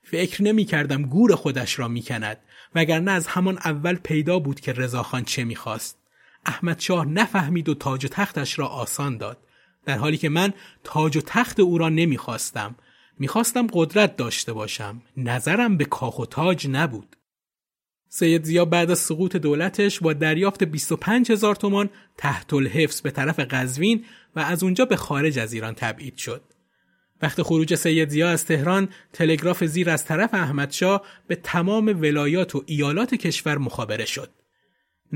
فکر 0.04 0.44
نمی 0.44 0.66
کردم 0.66 1.02
گور 1.02 1.36
خودش 1.36 1.80
را 1.80 1.88
می 1.88 2.02
کند 2.02 2.38
وگرنه 2.76 3.12
از 3.12 3.28
همان 3.28 3.58
اول 3.58 3.96
پیدا 3.96 4.40
بود 4.40 4.60
که 4.60 4.74
رضاخان 4.74 5.24
چه 5.24 5.44
می‌خواست. 5.44 6.05
احمد 6.46 6.80
شاه 6.80 7.06
نفهمید 7.06 7.70
و 7.70 7.74
تاج 7.74 8.06
و 8.06 8.08
تختش 8.08 8.60
را 8.60 8.68
آسان 8.68 9.18
داد 9.18 9.38
در 9.86 9.98
حالی 9.98 10.18
که 10.18 10.30
من 10.30 10.54
تاج 10.84 11.18
و 11.18 11.22
تخت 11.22 11.60
او 11.60 11.78
را 11.78 11.90
نمی‌خواستم 11.90 12.76
می‌خواستم 13.20 13.68
قدرت 13.74 14.16
داشته 14.16 14.54
باشم 14.54 15.02
نظرم 15.18 15.78
به 15.78 15.86
کاخ 15.86 16.20
و 16.20 16.26
تاج 16.26 16.68
نبود 16.68 17.16
سید 18.10 18.44
زیا 18.44 18.66
بعد 18.66 18.92
از 18.92 19.00
سقوط 19.00 19.36
دولتش 19.36 20.00
با 20.00 20.14
دریافت 20.14 20.64
25 20.64 21.32
هزار 21.32 21.56
تومان 21.56 21.90
تحت 22.18 22.54
الحفظ 22.54 23.02
به 23.02 23.12
طرف 23.12 23.40
قزوین 23.40 24.06
و 24.36 24.40
از 24.40 24.64
اونجا 24.64 24.86
به 24.86 24.96
خارج 24.96 25.40
از 25.40 25.54
ایران 25.54 25.74
تبعید 25.74 26.18
شد. 26.18 26.42
وقت 27.22 27.42
خروج 27.42 27.76
سید 27.76 28.10
زیا 28.10 28.30
از 28.30 28.46
تهران 28.46 28.90
تلگراف 29.14 29.64
زیر 29.64 29.90
از 29.90 30.06
طرف 30.06 30.34
احمدشاه 30.34 31.02
به 31.28 31.36
تمام 31.36 31.88
ولایات 31.88 32.56
و 32.56 32.64
ایالات 32.66 33.16
کشور 33.16 33.58
مخابره 33.58 34.06
شد. 34.06 34.30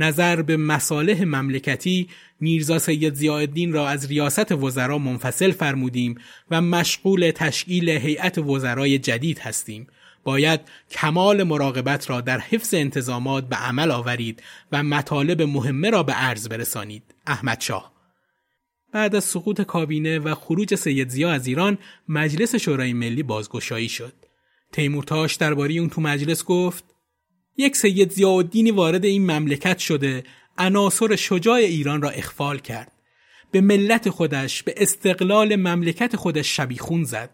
نظر 0.03 0.41
به 0.41 0.57
مصالح 0.57 1.23
مملکتی 1.23 2.09
میرزا 2.39 2.79
سید 2.79 3.13
زیادین 3.13 3.73
را 3.73 3.89
از 3.89 4.07
ریاست 4.07 4.51
وزرا 4.51 4.97
منفصل 4.97 5.51
فرمودیم 5.51 6.15
و 6.51 6.61
مشغول 6.61 7.31
تشکیل 7.35 7.89
هیئت 7.89 8.37
وزرای 8.37 8.99
جدید 8.99 9.39
هستیم. 9.39 9.87
باید 10.23 10.59
کمال 10.91 11.43
مراقبت 11.43 12.09
را 12.09 12.21
در 12.21 12.39
حفظ 12.39 12.73
انتظامات 12.73 13.49
به 13.49 13.55
عمل 13.55 13.91
آورید 13.91 14.43
و 14.71 14.83
مطالب 14.83 15.41
مهمه 15.41 15.89
را 15.89 16.03
به 16.03 16.13
عرض 16.13 16.47
برسانید. 16.47 17.03
احمد 17.27 17.61
شاه. 17.61 17.93
بعد 18.93 19.15
از 19.15 19.23
سقوط 19.23 19.61
کابینه 19.61 20.19
و 20.19 20.35
خروج 20.35 20.75
سید 20.75 21.09
زیا 21.09 21.31
از 21.31 21.47
ایران 21.47 21.77
مجلس 22.07 22.55
شورای 22.55 22.93
ملی 22.93 23.23
بازگشایی 23.23 23.89
شد. 23.89 24.13
تیمورتاش 24.71 25.35
درباره 25.35 25.73
اون 25.73 25.89
تو 25.89 26.01
مجلس 26.01 26.43
گفت 26.43 26.83
یک 27.59 27.75
سید 27.75 28.11
زیادینی 28.11 28.71
وارد 28.71 29.05
این 29.05 29.31
مملکت 29.31 29.77
شده 29.77 30.23
عناصر 30.57 31.15
شجاع 31.15 31.55
ایران 31.55 32.01
را 32.01 32.09
اخفال 32.09 32.59
کرد. 32.59 32.91
به 33.51 33.61
ملت 33.61 34.09
خودش 34.09 34.63
به 34.63 34.73
استقلال 34.77 35.55
مملکت 35.55 36.15
خودش 36.15 36.57
شبیخون 36.57 37.03
زد. 37.03 37.29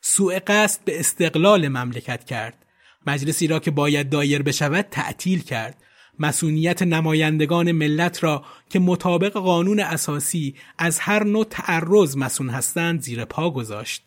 سوء 0.00 0.38
قصد 0.46 0.84
به 0.84 1.00
استقلال 1.00 1.68
مملکت 1.68 2.24
کرد. 2.24 2.66
مجلسی 3.06 3.46
را 3.46 3.60
که 3.60 3.70
باید 3.70 4.10
دایر 4.10 4.42
بشود 4.42 4.86
تعطیل 4.90 5.42
کرد. 5.42 5.76
مسئولیت 6.18 6.82
نمایندگان 6.82 7.72
ملت 7.72 8.24
را 8.24 8.44
که 8.70 8.78
مطابق 8.78 9.32
قانون 9.32 9.80
اساسی 9.80 10.54
از 10.78 10.98
هر 10.98 11.24
نوع 11.24 11.44
تعرض 11.50 12.16
مسئول 12.16 12.48
هستند 12.48 13.00
زیر 13.00 13.24
پا 13.24 13.50
گذاشت. 13.50 14.02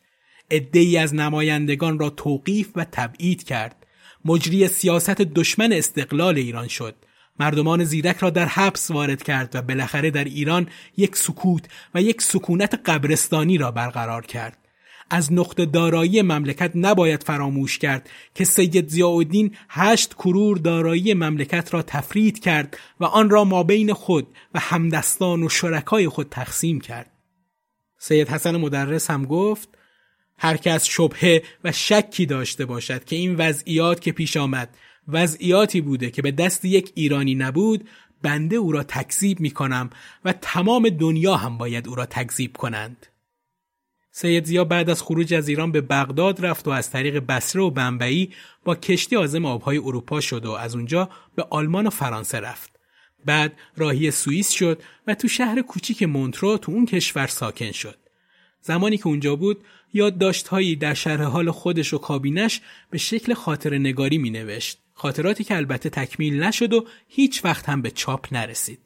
عدهای 0.51 0.97
از 0.97 1.15
نمایندگان 1.15 1.99
را 1.99 2.09
توقیف 2.09 2.69
و 2.75 2.85
تبعید 2.91 3.43
کرد. 3.43 3.82
مجری 4.25 4.67
سیاست 4.67 5.21
دشمن 5.21 5.73
استقلال 5.73 6.37
ایران 6.37 6.67
شد. 6.67 6.95
مردمان 7.39 7.83
زیرک 7.83 8.17
را 8.17 8.29
در 8.29 8.45
حبس 8.45 8.91
وارد 8.91 9.23
کرد 9.23 9.55
و 9.55 9.61
بالاخره 9.61 10.11
در 10.11 10.23
ایران 10.23 10.67
یک 10.97 11.15
سکوت 11.15 11.63
و 11.95 12.01
یک 12.01 12.21
سکونت 12.21 12.81
قبرستانی 12.85 13.57
را 13.57 13.71
برقرار 13.71 14.25
کرد. 14.25 14.57
از 15.09 15.33
نقطه 15.33 15.65
دارایی 15.65 16.21
مملکت 16.21 16.71
نباید 16.75 17.23
فراموش 17.23 17.77
کرد 17.77 18.09
که 18.35 18.43
سید 18.43 18.89
زیاءالدین 18.89 19.55
هشت 19.69 20.13
کرور 20.13 20.57
دارایی 20.57 21.13
مملکت 21.13 21.73
را 21.73 21.81
تفرید 21.81 22.39
کرد 22.39 22.77
و 22.99 23.05
آن 23.05 23.29
را 23.29 23.43
ما 23.43 23.63
بین 23.63 23.93
خود 23.93 24.27
و 24.53 24.59
همدستان 24.59 25.43
و 25.43 25.49
شرکای 25.49 26.09
خود 26.09 26.27
تقسیم 26.29 26.81
کرد. 26.81 27.11
سید 27.99 28.29
حسن 28.29 28.57
مدرس 28.57 29.09
هم 29.09 29.25
گفت 29.25 29.72
هر 30.43 30.57
کس 30.57 30.85
شبهه 30.85 31.43
و 31.63 31.71
شکی 31.71 32.25
داشته 32.25 32.65
باشد 32.65 33.05
که 33.05 33.15
این 33.15 33.35
وضعیات 33.35 34.01
که 34.01 34.11
پیش 34.11 34.37
آمد 34.37 34.77
وضعیاتی 35.07 35.81
بوده 35.81 36.11
که 36.11 36.21
به 36.21 36.31
دست 36.31 36.65
یک 36.65 36.91
ایرانی 36.95 37.35
نبود 37.35 37.89
بنده 38.21 38.55
او 38.55 38.71
را 38.71 38.83
تکذیب 38.83 39.39
می 39.39 39.51
کنم 39.51 39.89
و 40.25 40.33
تمام 40.33 40.89
دنیا 40.89 41.35
هم 41.35 41.57
باید 41.57 41.87
او 41.87 41.95
را 41.95 42.05
تکذیب 42.05 42.57
کنند 42.57 43.07
سید 44.11 44.45
زیا 44.45 44.63
بعد 44.65 44.89
از 44.89 45.01
خروج 45.01 45.33
از 45.33 45.47
ایران 45.47 45.71
به 45.71 45.81
بغداد 45.81 46.45
رفت 46.45 46.67
و 46.67 46.71
از 46.71 46.89
طریق 46.89 47.19
بصره 47.19 47.61
و 47.61 47.69
بمبئی 47.69 48.33
با 48.63 48.75
کشتی 48.75 49.15
آزم 49.15 49.45
آبهای 49.45 49.77
اروپا 49.77 50.21
شد 50.21 50.45
و 50.45 50.51
از 50.51 50.75
اونجا 50.75 51.09
به 51.35 51.43
آلمان 51.49 51.87
و 51.87 51.89
فرانسه 51.89 52.39
رفت. 52.39 52.79
بعد 53.25 53.53
راهی 53.77 54.11
سوئیس 54.11 54.51
شد 54.51 54.81
و 55.07 55.15
تو 55.15 55.27
شهر 55.27 55.61
کوچیک 55.61 56.03
مونترو 56.03 56.57
تو 56.57 56.71
اون 56.71 56.85
کشور 56.85 57.27
ساکن 57.27 57.71
شد. 57.71 58.02
زمانی 58.65 58.97
که 58.97 59.07
اونجا 59.07 59.35
بود 59.35 59.63
یادداشتهایی 59.93 60.75
در 60.75 60.93
شرح 60.93 61.23
حال 61.23 61.51
خودش 61.51 61.93
و 61.93 61.97
کابینش 61.97 62.61
به 62.89 62.97
شکل 62.97 63.33
خاطر 63.33 63.77
نگاری 63.77 64.17
می 64.17 64.29
نوشت. 64.29 64.79
خاطراتی 64.93 65.43
که 65.43 65.55
البته 65.55 65.89
تکمیل 65.89 66.43
نشد 66.43 66.73
و 66.73 66.85
هیچ 67.07 67.45
وقت 67.45 67.69
هم 67.69 67.81
به 67.81 67.91
چاپ 67.91 68.33
نرسید. 68.33 68.79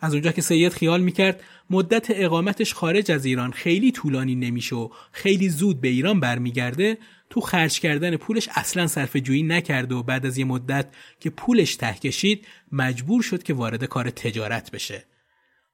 از 0.00 0.12
اونجا 0.12 0.32
که 0.32 0.42
سید 0.42 0.72
خیال 0.72 1.00
می‌کرد 1.00 1.42
مدت 1.70 2.06
اقامتش 2.10 2.74
خارج 2.74 3.12
از 3.12 3.24
ایران 3.24 3.52
خیلی 3.52 3.92
طولانی 3.92 4.34
نمیشه 4.34 4.76
و 4.76 4.88
خیلی 5.12 5.48
زود 5.48 5.80
به 5.80 5.88
ایران 5.88 6.20
برمیگرده 6.20 6.98
تو 7.30 7.40
خرج 7.40 7.80
کردن 7.80 8.16
پولش 8.16 8.48
اصلا 8.54 8.86
صرف 8.86 9.16
جویی 9.16 9.42
نکرد 9.42 9.92
و 9.92 10.02
بعد 10.02 10.26
از 10.26 10.38
یه 10.38 10.44
مدت 10.44 10.94
که 11.20 11.30
پولش 11.30 11.76
ته 11.76 11.94
کشید 11.94 12.46
مجبور 12.72 13.22
شد 13.22 13.42
که 13.42 13.54
وارد 13.54 13.84
کار 13.84 14.10
تجارت 14.10 14.70
بشه. 14.70 15.04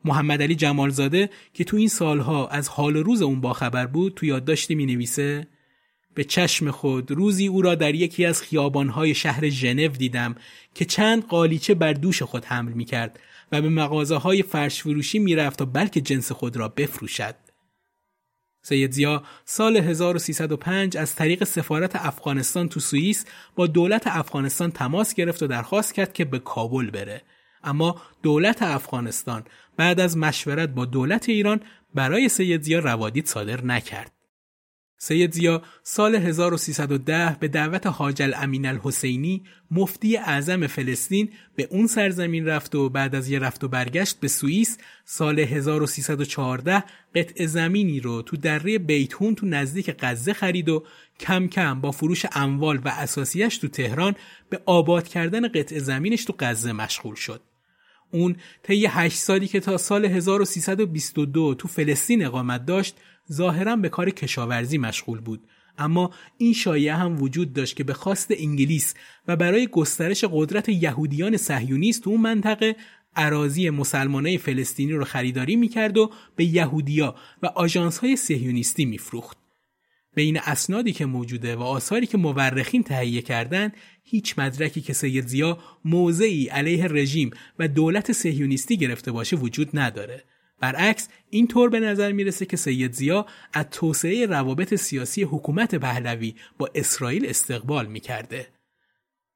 محمد 0.05 0.43
علی 0.43 0.55
جمالزاده 0.55 1.31
که 1.55 1.65
تو 1.65 1.77
این 1.77 1.89
سالها 1.89 2.49
از 2.49 2.69
حال 2.69 2.97
روز 2.97 3.23
اون 3.23 3.41
باخبر 3.41 3.87
بود 3.87 4.15
تو 4.15 4.27
یادداشتی 4.27 4.75
می 4.75 4.87
نویسه 4.87 5.47
به 6.15 6.25
چشم 6.25 6.71
خود 6.71 7.11
روزی 7.11 7.47
او 7.47 7.63
را 7.63 7.75
در 7.75 7.95
یکی 7.95 8.25
از 8.25 8.43
خیابانهای 8.43 9.15
شهر 9.15 9.49
ژنو 9.49 9.89
دیدم 9.89 10.35
که 10.75 10.85
چند 10.85 11.27
قالیچه 11.27 11.75
بر 11.75 11.93
دوش 11.93 12.23
خود 12.23 12.45
حمل 12.45 12.73
می 12.73 12.85
کرد 12.85 13.21
و 13.53 13.63
به 13.63 13.69
مغازه 13.69 14.17
های 14.17 14.43
فرش 14.43 14.83
فروشی 14.83 15.19
می 15.19 15.35
رفت 15.35 15.59
تا 15.59 15.65
بلکه 15.65 16.01
جنس 16.01 16.33
خود 16.33 16.57
را 16.57 16.69
بفروشد. 16.69 17.35
سید 18.65 18.93
زیا 18.93 19.23
سال 19.45 19.77
1305 19.77 20.97
از 20.97 21.15
طریق 21.15 21.45
سفارت 21.45 21.97
افغانستان 21.97 22.69
تو 22.69 22.81
سوئیس 22.81 23.25
با 23.57 23.67
دولت 23.67 24.03
افغانستان 24.07 24.71
تماس 24.71 25.15
گرفت 25.15 25.43
و 25.43 25.47
درخواست 25.47 25.95
کرد 25.95 26.13
که 26.13 26.25
به 26.25 26.39
کابل 26.39 26.91
بره 26.91 27.23
اما 27.65 28.03
دولت 28.23 28.63
افغانستان 28.63 29.45
بعد 29.77 30.01
از 30.01 30.17
مشورت 30.17 30.69
با 30.69 30.85
دولت 30.85 31.29
ایران 31.29 31.61
برای 31.95 32.29
سید 32.29 32.63
زیا 32.63 32.79
روادید 32.79 33.27
صادر 33.27 33.65
نکرد 33.65 34.13
سید 35.05 35.33
زیا 35.33 35.63
سال 35.83 36.15
1310 36.15 37.37
به 37.41 37.49
دعوت 37.49 37.87
حاج 37.87 38.23
الامین 38.23 38.67
الحسینی 38.67 39.43
مفتی 39.71 40.17
اعظم 40.17 40.67
فلسطین 40.67 41.31
به 41.57 41.69
اون 41.71 41.87
سرزمین 41.87 42.47
رفت 42.47 42.75
و 42.75 42.89
بعد 42.89 43.15
از 43.15 43.29
یه 43.29 43.39
رفت 43.39 43.65
و 43.65 43.69
برگشت 43.69 44.21
به 44.21 44.29
سوئیس 44.29 44.79
سال 45.05 45.39
1314 45.39 46.85
قطع 47.15 47.47
زمینی 47.47 48.01
رو 48.01 48.23
تو 48.23 48.37
دره 48.37 48.79
بیتون 48.79 49.35
تو 49.35 49.47
نزدیک 49.47 49.95
غزه 50.01 50.33
خرید 50.33 50.69
و 50.69 50.85
کم 51.21 51.49
کم 51.49 51.81
با 51.81 51.91
فروش 51.91 52.27
اموال 52.33 52.77
و 52.85 52.89
اساسیش 52.89 53.59
تو 53.59 53.69
تهران 53.69 54.15
به 54.51 54.61
آباد 54.67 55.09
کردن 55.09 55.49
قطع 55.49 55.79
زمینش 55.79 56.25
تو 56.25 56.35
غزه 56.39 56.73
مشغول 56.73 57.15
شد. 57.15 57.41
اون 58.13 58.37
طی 58.63 58.87
هشت 58.87 59.17
سالی 59.17 59.49
که 59.49 59.61
تا 59.61 59.77
سال 59.77 60.05
1322 60.05 61.55
تو 61.55 61.69
فلسطین 61.69 62.25
اقامت 62.25 62.67
داشت 62.67 62.97
ظاهرا 63.33 63.77
به 63.77 63.89
کار 63.89 64.11
کشاورزی 64.11 64.79
مشغول 64.79 65.21
بود 65.21 65.41
اما 65.79 66.11
این 66.39 66.53
شایعه 66.53 66.95
هم 66.95 67.23
وجود 67.23 67.53
داشت 67.53 67.77
که 67.77 67.85
به 67.85 67.95
خواست 67.95 68.31
انگلیس 68.31 68.95
و 69.29 69.37
برای 69.37 69.67
گسترش 69.67 70.25
قدرت 70.33 70.69
یهودیان 70.69 71.37
صهیونیست 71.37 72.03
تو 72.03 72.11
اون 72.11 72.21
منطقه 72.21 72.77
اراضی 73.17 73.71
مسلمانای 73.71 74.39
فلسطینی 74.39 74.93
رو 74.93 75.05
خریداری 75.05 75.57
می‌کرد 75.57 75.99
و 75.99 76.11
به 76.37 76.45
یهودیا 76.45 77.15
و 77.43 77.47
آژانس 77.47 77.99
های 77.99 78.17
صهیونیستی 78.17 78.85
میفروخت. 78.85 79.42
بین 80.15 80.39
اسنادی 80.39 80.93
که 80.93 81.07
موجوده 81.07 81.57
و 81.57 81.63
آثاری 81.63 82.07
که 82.07 82.19
مورخین 82.19 82.83
تهیه 82.83 83.23
کردن 83.23 83.73
هیچ 84.05 84.39
مدرکی 84.39 84.81
که 84.81 84.93
سید 84.93 85.27
زیا 85.27 85.59
موضعی 85.85 86.47
علیه 86.47 86.89
رژیم 86.89 87.31
و 87.59 87.69
دولت 87.69 88.13
صهیونیستی 88.13 88.77
گرفته 88.77 89.13
باشه 89.13 89.37
وجود 89.37 89.71
نداره 89.75 90.25
برعکس 90.61 91.09
اینطور 91.31 91.69
به 91.69 91.81
نظر 91.81 92.13
می‌رسه 92.13 92.47
که 92.47 92.57
سید 92.57 92.93
زیا 92.93 93.27
از 93.53 93.67
توسعه 93.71 94.27
روابط 94.27 94.75
سیاسی 94.75 95.23
حکومت 95.23 95.75
پهلوی 95.75 96.35
با 96.59 96.71
اسرائیل 96.75 97.27
استقبال 97.27 97.87
می‌کرده. 97.87 98.47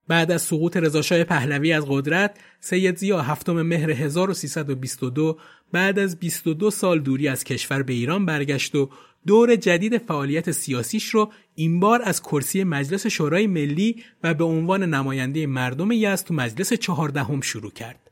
بعد 0.09 0.31
از 0.31 0.43
سقوط 0.43 0.77
رضاشاه 0.77 1.24
پهلوی 1.24 1.72
از 1.72 1.85
قدرت، 1.89 2.37
سید 2.61 2.97
زیا 2.97 3.22
هفتم 3.22 3.62
مهر 3.62 3.91
1322 3.91 5.39
بعد 5.72 5.99
از 5.99 6.18
22 6.18 6.70
سال 6.70 7.01
دوری 7.01 7.29
از 7.29 7.45
کشور 7.45 7.83
به 7.83 7.93
ایران 7.93 8.27
برگشت 8.27 8.74
و 8.74 8.91
دور 9.27 9.57
جدید 9.57 9.99
فعالیت 9.99 10.51
سیاسیش 10.51 11.09
رو 11.09 11.33
این 11.55 11.81
بار 11.81 12.03
از 12.05 12.22
کرسی 12.22 12.64
مجلس 12.64 13.07
شورای 13.07 13.47
ملی 13.47 14.05
و 14.22 14.35
به 14.35 14.45
عنوان 14.45 14.95
نماینده 14.95 15.47
مردم 15.47 15.93
یزد 15.93 16.27
تو 16.27 16.35
مجلس 16.35 16.72
چهاردهم 16.72 17.41
شروع 17.41 17.70
کرد. 17.70 18.11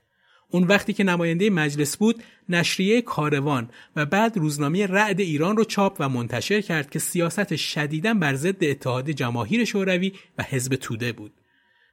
اون 0.50 0.64
وقتی 0.64 0.92
که 0.92 1.04
نماینده 1.04 1.50
مجلس 1.50 1.96
بود 1.96 2.22
نشریه 2.48 3.02
کاروان 3.02 3.70
و 3.96 4.06
بعد 4.06 4.38
روزنامه 4.38 4.86
رعد 4.86 5.20
ایران 5.20 5.56
رو 5.56 5.64
چاپ 5.64 5.96
و 6.00 6.08
منتشر 6.08 6.60
کرد 6.60 6.90
که 6.90 6.98
سیاست 6.98 7.56
شدیدا 7.56 8.14
بر 8.14 8.34
ضد 8.34 8.64
اتحاد 8.64 9.10
جماهیر 9.10 9.64
شوروی 9.64 10.12
و 10.38 10.42
حزب 10.42 10.74
توده 10.74 11.12
بود 11.12 11.32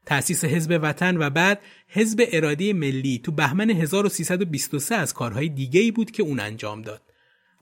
تأسیس 0.06 0.46
حزب 0.46 0.80
وطن 0.84 1.18
و 1.18 1.30
بعد 1.30 1.62
حزب 1.88 2.24
اراده 2.32 2.74
ملی 2.74 3.22
تو 3.24 3.32
بهمن 3.32 3.70
1323 3.70 4.96
از 4.96 5.14
کارهای 5.14 5.50
دیگه 5.50 5.82
ای 5.82 5.92
بود 5.92 6.12
که 6.12 6.24
اون 6.24 6.40
انجام 6.40 6.82
داد 6.82 7.02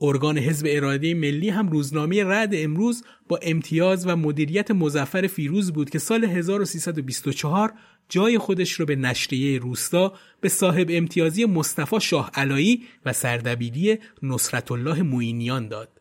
ارگان 0.00 0.38
حزب 0.38 0.66
اراده 0.70 1.14
ملی 1.14 1.48
هم 1.48 1.68
روزنامه 1.68 2.24
رعد 2.24 2.50
امروز 2.52 3.04
با 3.28 3.38
امتیاز 3.42 4.06
و 4.06 4.16
مدیریت 4.16 4.70
مزفر 4.70 5.26
فیروز 5.26 5.72
بود 5.72 5.90
که 5.90 5.98
سال 5.98 6.24
1324 6.24 7.72
جای 8.08 8.38
خودش 8.38 8.72
رو 8.72 8.86
به 8.86 8.96
نشریه 8.96 9.58
روستا 9.58 10.12
به 10.40 10.48
صاحب 10.48 10.86
امتیازی 10.90 11.44
مصطفی 11.44 12.00
شاه 12.00 12.30
علایی 12.34 12.82
و 13.06 13.12
سردبیری 13.12 13.98
نصرت 14.22 14.72
الله 14.72 15.02
موینیان 15.02 15.68
داد. 15.68 16.00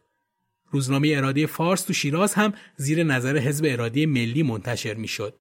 روزنامه 0.71 1.13
اراده 1.15 1.45
فارس 1.45 1.81
تو 1.81 1.93
شیراز 1.93 2.33
هم 2.33 2.53
زیر 2.77 3.03
نظر 3.03 3.37
حزب 3.37 3.65
اراده 3.67 4.05
ملی 4.05 4.43
منتشر 4.43 4.93
می‌شد. 4.93 5.39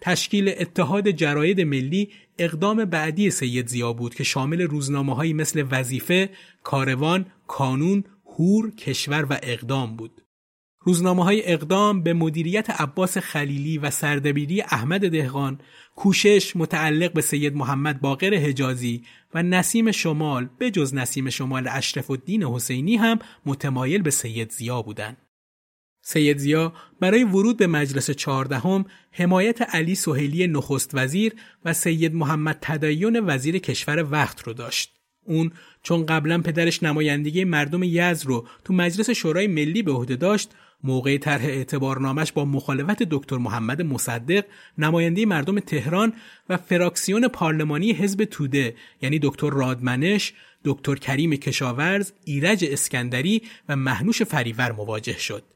تشکیل 0.00 0.48
اتحاد 0.58 1.10
جراید 1.10 1.60
ملی 1.60 2.10
اقدام 2.38 2.84
بعدی 2.84 3.30
سید 3.30 3.66
زیا 3.66 3.92
بود 3.92 4.14
که 4.14 4.24
شامل 4.24 4.62
روزنامه 4.62 5.32
مثل 5.32 5.66
وظیفه، 5.70 6.30
کاروان، 6.62 7.26
کانون، 7.46 8.04
هور، 8.26 8.70
کشور 8.70 9.26
و 9.30 9.38
اقدام 9.42 9.96
بود. 9.96 10.22
روزنامه 10.86 11.24
های 11.24 11.52
اقدام 11.52 12.02
به 12.02 12.12
مدیریت 12.12 12.70
عباس 12.70 13.18
خلیلی 13.18 13.78
و 13.78 13.90
سردبیری 13.90 14.60
احمد 14.60 15.08
دهقان 15.08 15.60
کوشش 15.96 16.56
متعلق 16.56 17.12
به 17.12 17.20
سید 17.20 17.56
محمد 17.56 18.00
باقر 18.00 18.34
حجازی 18.34 19.02
و 19.34 19.42
نسیم 19.42 19.90
شمال 19.90 20.48
به 20.58 20.70
جز 20.70 20.94
نسیم 20.94 21.30
شمال 21.30 21.68
اشرف 21.70 22.10
الدین 22.10 22.44
حسینی 22.44 22.96
هم 22.96 23.18
متمایل 23.46 24.02
به 24.02 24.10
سید 24.10 24.50
زیا 24.50 24.82
بودند. 24.82 25.25
سید 26.08 26.38
زیا 26.38 26.72
برای 27.00 27.24
ورود 27.24 27.56
به 27.56 27.66
مجلس 27.66 28.10
چهاردهم 28.10 28.84
حمایت 29.12 29.62
علی 29.62 29.94
سهیلی 29.94 30.46
نخست 30.46 30.90
وزیر 30.94 31.32
و 31.64 31.72
سید 31.72 32.14
محمد 32.14 32.58
تدیون 32.60 33.20
وزیر 33.26 33.58
کشور 33.58 34.06
وقت 34.10 34.42
رو 34.42 34.52
داشت. 34.52 34.92
اون 35.24 35.52
چون 35.82 36.06
قبلا 36.06 36.38
پدرش 36.38 36.82
نمایندگی 36.82 37.44
مردم 37.44 37.82
یز 37.82 38.24
رو 38.24 38.46
تو 38.64 38.74
مجلس 38.74 39.10
شورای 39.10 39.46
ملی 39.46 39.82
به 39.82 39.92
عهده 39.92 40.16
داشت 40.16 40.50
موقع 40.82 41.18
طرح 41.18 41.44
اعتبارنامش 41.44 42.32
با 42.32 42.44
مخالفت 42.44 43.02
دکتر 43.02 43.36
محمد 43.36 43.82
مصدق 43.82 44.44
نماینده 44.78 45.26
مردم 45.26 45.60
تهران 45.60 46.12
و 46.48 46.56
فراکسیون 46.56 47.28
پارلمانی 47.28 47.92
حزب 47.92 48.24
توده 48.24 48.74
یعنی 49.02 49.18
دکتر 49.18 49.50
رادمنش 49.50 50.32
دکتر 50.64 50.94
کریم 50.94 51.36
کشاورز 51.36 52.12
ایرج 52.24 52.64
اسکندری 52.68 53.42
و 53.68 53.76
محنوش 53.76 54.22
فریور 54.22 54.72
مواجه 54.72 55.18
شد 55.18 55.55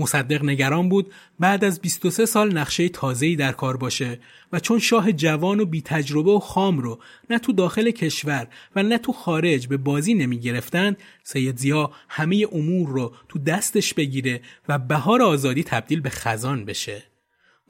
مصدق 0.00 0.44
نگران 0.44 0.88
بود 0.88 1.12
بعد 1.40 1.64
از 1.64 1.80
23 1.80 2.26
سال 2.26 2.58
نقشه 2.58 2.88
تازه‌ای 2.88 3.36
در 3.36 3.52
کار 3.52 3.76
باشه 3.76 4.20
و 4.52 4.60
چون 4.60 4.78
شاه 4.78 5.12
جوان 5.12 5.60
و 5.60 5.64
بی 5.64 5.82
تجربه 5.82 6.30
و 6.30 6.38
خام 6.38 6.78
رو 6.78 7.00
نه 7.30 7.38
تو 7.38 7.52
داخل 7.52 7.90
کشور 7.90 8.48
و 8.76 8.82
نه 8.82 8.98
تو 8.98 9.12
خارج 9.12 9.66
به 9.66 9.76
بازی 9.76 10.14
نمی 10.14 10.38
گرفتن 10.38 10.96
سید 11.24 11.56
زیا 11.56 11.90
همه 12.08 12.46
امور 12.52 12.88
رو 12.88 13.14
تو 13.28 13.38
دستش 13.38 13.94
بگیره 13.94 14.40
و 14.68 14.78
بهار 14.78 15.22
آزادی 15.22 15.62
تبدیل 15.62 16.00
به 16.00 16.10
خزان 16.10 16.64
بشه. 16.64 17.02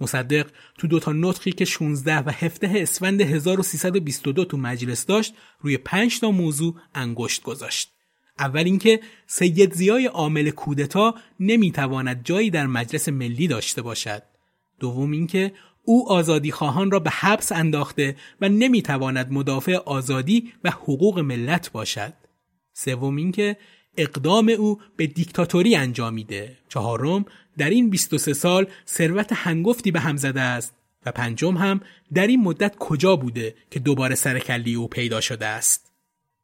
مصدق 0.01 0.47
تو 0.79 0.87
دوتا 0.87 1.13
نطقی 1.13 1.53
که 1.53 1.65
16 1.65 2.19
و 2.19 2.31
17 2.31 2.73
اسفند 2.75 3.21
1322 3.21 4.45
تو 4.45 4.57
مجلس 4.57 5.07
داشت 5.07 5.35
روی 5.61 5.77
5 5.77 6.21
تا 6.21 6.31
موضوع 6.31 6.75
انگشت 6.95 7.43
گذاشت. 7.43 7.93
اول 8.41 8.65
اینکه 8.65 9.01
سید 9.27 9.75
زیای 9.75 10.07
عامل 10.07 10.51
کودتا 10.51 11.15
نمی‌تواند 11.41 12.21
جایی 12.25 12.51
در 12.51 12.67
مجلس 12.67 13.09
ملی 13.09 13.49
داشته 13.49 13.83
باشد. 13.83 14.23
دوم 14.81 15.11
اینکه 15.11 15.53
او 15.85 16.13
آزادی 16.13 16.51
خواهان 16.51 16.91
را 16.91 16.99
به 16.99 17.11
حبس 17.11 17.53
انداخته 17.53 18.17
و 18.41 18.49
نمی‌تواند 18.49 19.33
مدافع 19.33 19.77
آزادی 19.77 20.53
و 20.65 20.71
حقوق 20.71 21.19
ملت 21.19 21.73
باشد. 21.73 22.13
سوم 22.73 23.17
اینکه 23.17 23.57
اقدام 23.97 24.49
او 24.49 24.81
به 24.97 25.07
دیکتاتوری 25.07 25.77
انجامیده 25.77 26.57
چهارم 26.69 27.25
در 27.59 27.71
این 27.71 27.91
23 27.91 28.33
سال 28.33 28.67
ثروت 28.87 29.33
هنگفتی 29.33 29.91
به 29.91 30.01
هم 30.01 30.17
زده 30.17 30.41
است. 30.41 30.75
و 31.07 31.13
پنجم 31.13 31.57
هم 31.57 31.81
در 32.15 32.27
این 32.27 32.41
مدت 32.41 32.77
کجا 32.79 33.17
بوده 33.17 33.55
که 33.71 33.81
دوباره 33.81 34.15
سرکلی 34.15 34.75
او 34.75 34.89
پیدا 34.89 35.21
شده 35.21 35.47
است؟ 35.47 35.90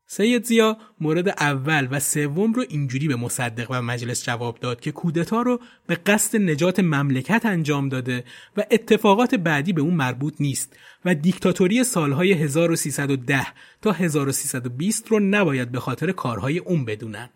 سید 0.08 0.44
زیا 0.44 0.76
مورد 1.00 1.28
اول 1.28 1.88
و 1.90 2.00
سوم 2.00 2.52
رو 2.52 2.64
اینجوری 2.68 3.08
به 3.08 3.16
مصدق 3.16 3.66
و 3.70 3.82
مجلس 3.82 4.24
جواب 4.24 4.58
داد 4.58 4.80
که 4.80 4.92
کودتا 4.92 5.42
رو 5.42 5.60
به 5.86 5.94
قصد 5.94 6.36
نجات 6.36 6.80
مملکت 6.80 7.46
انجام 7.46 7.88
داده 7.88 8.24
و 8.56 8.64
اتفاقات 8.70 9.34
بعدی 9.34 9.72
به 9.72 9.80
اون 9.80 9.94
مربوط 9.94 10.34
نیست 10.40 10.76
و 11.04 11.14
دیکتاتوری 11.14 11.84
سالهای 11.84 12.32
1310 12.32 13.46
تا 13.82 13.92
1320 13.92 15.08
رو 15.08 15.20
نباید 15.20 15.72
به 15.72 15.80
خاطر 15.80 16.12
کارهای 16.12 16.58
اون 16.58 16.84
بدونن. 16.84 17.28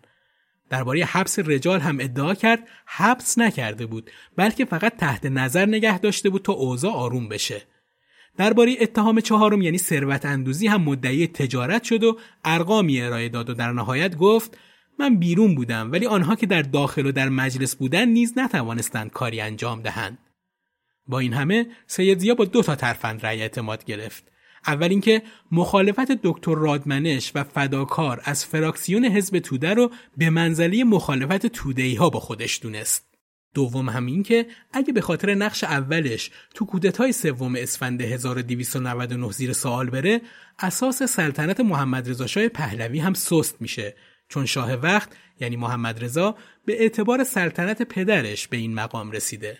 درباره 0.69 1.05
حبس 1.05 1.39
رجال 1.39 1.79
هم 1.79 1.97
ادعا 1.99 2.33
کرد 2.33 2.67
حبس 2.85 3.37
نکرده 3.37 3.85
بود 3.85 4.11
بلکه 4.35 4.65
فقط 4.65 4.97
تحت 4.97 5.25
نظر 5.25 5.65
نگه 5.65 5.99
داشته 5.99 6.29
بود 6.29 6.41
تا 6.41 6.53
اوضاع 6.53 6.93
آروم 6.93 7.29
بشه. 7.29 7.61
درباره 8.37 8.75
اتهام 8.79 9.19
چهارم 9.19 9.61
یعنی 9.61 9.77
ثروت 9.77 10.25
اندوزی 10.25 10.67
هم 10.67 10.81
مدعی 10.81 11.27
تجارت 11.27 11.83
شد 11.83 12.03
و 12.03 12.17
ارقامی 12.45 13.01
ارائه 13.01 13.29
داد 13.29 13.49
و 13.49 13.53
در 13.53 13.71
نهایت 13.71 14.17
گفت 14.17 14.57
من 14.99 15.15
بیرون 15.15 15.55
بودم 15.55 15.91
ولی 15.91 16.05
آنها 16.05 16.35
که 16.35 16.45
در 16.45 16.61
داخل 16.61 17.05
و 17.05 17.11
در 17.11 17.29
مجلس 17.29 17.75
بودند 17.75 18.07
نیز 18.07 18.33
نتوانستند 18.37 19.11
کاری 19.11 19.41
انجام 19.41 19.81
دهند. 19.81 20.17
با 21.07 21.19
این 21.19 21.33
همه 21.33 21.67
سید 21.87 22.19
زیا 22.19 22.35
با 22.35 22.45
دو 22.45 22.61
تا 22.63 22.75
ترفند 22.75 23.25
رأی 23.25 23.41
اعتماد 23.41 23.85
گرفت. 23.85 24.31
اول 24.67 24.89
اینکه 24.89 25.21
مخالفت 25.51 26.11
دکتر 26.23 26.55
رادمنش 26.55 27.31
و 27.35 27.43
فداکار 27.43 28.21
از 28.23 28.45
فراکسیون 28.45 29.05
حزب 29.05 29.39
توده 29.39 29.73
رو 29.73 29.91
به 30.17 30.29
منزله 30.29 30.83
مخالفت 30.83 31.47
تودهی 31.47 31.95
ها 31.95 32.09
با 32.09 32.19
خودش 32.19 32.59
دونست. 32.61 33.10
دوم 33.53 33.89
هم 33.89 34.05
این 34.05 34.23
که 34.23 34.47
اگه 34.73 34.93
به 34.93 35.01
خاطر 35.01 35.35
نقش 35.35 35.63
اولش 35.63 36.31
تو 36.53 36.65
کودتای 36.65 37.11
سوم 37.11 37.55
اسفند 37.55 38.01
1299 38.01 39.31
زیر 39.31 39.53
سوال 39.53 39.89
بره 39.89 40.21
اساس 40.59 41.03
سلطنت 41.03 41.59
محمد 41.59 42.09
رضا 42.09 42.27
شاه 42.27 42.47
پهلوی 42.47 42.99
هم 42.99 43.13
سست 43.13 43.61
میشه. 43.61 43.95
چون 44.29 44.45
شاه 44.45 44.73
وقت 44.73 45.09
یعنی 45.39 45.55
محمد 45.55 46.03
رضا 46.03 46.35
به 46.65 46.81
اعتبار 46.81 47.23
سلطنت 47.23 47.81
پدرش 47.81 48.47
به 48.47 48.57
این 48.57 48.73
مقام 48.73 49.11
رسیده. 49.11 49.57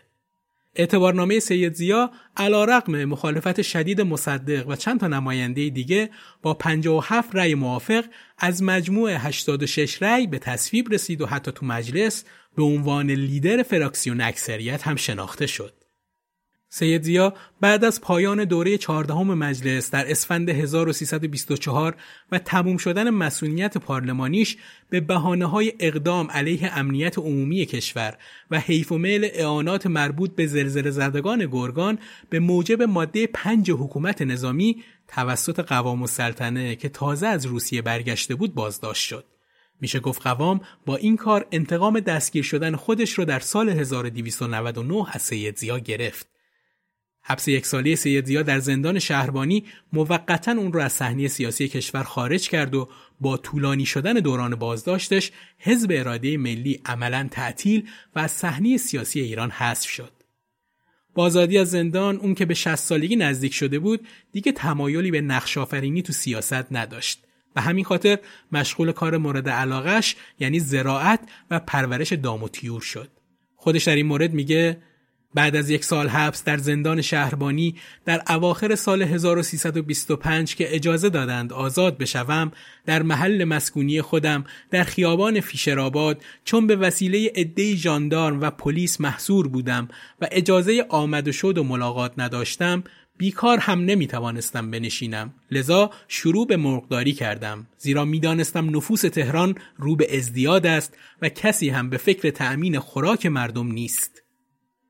اعتبارنامه 0.75 1.39
سید 1.39 1.73
زیا 1.73 2.11
علا 2.37 2.65
رقم 2.65 3.05
مخالفت 3.05 3.61
شدید 3.61 4.01
مصدق 4.01 4.67
و 4.67 4.75
چند 4.75 4.99
تا 4.99 5.07
نماینده 5.07 5.69
دیگه 5.69 6.09
با 6.41 6.53
57 6.53 7.35
رأی 7.35 7.55
موافق 7.55 8.05
از 8.37 8.63
مجموع 8.63 9.11
86 9.11 10.03
رأی 10.03 10.27
به 10.27 10.39
تصویب 10.39 10.93
رسید 10.93 11.21
و 11.21 11.25
حتی 11.25 11.51
تو 11.51 11.65
مجلس 11.65 12.23
به 12.55 12.63
عنوان 12.63 13.11
لیدر 13.11 13.63
فراکسیون 13.63 14.21
اکثریت 14.21 14.87
هم 14.87 14.95
شناخته 14.95 15.47
شد. 15.47 15.81
سید 16.73 17.03
زیا 17.03 17.33
بعد 17.61 17.85
از 17.85 18.01
پایان 18.01 18.43
دوره 18.43 18.77
چهاردهم 18.77 19.33
مجلس 19.33 19.91
در 19.91 20.11
اسفند 20.11 20.49
1324 20.49 21.95
و 22.31 22.39
تموم 22.39 22.77
شدن 22.77 23.09
مسئولیت 23.09 23.77
پارلمانیش 23.77 24.57
به 24.89 24.99
بحانه 24.99 25.45
های 25.45 25.73
اقدام 25.79 26.31
علیه 26.31 26.77
امنیت 26.77 27.17
عمومی 27.17 27.65
کشور 27.65 28.17
و 28.51 28.59
حیف 28.59 28.91
و 28.91 28.97
میل 28.97 29.29
اعانات 29.33 29.87
مربوط 29.87 30.35
به 30.35 30.47
زلزله 30.47 30.91
زدگان 30.91 31.45
گرگان 31.51 31.99
به 32.29 32.39
موجب 32.39 32.81
ماده 32.81 33.27
پنج 33.27 33.71
حکومت 33.71 34.21
نظامی 34.21 34.83
توسط 35.07 35.59
قوام 35.59 36.01
السلطنه 36.01 36.75
که 36.75 36.89
تازه 36.89 37.27
از 37.27 37.45
روسیه 37.45 37.81
برگشته 37.81 38.35
بود 38.35 38.53
بازداشت 38.53 39.07
شد. 39.07 39.30
میشه 39.81 39.99
گفت 39.99 40.21
قوام 40.21 40.61
با 40.85 40.95
این 40.95 41.17
کار 41.17 41.45
انتقام 41.51 41.99
دستگیر 41.99 42.43
شدن 42.43 42.75
خودش 42.75 43.13
رو 43.13 43.25
در 43.25 43.39
سال 43.39 43.69
1299 43.69 45.05
از 45.11 45.21
سید 45.21 45.57
زیا 45.57 45.79
گرفت. 45.79 46.27
حبس 47.23 47.47
یک 47.47 47.65
سالی 47.65 47.95
سید 47.95 48.25
زیا 48.25 48.41
در 48.41 48.59
زندان 48.59 48.99
شهربانی 48.99 49.65
موقتا 49.93 50.51
اون 50.51 50.73
رو 50.73 50.81
از 50.81 50.93
صحنه 50.93 51.27
سیاسی 51.27 51.67
کشور 51.67 52.03
خارج 52.03 52.49
کرد 52.49 52.75
و 52.75 52.89
با 53.21 53.37
طولانی 53.37 53.85
شدن 53.85 54.13
دوران 54.13 54.55
بازداشتش 54.55 55.31
حزب 55.57 55.91
اراده 55.91 56.37
ملی 56.37 56.81
عملا 56.85 57.27
تعطیل 57.31 57.89
و 58.15 58.19
از 58.19 58.31
صحنه 58.31 58.77
سیاسی 58.77 59.19
ایران 59.19 59.51
حذف 59.51 59.89
شد. 59.89 60.11
بازادی 61.15 61.57
از 61.57 61.71
زندان 61.71 62.15
اون 62.15 62.35
که 62.35 62.45
به 62.45 62.53
60 62.53 62.75
سالگی 62.75 63.15
نزدیک 63.15 63.53
شده 63.53 63.79
بود 63.79 64.07
دیگه 64.31 64.51
تمایلی 64.51 65.11
به 65.11 65.21
نقش 65.21 65.57
آفرینی 65.57 66.01
تو 66.01 66.13
سیاست 66.13 66.71
نداشت. 66.71 67.23
به 67.53 67.61
همین 67.61 67.85
خاطر 67.85 68.19
مشغول 68.51 68.91
کار 68.91 69.17
مورد 69.17 69.49
علاقش 69.49 70.15
یعنی 70.39 70.59
زراعت 70.59 71.19
و 71.51 71.59
پرورش 71.59 72.13
دام 72.13 72.43
و 72.43 72.49
تیور 72.49 72.81
شد. 72.81 73.09
خودش 73.55 73.83
در 73.83 73.95
این 73.95 74.05
مورد 74.05 74.33
میگه 74.33 74.77
بعد 75.33 75.55
از 75.55 75.69
یک 75.69 75.83
سال 75.85 76.07
حبس 76.07 76.43
در 76.43 76.57
زندان 76.57 77.01
شهربانی 77.01 77.75
در 78.05 78.21
اواخر 78.29 78.75
سال 78.75 79.01
1325 79.01 80.55
که 80.55 80.75
اجازه 80.75 81.09
دادند 81.09 81.53
آزاد 81.53 81.97
بشوم 81.97 82.51
در 82.85 83.03
محل 83.03 83.43
مسکونی 83.43 84.01
خودم 84.01 84.43
در 84.71 84.83
خیابان 84.83 85.39
فیشرآباد 85.39 86.23
چون 86.45 86.67
به 86.67 86.75
وسیله 86.75 87.31
عدهای 87.35 87.77
ژاندارم 87.77 88.41
و 88.41 88.49
پلیس 88.49 89.01
محصور 89.01 89.47
بودم 89.47 89.87
و 90.21 90.27
اجازه 90.31 90.85
آمد 90.89 91.27
و 91.27 91.31
شد 91.31 91.57
و 91.57 91.63
ملاقات 91.63 92.13
نداشتم 92.17 92.83
بیکار 93.21 93.57
هم 93.57 93.85
نمی 93.85 94.07
توانستم 94.07 94.71
بنشینم. 94.71 95.33
لذا 95.51 95.91
شروع 96.07 96.47
به 96.47 96.57
مرغداری 96.57 97.13
کردم. 97.13 97.67
زیرا 97.77 98.05
می‌دانستم 98.05 98.77
نفوس 98.77 99.01
تهران 99.01 99.55
رو 99.77 99.95
به 99.95 100.17
ازدیاد 100.17 100.65
است 100.65 100.97
و 101.21 101.29
کسی 101.29 101.69
هم 101.69 101.89
به 101.89 101.97
فکر 101.97 102.29
تأمین 102.29 102.79
خوراک 102.79 103.25
مردم 103.25 103.71
نیست. 103.71 104.21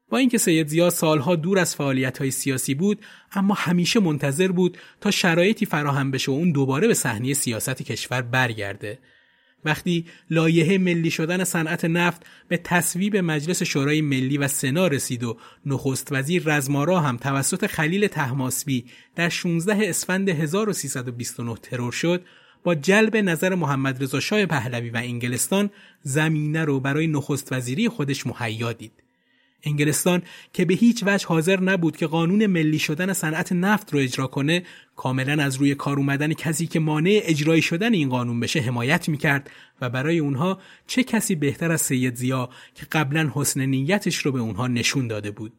با 0.09 0.17
اینکه 0.17 0.38
سید 0.38 0.67
زیا 0.67 0.89
سالها 0.89 1.36
دور 1.36 1.59
از 1.59 1.75
فعالیت 1.75 2.17
های 2.17 2.32
سیاسی 2.32 2.73
بود 2.73 2.99
اما 3.32 3.53
همیشه 3.53 3.99
منتظر 3.99 4.47
بود 4.47 4.77
تا 5.01 5.11
شرایطی 5.11 5.65
فراهم 5.65 6.11
بشه 6.11 6.32
و 6.32 6.36
اون 6.36 6.51
دوباره 6.51 6.88
به 6.88 6.93
صحنه 6.93 7.34
سیاست 7.34 7.84
کشور 7.84 8.21
برگرده. 8.21 8.99
وقتی 9.66 10.05
لایحه 10.30 10.78
ملی 10.78 11.12
شدن 11.12 11.43
صنعت 11.43 11.86
نفت 11.86 12.26
به 12.47 12.57
تصویب 12.57 13.18
مجلس 13.18 13.64
شورای 13.64 14.01
ملی 14.01 14.38
و 14.38 14.47
سنا 14.47 14.88
رسید 14.88 15.24
و 15.24 15.38
نخست 15.66 16.07
وزیر 16.12 16.43
رزمارا 16.45 16.99
هم 16.99 17.18
توسط 17.18 17.66
خلیل 17.68 18.07
تهماسبی 18.07 18.86
در 19.16 19.30
16 19.30 19.89
اسفند 19.89 20.30
1329 20.30 21.55
ترور 21.55 21.91
شد 21.91 22.26
با 22.64 22.76
جلب 22.76 23.18
نظر 23.18 23.55
محمد 23.55 24.03
رضا 24.03 24.20
شاه 24.20 24.45
پهلوی 24.45 24.89
و 24.89 24.97
انگلستان 24.97 25.70
زمینه 26.01 26.66
رو 26.66 26.80
برای 26.80 27.07
نخست 27.07 27.53
وزیری 27.53 27.89
خودش 27.89 28.28
مهیا 28.28 28.74
دید. 28.74 28.91
انگلستان 29.64 30.22
که 30.53 30.66
به 30.66 30.74
هیچ 30.74 31.03
وجه 31.05 31.28
حاضر 31.28 31.59
نبود 31.59 31.97
که 31.97 32.07
قانون 32.07 32.45
ملی 32.45 32.80
شدن 32.80 33.14
صنعت 33.14 33.51
نفت 33.51 33.93
رو 33.93 33.99
اجرا 33.99 34.28
کنه 34.28 34.64
کاملا 34.95 35.43
از 35.43 35.55
روی 35.55 35.76
کار 35.76 35.97
اومدن 35.97 36.34
کسی 36.34 36.68
که 36.68 36.80
مانع 36.80 37.22
اجرایی 37.24 37.62
شدن 37.62 37.93
این 37.93 38.09
قانون 38.09 38.39
بشه 38.39 38.59
حمایت 38.59 39.09
می‌کرد 39.09 39.49
و 39.82 39.89
برای 39.89 40.20
اونها 40.20 40.59
چه 40.88 41.03
کسی 41.03 41.36
بهتر 41.36 41.72
از 41.72 41.82
سید 41.82 42.16
زیا 42.16 42.49
که 42.76 42.86
قبلا 42.91 43.32
حسن 43.34 43.66
نیتش 43.66 44.18
رو 44.18 44.32
به 44.32 44.39
اونها 44.39 44.68
نشون 44.68 45.07
داده 45.07 45.32
بود. 45.32 45.53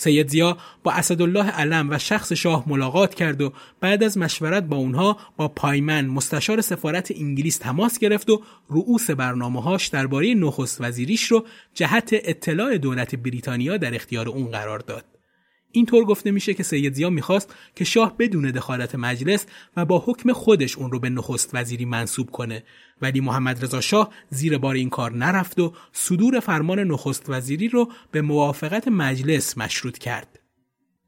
سید 0.00 0.28
زیا 0.28 0.56
با 0.82 0.92
اسدالله 0.92 1.50
علم 1.50 1.90
و 1.90 1.98
شخص 1.98 2.32
شاه 2.32 2.64
ملاقات 2.66 3.14
کرد 3.14 3.42
و 3.42 3.52
بعد 3.80 4.02
از 4.02 4.18
مشورت 4.18 4.62
با 4.62 4.76
اونها 4.76 5.18
با 5.36 5.48
پایمن 5.48 6.06
مستشار 6.06 6.60
سفارت 6.60 7.10
انگلیس 7.10 7.58
تماس 7.58 7.98
گرفت 7.98 8.30
و 8.30 8.42
رؤوس 8.70 9.10
برنامه 9.10 9.62
هاش 9.62 9.86
درباره 9.86 10.34
نخست 10.34 10.80
وزیریش 10.80 11.24
رو 11.24 11.46
جهت 11.74 12.10
اطلاع 12.12 12.78
دولت 12.78 13.14
بریتانیا 13.14 13.76
در 13.76 13.94
اختیار 13.94 14.28
اون 14.28 14.50
قرار 14.50 14.78
داد. 14.78 15.17
اینطور 15.72 16.04
گفته 16.04 16.30
میشه 16.30 16.54
که 16.54 16.62
سید 16.62 16.94
زیا 16.94 17.10
می‌خواست 17.10 17.54
که 17.74 17.84
شاه 17.84 18.16
بدون 18.18 18.50
دخالت 18.50 18.94
مجلس 18.94 19.46
و 19.76 19.84
با 19.84 20.02
حکم 20.06 20.32
خودش 20.32 20.78
اون 20.78 20.90
رو 20.90 21.00
به 21.00 21.08
نخست 21.08 21.50
وزیری 21.54 21.84
منصوب 21.84 22.30
کنه 22.30 22.64
ولی 23.02 23.20
محمد 23.20 23.64
رضا 23.64 23.80
شاه 23.80 24.12
زیر 24.30 24.58
بار 24.58 24.74
این 24.74 24.90
کار 24.90 25.12
نرفت 25.12 25.58
و 25.58 25.72
صدور 25.92 26.40
فرمان 26.40 26.78
نخست 26.78 27.24
وزیری 27.28 27.68
رو 27.68 27.92
به 28.10 28.22
موافقت 28.22 28.88
مجلس 28.88 29.58
مشروط 29.58 29.98
کرد. 29.98 30.40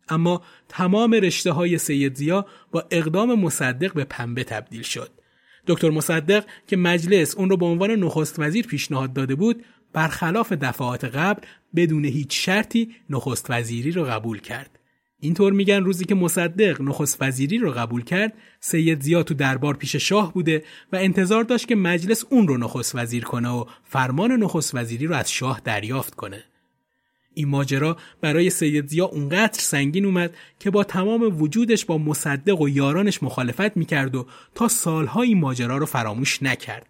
اما 0.08 0.42
تمام 0.68 1.12
رشته 1.12 1.52
های 1.52 1.78
سید 1.78 2.14
زیا 2.14 2.46
با 2.70 2.84
اقدام 2.90 3.40
مصدق 3.40 3.94
به 3.94 4.04
پنبه 4.04 4.44
تبدیل 4.44 4.82
شد. 4.82 5.19
دکتر 5.66 5.90
مصدق 5.90 6.44
که 6.66 6.76
مجلس 6.76 7.36
اون 7.36 7.50
رو 7.50 7.56
به 7.56 7.66
عنوان 7.66 7.90
نخست 7.90 8.38
وزیر 8.38 8.66
پیشنهاد 8.66 9.12
داده 9.12 9.34
بود 9.34 9.64
برخلاف 9.92 10.52
دفعات 10.52 11.04
قبل 11.04 11.42
بدون 11.76 12.04
هیچ 12.04 12.46
شرطی 12.46 12.94
نخست 13.10 13.46
وزیری 13.50 13.90
رو 13.90 14.04
قبول 14.04 14.40
کرد. 14.40 14.80
اینطور 15.20 15.52
میگن 15.52 15.84
روزی 15.84 16.04
که 16.04 16.14
مصدق 16.14 16.80
نخست 16.80 17.22
وزیری 17.22 17.58
رو 17.58 17.70
قبول 17.70 18.04
کرد 18.04 18.32
سید 18.60 19.00
زیا 19.00 19.22
تو 19.22 19.34
دربار 19.34 19.74
پیش 19.76 19.96
شاه 19.96 20.32
بوده 20.32 20.64
و 20.92 20.96
انتظار 20.96 21.44
داشت 21.44 21.68
که 21.68 21.74
مجلس 21.74 22.24
اون 22.30 22.48
رو 22.48 22.56
نخست 22.56 22.94
وزیر 22.94 23.24
کنه 23.24 23.48
و 23.48 23.64
فرمان 23.84 24.32
نخست 24.32 24.74
وزیری 24.74 25.06
رو 25.06 25.14
از 25.14 25.32
شاه 25.32 25.60
دریافت 25.64 26.14
کنه 26.14 26.44
این 27.34 27.48
ماجرا 27.48 27.96
برای 28.20 28.50
سید 28.50 28.86
زیا 28.86 29.04
اونقدر 29.04 29.58
سنگین 29.58 30.04
اومد 30.04 30.34
که 30.58 30.70
با 30.70 30.84
تمام 30.84 31.42
وجودش 31.42 31.84
با 31.84 31.98
مصدق 31.98 32.60
و 32.60 32.68
یارانش 32.68 33.22
مخالفت 33.22 33.76
می‌کرد 33.76 34.16
و 34.16 34.26
تا 34.54 34.68
سالها 34.68 35.22
این 35.22 35.40
ماجرا 35.40 35.76
رو 35.78 35.86
فراموش 35.86 36.42
نکرد 36.42 36.86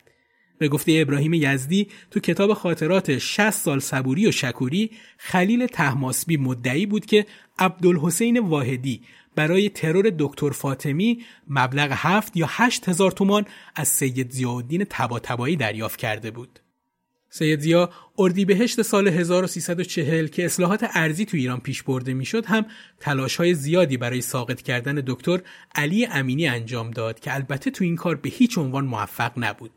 به 0.58 0.68
گفته 0.68 0.98
ابراهیم 1.02 1.34
یزدی 1.34 1.88
تو 2.10 2.20
کتاب 2.20 2.54
خاطرات 2.54 3.18
60 3.18 3.50
سال 3.50 3.78
صبوری 3.78 4.26
و 4.26 4.32
شکوری 4.32 4.90
خلیل 5.18 5.66
تهماسبی 5.66 6.36
مدعی 6.36 6.86
بود 6.86 7.06
که 7.06 7.26
عبدالحسین 7.58 8.38
واحدی 8.38 9.02
برای 9.36 9.68
ترور 9.68 10.12
دکتر 10.18 10.50
فاطمی 10.50 11.24
مبلغ 11.48 11.88
هفت 11.92 12.36
یا 12.36 12.46
هشت 12.48 12.88
هزار 12.88 13.10
تومان 13.10 13.44
از 13.76 13.88
سید 13.88 14.30
زیادین 14.30 14.84
تبا 14.90 15.18
دریافت 15.48 15.98
کرده 15.98 16.30
بود. 16.30 16.60
سید 17.32 17.60
زیا 17.60 17.90
اردیبهشت 18.18 18.82
سال 18.82 19.08
1340 19.08 20.26
که 20.26 20.44
اصلاحات 20.44 20.90
ارزی 20.94 21.24
تو 21.24 21.36
ایران 21.36 21.60
پیش 21.60 21.82
برده 21.82 22.14
می‌شد 22.14 22.46
هم 22.46 22.66
تلاش 23.00 23.36
های 23.36 23.54
زیادی 23.54 23.96
برای 23.96 24.20
ساقط 24.20 24.62
کردن 24.62 25.02
دکتر 25.06 25.40
علی 25.74 26.06
امینی 26.06 26.48
انجام 26.48 26.90
داد 26.90 27.20
که 27.20 27.34
البته 27.34 27.70
تو 27.70 27.84
این 27.84 27.96
کار 27.96 28.16
به 28.16 28.28
هیچ 28.28 28.58
عنوان 28.58 28.84
موفق 28.84 29.32
نبود. 29.36 29.70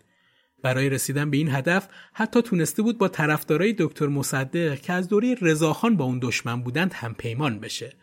برای 0.64 0.90
رسیدن 0.90 1.30
به 1.32 1.38
این 1.38 1.56
هدف 1.56 1.88
حتی 2.14 2.42
تونسته 2.42 2.82
بود 2.82 2.98
با 2.98 3.08
طرفدارای 3.08 3.76
دکتر 3.80 4.08
مصدق 4.08 4.82
که 4.82 4.94
از 4.94 5.08
دوره 5.08 5.36
رضاخان 5.42 5.98
با 5.98 6.06
اون 6.06 6.20
دشمن 6.22 6.62
بودند 6.62 6.94
هم 6.94 7.14
پیمان 7.14 7.60
بشه. 7.60 7.94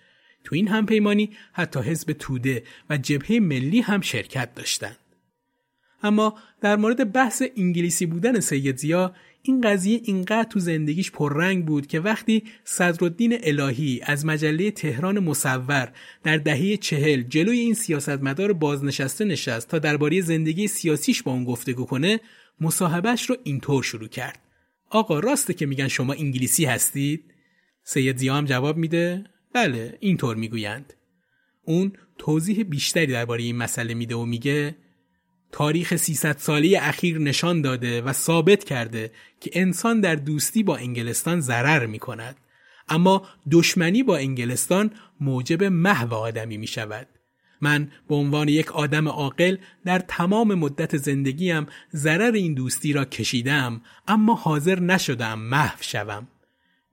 تو 0.44 0.54
این 0.54 0.68
همپیمانی 0.68 1.30
حتی 1.52 1.80
حزب 1.80 2.12
توده 2.12 2.62
و 2.90 2.96
جبهه 2.96 3.40
ملی 3.40 3.80
هم 3.80 4.00
شرکت 4.00 4.54
داشتند. 4.54 4.96
اما 6.02 6.38
در 6.60 6.76
مورد 6.76 7.12
بحث 7.12 7.42
انگلیسی 7.56 8.06
بودن 8.06 8.40
سید 8.40 8.76
زیا 8.76 9.14
این 9.42 9.60
قضیه 9.60 10.00
اینقدر 10.04 10.48
تو 10.48 10.60
زندگیش 10.60 11.10
پررنگ 11.10 11.66
بود 11.66 11.86
که 11.86 12.00
وقتی 12.00 12.44
صدرالدین 12.64 13.38
الهی 13.42 14.00
از 14.02 14.26
مجله 14.26 14.70
تهران 14.70 15.18
مصور 15.18 15.92
در 16.24 16.36
دهه 16.36 16.76
چهل 16.76 17.22
جلوی 17.22 17.58
این 17.58 17.74
سیاستمدار 17.74 18.52
بازنشسته 18.52 19.24
نشست 19.24 19.68
تا 19.68 19.78
درباره 19.78 20.20
زندگی 20.20 20.68
سیاسیش 20.68 21.22
با 21.22 21.32
اون 21.32 21.44
گفتگو 21.44 21.84
کنه 21.84 22.20
مصاحبهش 22.60 23.30
رو 23.30 23.36
اینطور 23.44 23.82
شروع 23.82 24.08
کرد. 24.08 24.38
آقا 24.90 25.18
راسته 25.18 25.54
که 25.54 25.66
میگن 25.66 25.88
شما 25.88 26.12
انگلیسی 26.12 26.64
هستید؟ 26.64 27.24
سید 27.84 28.16
زیا 28.16 28.34
هم 28.34 28.44
جواب 28.44 28.76
میده 28.76 29.24
بله 29.54 29.96
اینطور 30.00 30.36
می‌گویند. 30.36 30.94
اون 31.64 31.92
توضیح 32.18 32.62
بیشتری 32.62 33.06
درباره 33.06 33.42
این 33.42 33.56
مسئله 33.56 33.94
میده 33.94 34.14
و 34.14 34.24
میگه 34.24 34.76
تاریخ 35.52 35.96
300 35.96 36.38
ساله 36.38 36.78
اخیر 36.82 37.18
نشان 37.18 37.62
داده 37.62 38.02
و 38.02 38.12
ثابت 38.12 38.64
کرده 38.64 39.10
که 39.40 39.50
انسان 39.54 40.00
در 40.00 40.14
دوستی 40.14 40.62
با 40.62 40.76
انگلستان 40.76 41.40
ضرر 41.40 41.86
می 41.86 41.98
کند. 41.98 42.36
اما 42.88 43.26
دشمنی 43.50 44.02
با 44.02 44.16
انگلستان 44.16 44.90
موجب 45.20 45.64
محو 45.64 46.14
آدمی 46.14 46.56
می 46.56 46.66
شود. 46.66 47.06
من 47.60 47.90
به 48.08 48.14
عنوان 48.14 48.48
یک 48.48 48.72
آدم 48.72 49.08
عاقل 49.08 49.56
در 49.84 49.98
تمام 49.98 50.54
مدت 50.54 50.96
زندگیم 50.96 51.66
ضرر 51.94 52.32
این 52.32 52.54
دوستی 52.54 52.92
را 52.92 53.04
کشیدم 53.04 53.80
اما 54.08 54.34
حاضر 54.34 54.80
نشدم 54.80 55.38
محو 55.38 55.78
شوم. 55.80 56.28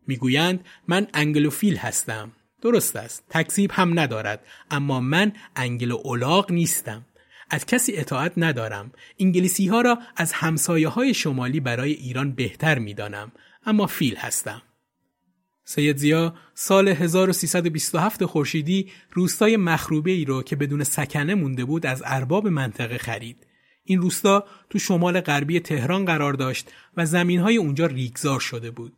می‌گویند 0.08 0.66
من 0.88 1.08
انگلوفیل 1.14 1.78
هستم. 1.78 2.32
درست 2.62 2.96
است. 2.96 3.24
تکذیب 3.30 3.72
هم 3.74 4.00
ندارد. 4.00 4.46
اما 4.72 5.00
من 5.00 5.32
انگل 5.56 5.92
اولاغ 5.92 6.52
نیستم. 6.52 7.06
از 7.50 7.66
کسی 7.66 7.98
اطاعت 7.98 8.34
ندارم. 8.38 8.92
انگلیسی 9.20 9.68
ها 9.68 9.82
را 9.82 10.00
از 10.16 10.34
همسایه 10.34 10.88
های 10.88 11.14
شمالی 11.14 11.60
برای 11.60 11.92
ایران 11.92 12.32
بهتر 12.32 12.80
می‌دانم. 12.80 13.32
اما 13.66 13.88
فیل 13.88 14.16
هستم. 14.16 14.62
سید 15.66 15.98
زیا 15.98 16.36
سال 16.54 16.88
1327 16.88 18.26
خورشیدی 18.26 18.92
روستای 19.12 19.58
مخروبه 19.58 20.12
ای 20.12 20.26
رو 20.26 20.44
که 20.44 20.56
بدون 20.56 20.84
سکنه 20.84 21.36
مونده 21.36 21.66
بود 21.66 21.86
از 21.86 22.04
ارباب 22.06 22.48
منطقه 22.48 22.98
خرید. 22.98 23.48
این 23.84 24.02
روستا 24.02 24.46
تو 24.70 24.80
شمال 24.80 25.22
غربی 25.22 25.60
تهران 25.60 26.06
قرار 26.06 26.34
داشت 26.34 26.72
و 26.98 27.06
زمینهای 27.06 27.58
اونجا 27.58 27.86
ریگزار 27.86 28.40
شده 28.40 28.72
بود. 28.72 28.94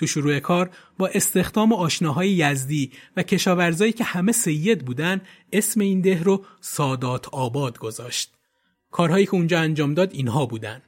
تو 0.00 0.06
شروع 0.06 0.38
کار 0.38 0.70
با 0.98 1.08
استخدام 1.08 1.72
آشناهای 1.72 2.30
یزدی 2.30 2.92
و 3.16 3.22
کشاورزایی 3.22 3.92
که 3.92 4.04
همه 4.04 4.32
سید 4.32 4.84
بودن 4.84 5.20
اسم 5.52 5.80
این 5.80 6.00
ده 6.00 6.22
رو 6.22 6.44
سادات 6.60 7.28
آباد 7.28 7.78
گذاشت. 7.78 8.32
کارهایی 8.90 9.26
که 9.26 9.34
اونجا 9.34 9.60
انجام 9.60 9.94
داد 9.94 10.12
اینها 10.12 10.46
بودن. 10.46 10.82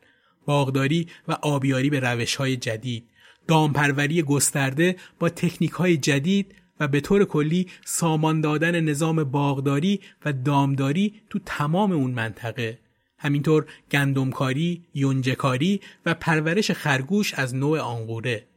باغداری 0.47 1.07
و 1.29 1.33
آبیاری 1.33 1.91
به 1.91 2.01
روشهای 2.01 2.57
جدید، 2.57 3.09
دامپروری 3.49 4.23
گسترده 4.23 4.97
با 5.19 5.29
تکنیک 5.29 5.71
های 5.71 5.97
جدید 5.97 6.55
و 6.81 6.89
به 6.89 7.01
طور 7.01 7.25
کلی 7.25 7.69
سامان 7.85 8.41
دادن 8.41 8.81
نظام 8.81 9.25
باغداری 9.25 10.01
و 10.25 10.33
دامداری 10.33 11.15
تو 11.31 11.39
تمام 11.47 11.93
اون 11.93 12.11
منطقه. 12.11 12.79
همینطور 13.19 13.67
گندمکاری، 13.91 14.85
یونجکاری 14.95 15.81
و 16.07 16.15
پرورش 16.15 16.71
خرگوش 16.71 17.35
از 17.35 17.55
نوع 17.55 17.79
آنگوره. 17.79 18.52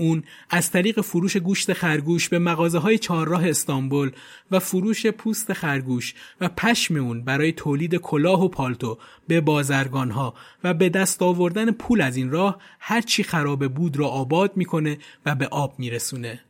اون 0.00 0.22
از 0.50 0.70
طریق 0.70 1.00
فروش 1.00 1.36
گوشت 1.36 1.72
خرگوش 1.72 2.28
به 2.28 2.38
مغازه 2.38 2.78
های 2.78 2.98
چهارراه 2.98 3.48
استانبول 3.48 4.10
و 4.50 4.58
فروش 4.58 5.06
پوست 5.06 5.52
خرگوش 5.52 6.14
و 6.40 6.48
پشم 6.48 6.96
اون 6.96 7.24
برای 7.24 7.52
تولید 7.52 7.94
کلاه 7.94 8.44
و 8.44 8.48
پالتو 8.48 8.98
به 9.28 9.40
بازرگان 9.40 10.10
ها 10.10 10.34
و 10.64 10.74
به 10.74 10.88
دست 10.88 11.22
آوردن 11.22 11.70
پول 11.70 12.00
از 12.00 12.16
این 12.16 12.30
راه 12.30 12.58
هرچی 12.80 13.22
خراب 13.22 13.68
بود 13.68 13.96
را 13.96 14.08
آباد 14.08 14.56
می‌کنه 14.56 14.98
و 15.26 15.34
به 15.34 15.46
آب 15.46 15.74
میرسونه. 15.78 16.40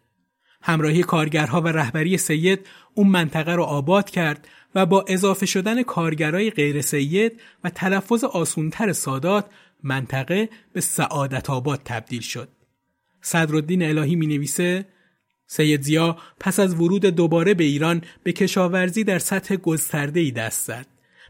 همراهی 0.63 1.03
کارگرها 1.03 1.61
و 1.61 1.69
رهبری 1.69 2.19
سید 2.19 2.67
اون 2.95 3.07
منطقه 3.07 3.53
رو 3.53 3.63
آباد 3.63 4.11
کرد 4.11 4.49
و 4.75 4.87
با 4.87 5.05
اضافه 5.09 5.47
شدن 5.47 5.83
کارگرای 5.83 6.51
غیر 6.51 6.81
سید 6.81 7.41
و 7.65 7.71
تلفظ 7.71 8.25
آسونتر 8.25 8.93
سادات 8.93 9.47
منطقه 9.83 10.49
به 10.73 10.81
سعادت 10.81 11.51
آباد 11.51 11.81
تبدیل 11.85 12.21
شد. 12.21 12.60
صدرالدین 13.23 13.83
الهی 13.83 14.17
می 14.17 14.27
نویسه 14.27 14.87
سید 15.53 15.83
زیا 15.83 16.17
پس 16.41 16.61
از 16.61 16.75
ورود 16.75 17.07
دوباره 17.07 17.55
به 17.55 17.65
ایران 17.65 18.03
به 18.23 18.33
کشاورزی 18.33 19.05
در 19.05 19.19
سطح 19.19 19.57
گسترده 19.57 20.21
ای 20.21 20.31
دست 20.31 20.67
زد. 20.67 20.87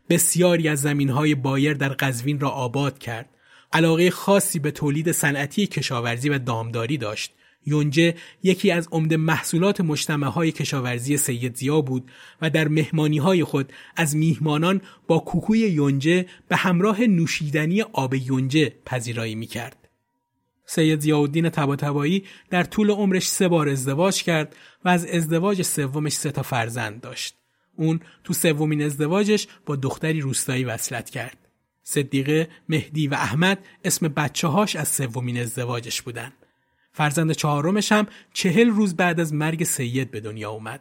بسیاری 0.08 0.68
از 0.68 0.86
های 0.86 1.34
بایر 1.34 1.74
در 1.74 1.88
قزوین 1.88 2.40
را 2.40 2.48
آباد 2.48 2.98
کرد. 2.98 3.28
علاقه 3.72 4.10
خاصی 4.10 4.58
به 4.58 4.70
تولید 4.70 5.12
صنعتی 5.12 5.66
کشاورزی 5.66 6.28
و 6.28 6.38
دامداری 6.38 6.98
داشت. 6.98 7.32
یونجه 7.66 8.14
یکی 8.42 8.70
از 8.70 8.88
عمده 8.92 9.16
محصولات 9.16 9.80
مجتمع 9.80 10.26
های 10.26 10.52
کشاورزی 10.52 11.16
سید 11.16 11.56
زیا 11.56 11.80
بود 11.80 12.10
و 12.42 12.50
در 12.50 12.68
مهمانی 12.68 13.18
های 13.18 13.44
خود 13.44 13.72
از 13.96 14.16
میهمانان 14.16 14.80
با 15.06 15.18
کوکوی 15.18 15.58
یونجه 15.58 16.26
به 16.48 16.56
همراه 16.56 17.00
نوشیدنی 17.00 17.82
آب 17.82 18.14
یونجه 18.14 18.72
پذیرایی 18.86 19.34
می 19.34 19.46
کرد. 19.46 19.79
سید 20.72 21.00
زیاءالدین 21.00 21.50
طباطبایی 21.50 22.24
در 22.50 22.64
طول 22.64 22.90
عمرش 22.90 23.28
سه 23.28 23.48
بار 23.48 23.68
ازدواج 23.68 24.22
کرد 24.22 24.56
و 24.84 24.88
از 24.88 25.06
ازدواج 25.06 25.62
سومش 25.62 26.12
سه 26.12 26.30
تا 26.30 26.42
فرزند 26.42 27.00
داشت. 27.00 27.36
اون 27.76 28.00
تو 28.24 28.32
سومین 28.32 28.82
ازدواجش 28.82 29.46
با 29.66 29.76
دختری 29.76 30.20
روستایی 30.20 30.64
وصلت 30.64 31.10
کرد. 31.10 31.38
صدیقه، 31.82 32.48
مهدی 32.68 33.08
و 33.08 33.14
احمد 33.14 33.58
اسم 33.84 34.08
بچه 34.08 34.48
هاش 34.48 34.76
از 34.76 34.88
سومین 34.88 35.38
ازدواجش 35.38 36.02
بودن. 36.02 36.32
فرزند 36.92 37.32
چهارمش 37.32 37.92
هم 37.92 38.06
چهل 38.32 38.68
روز 38.68 38.96
بعد 38.96 39.20
از 39.20 39.34
مرگ 39.34 39.64
سید 39.64 40.10
به 40.10 40.20
دنیا 40.20 40.50
اومد. 40.50 40.80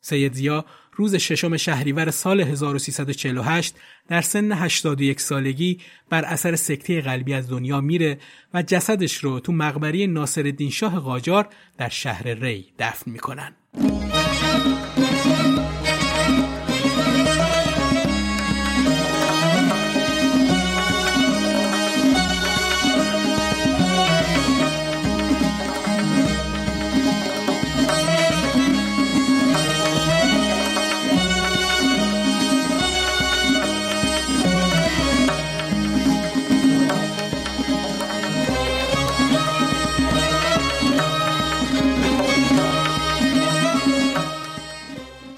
سید 0.00 0.32
زیا 0.32 0.64
روز 0.96 1.14
ششم 1.14 1.56
شهریور 1.56 2.10
سال 2.10 2.40
1348 2.40 3.74
در 4.08 4.20
سن 4.20 4.52
81 4.52 5.20
سالگی 5.20 5.78
بر 6.10 6.24
اثر 6.24 6.56
سکته 6.56 7.00
قلبی 7.00 7.34
از 7.34 7.50
دنیا 7.50 7.80
میره 7.80 8.18
و 8.54 8.62
جسدش 8.62 9.16
رو 9.16 9.40
تو 9.40 9.52
مقبره 9.52 10.06
ناصرالدین 10.06 10.70
شاه 10.70 11.00
قاجار 11.00 11.48
در 11.78 11.88
شهر 11.88 12.28
ری 12.28 12.66
دفن 12.78 13.10
می‌کنن. 13.10 13.54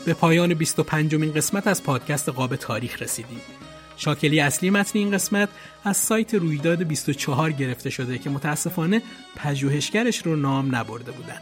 به 0.09 0.15
پایان 0.15 0.55
25 0.55 1.15
مین 1.15 1.33
قسمت 1.33 1.67
از 1.67 1.83
پادکست 1.83 2.29
قاب 2.29 2.57
تاریخ 2.57 3.03
رسیدیم. 3.03 3.41
شاکلی 3.97 4.41
اصلی 4.41 4.71
متن 4.71 4.99
این 4.99 5.11
قسمت 5.11 5.49
از 5.85 5.97
سایت 5.97 6.35
رویداد 6.35 6.83
24 6.83 7.53
گرفته 7.53 7.91
شده 7.91 8.19
که 8.19 8.31
متاسفانه 8.31 9.03
پژوهشگرش 9.37 10.27
رو 10.27 10.37
نام 10.37 10.77
نبرده 10.77 11.13
بودن. 11.13 11.41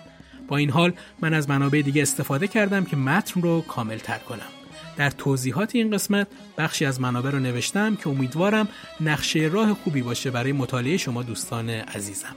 با 0.49 0.57
این 0.57 0.71
حال 0.71 0.93
من 1.21 1.35
از 1.35 1.49
منابع 1.49 1.83
دیگه 1.83 2.03
استفاده 2.03 2.49
کردم 2.49 2.85
که 2.85 2.97
متن 2.97 3.43
رو 3.43 3.61
کامل 3.61 3.99
تر 3.99 4.19
کنم. 4.19 4.51
در 4.97 5.11
توضیحات 5.11 5.75
این 5.75 5.91
قسمت 5.91 6.27
بخشی 6.59 6.85
از 6.85 7.01
منابع 7.01 7.31
رو 7.31 7.39
نوشتم 7.39 7.97
که 7.97 8.09
امیدوارم 8.09 8.69
نقشه 9.01 9.39
راه 9.53 9.75
خوبی 9.75 10.03
باشه 10.03 10.31
برای 10.31 10.53
مطالعه 10.53 10.97
شما 10.97 11.23
دوستان 11.23 11.71
عزیزم 11.71 12.37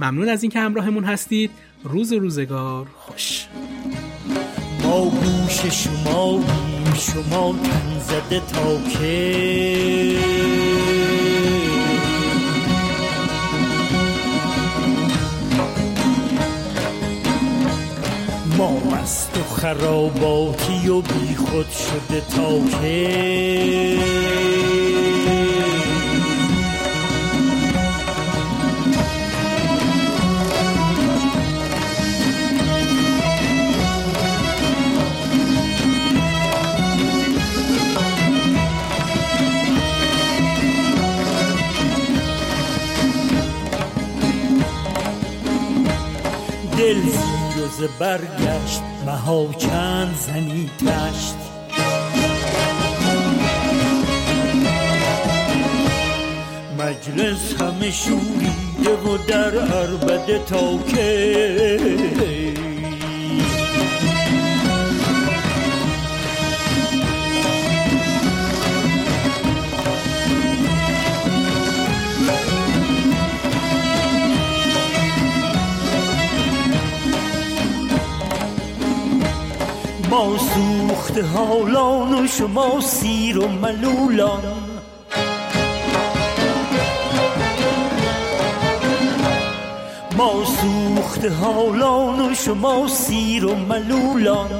ممنون 0.00 0.28
از 0.28 0.42
اینکه 0.42 0.60
همراهمون 0.60 1.04
هستید 1.04 1.50
روز 1.84 2.12
روزگار 2.12 2.86
خوش 2.96 3.46
ما 4.82 5.04
گوش 5.04 5.66
شما 5.66 6.40
شما 6.96 7.54
تن 7.64 8.00
زده 8.00 8.40
تا 8.40 8.90
که. 8.90 10.18
ما 18.58 18.70
مست 18.70 19.38
و 19.38 19.54
خراباتی 19.54 20.88
و 20.88 21.00
بی 21.00 21.36
خود 21.36 21.66
شده 21.70 22.22
تا 22.36 22.78
که. 22.80 23.98
زیر 47.68 47.88
برگشت 47.98 48.82
مها 49.06 49.48
چند 49.58 50.14
زنی 50.16 50.70
تشت 50.78 51.36
مجلس 56.78 57.54
همه 57.60 57.90
شوریده 57.90 58.90
و 58.90 59.16
در 59.28 59.58
عربده 59.58 60.38
تا 60.38 60.78
که 60.78 62.71
ما 80.12 80.38
سوخت 80.38 81.18
حالان 81.18 82.24
و 82.24 82.26
شما 82.26 82.80
سیر 82.80 83.38
و 83.38 83.48
ملولان. 83.48 84.42
ما 90.16 90.32
سوخت 90.44 91.24
حالان 91.24 92.30
و 92.30 92.34
شما 92.34 92.88
سیر 92.88 93.46
و 93.46 93.54
ملولان. 93.54 94.50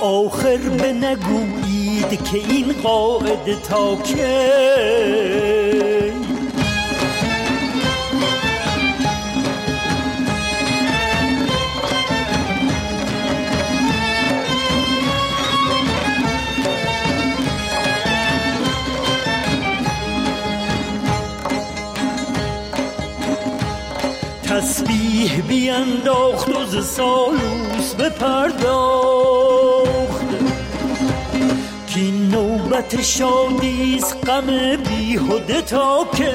آخر 0.00 0.56
به 0.56 0.92
نگویید 0.92 2.24
که 2.24 2.38
این 2.38 2.72
قاعده 2.82 3.56
تا 3.68 3.96
که 3.96 4.52
تسبیح 24.52 25.40
بینداخت 25.48 26.48
و 26.48 26.64
ز 26.66 26.86
سالوس 26.86 27.94
بپرداخت. 27.98 28.62
کی 31.86 32.10
نوبت 32.10 33.02
شادیز 33.02 34.04
غم 34.26 34.76
بیهوده 34.76 35.62
تا 35.62 36.06
که 36.16 36.32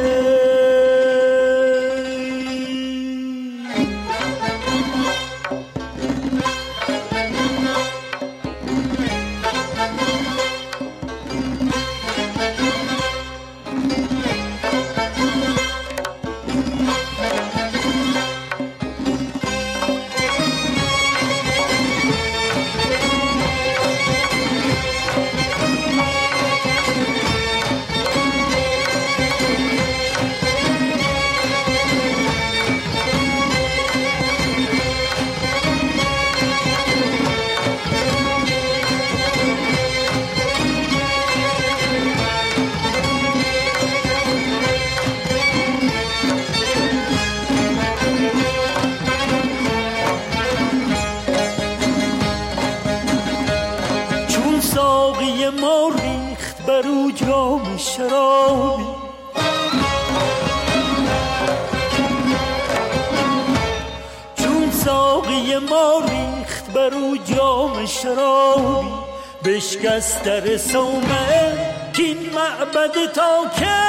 در 70.28 70.57
سومه 70.57 71.57
کین 71.93 72.17
معبد 72.36 73.11
تا 73.13 73.51
که 73.59 73.86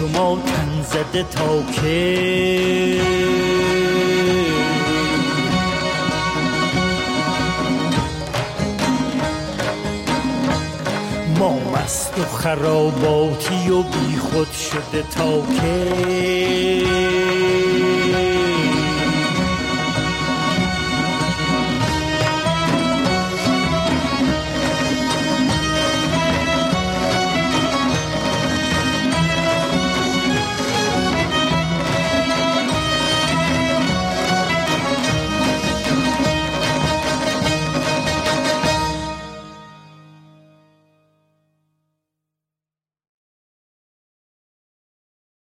شما 0.00 0.38
تن 0.46 0.82
زده 0.82 1.22
تا 1.22 1.62
که 1.62 3.00
ما 11.38 11.58
مست 11.74 12.18
و 12.18 12.24
خراباتی 12.36 13.70
و 13.70 13.82
بی 13.82 14.16
خود 14.16 14.52
شده 14.52 15.02
تا 15.16 15.42
که 15.42 17.29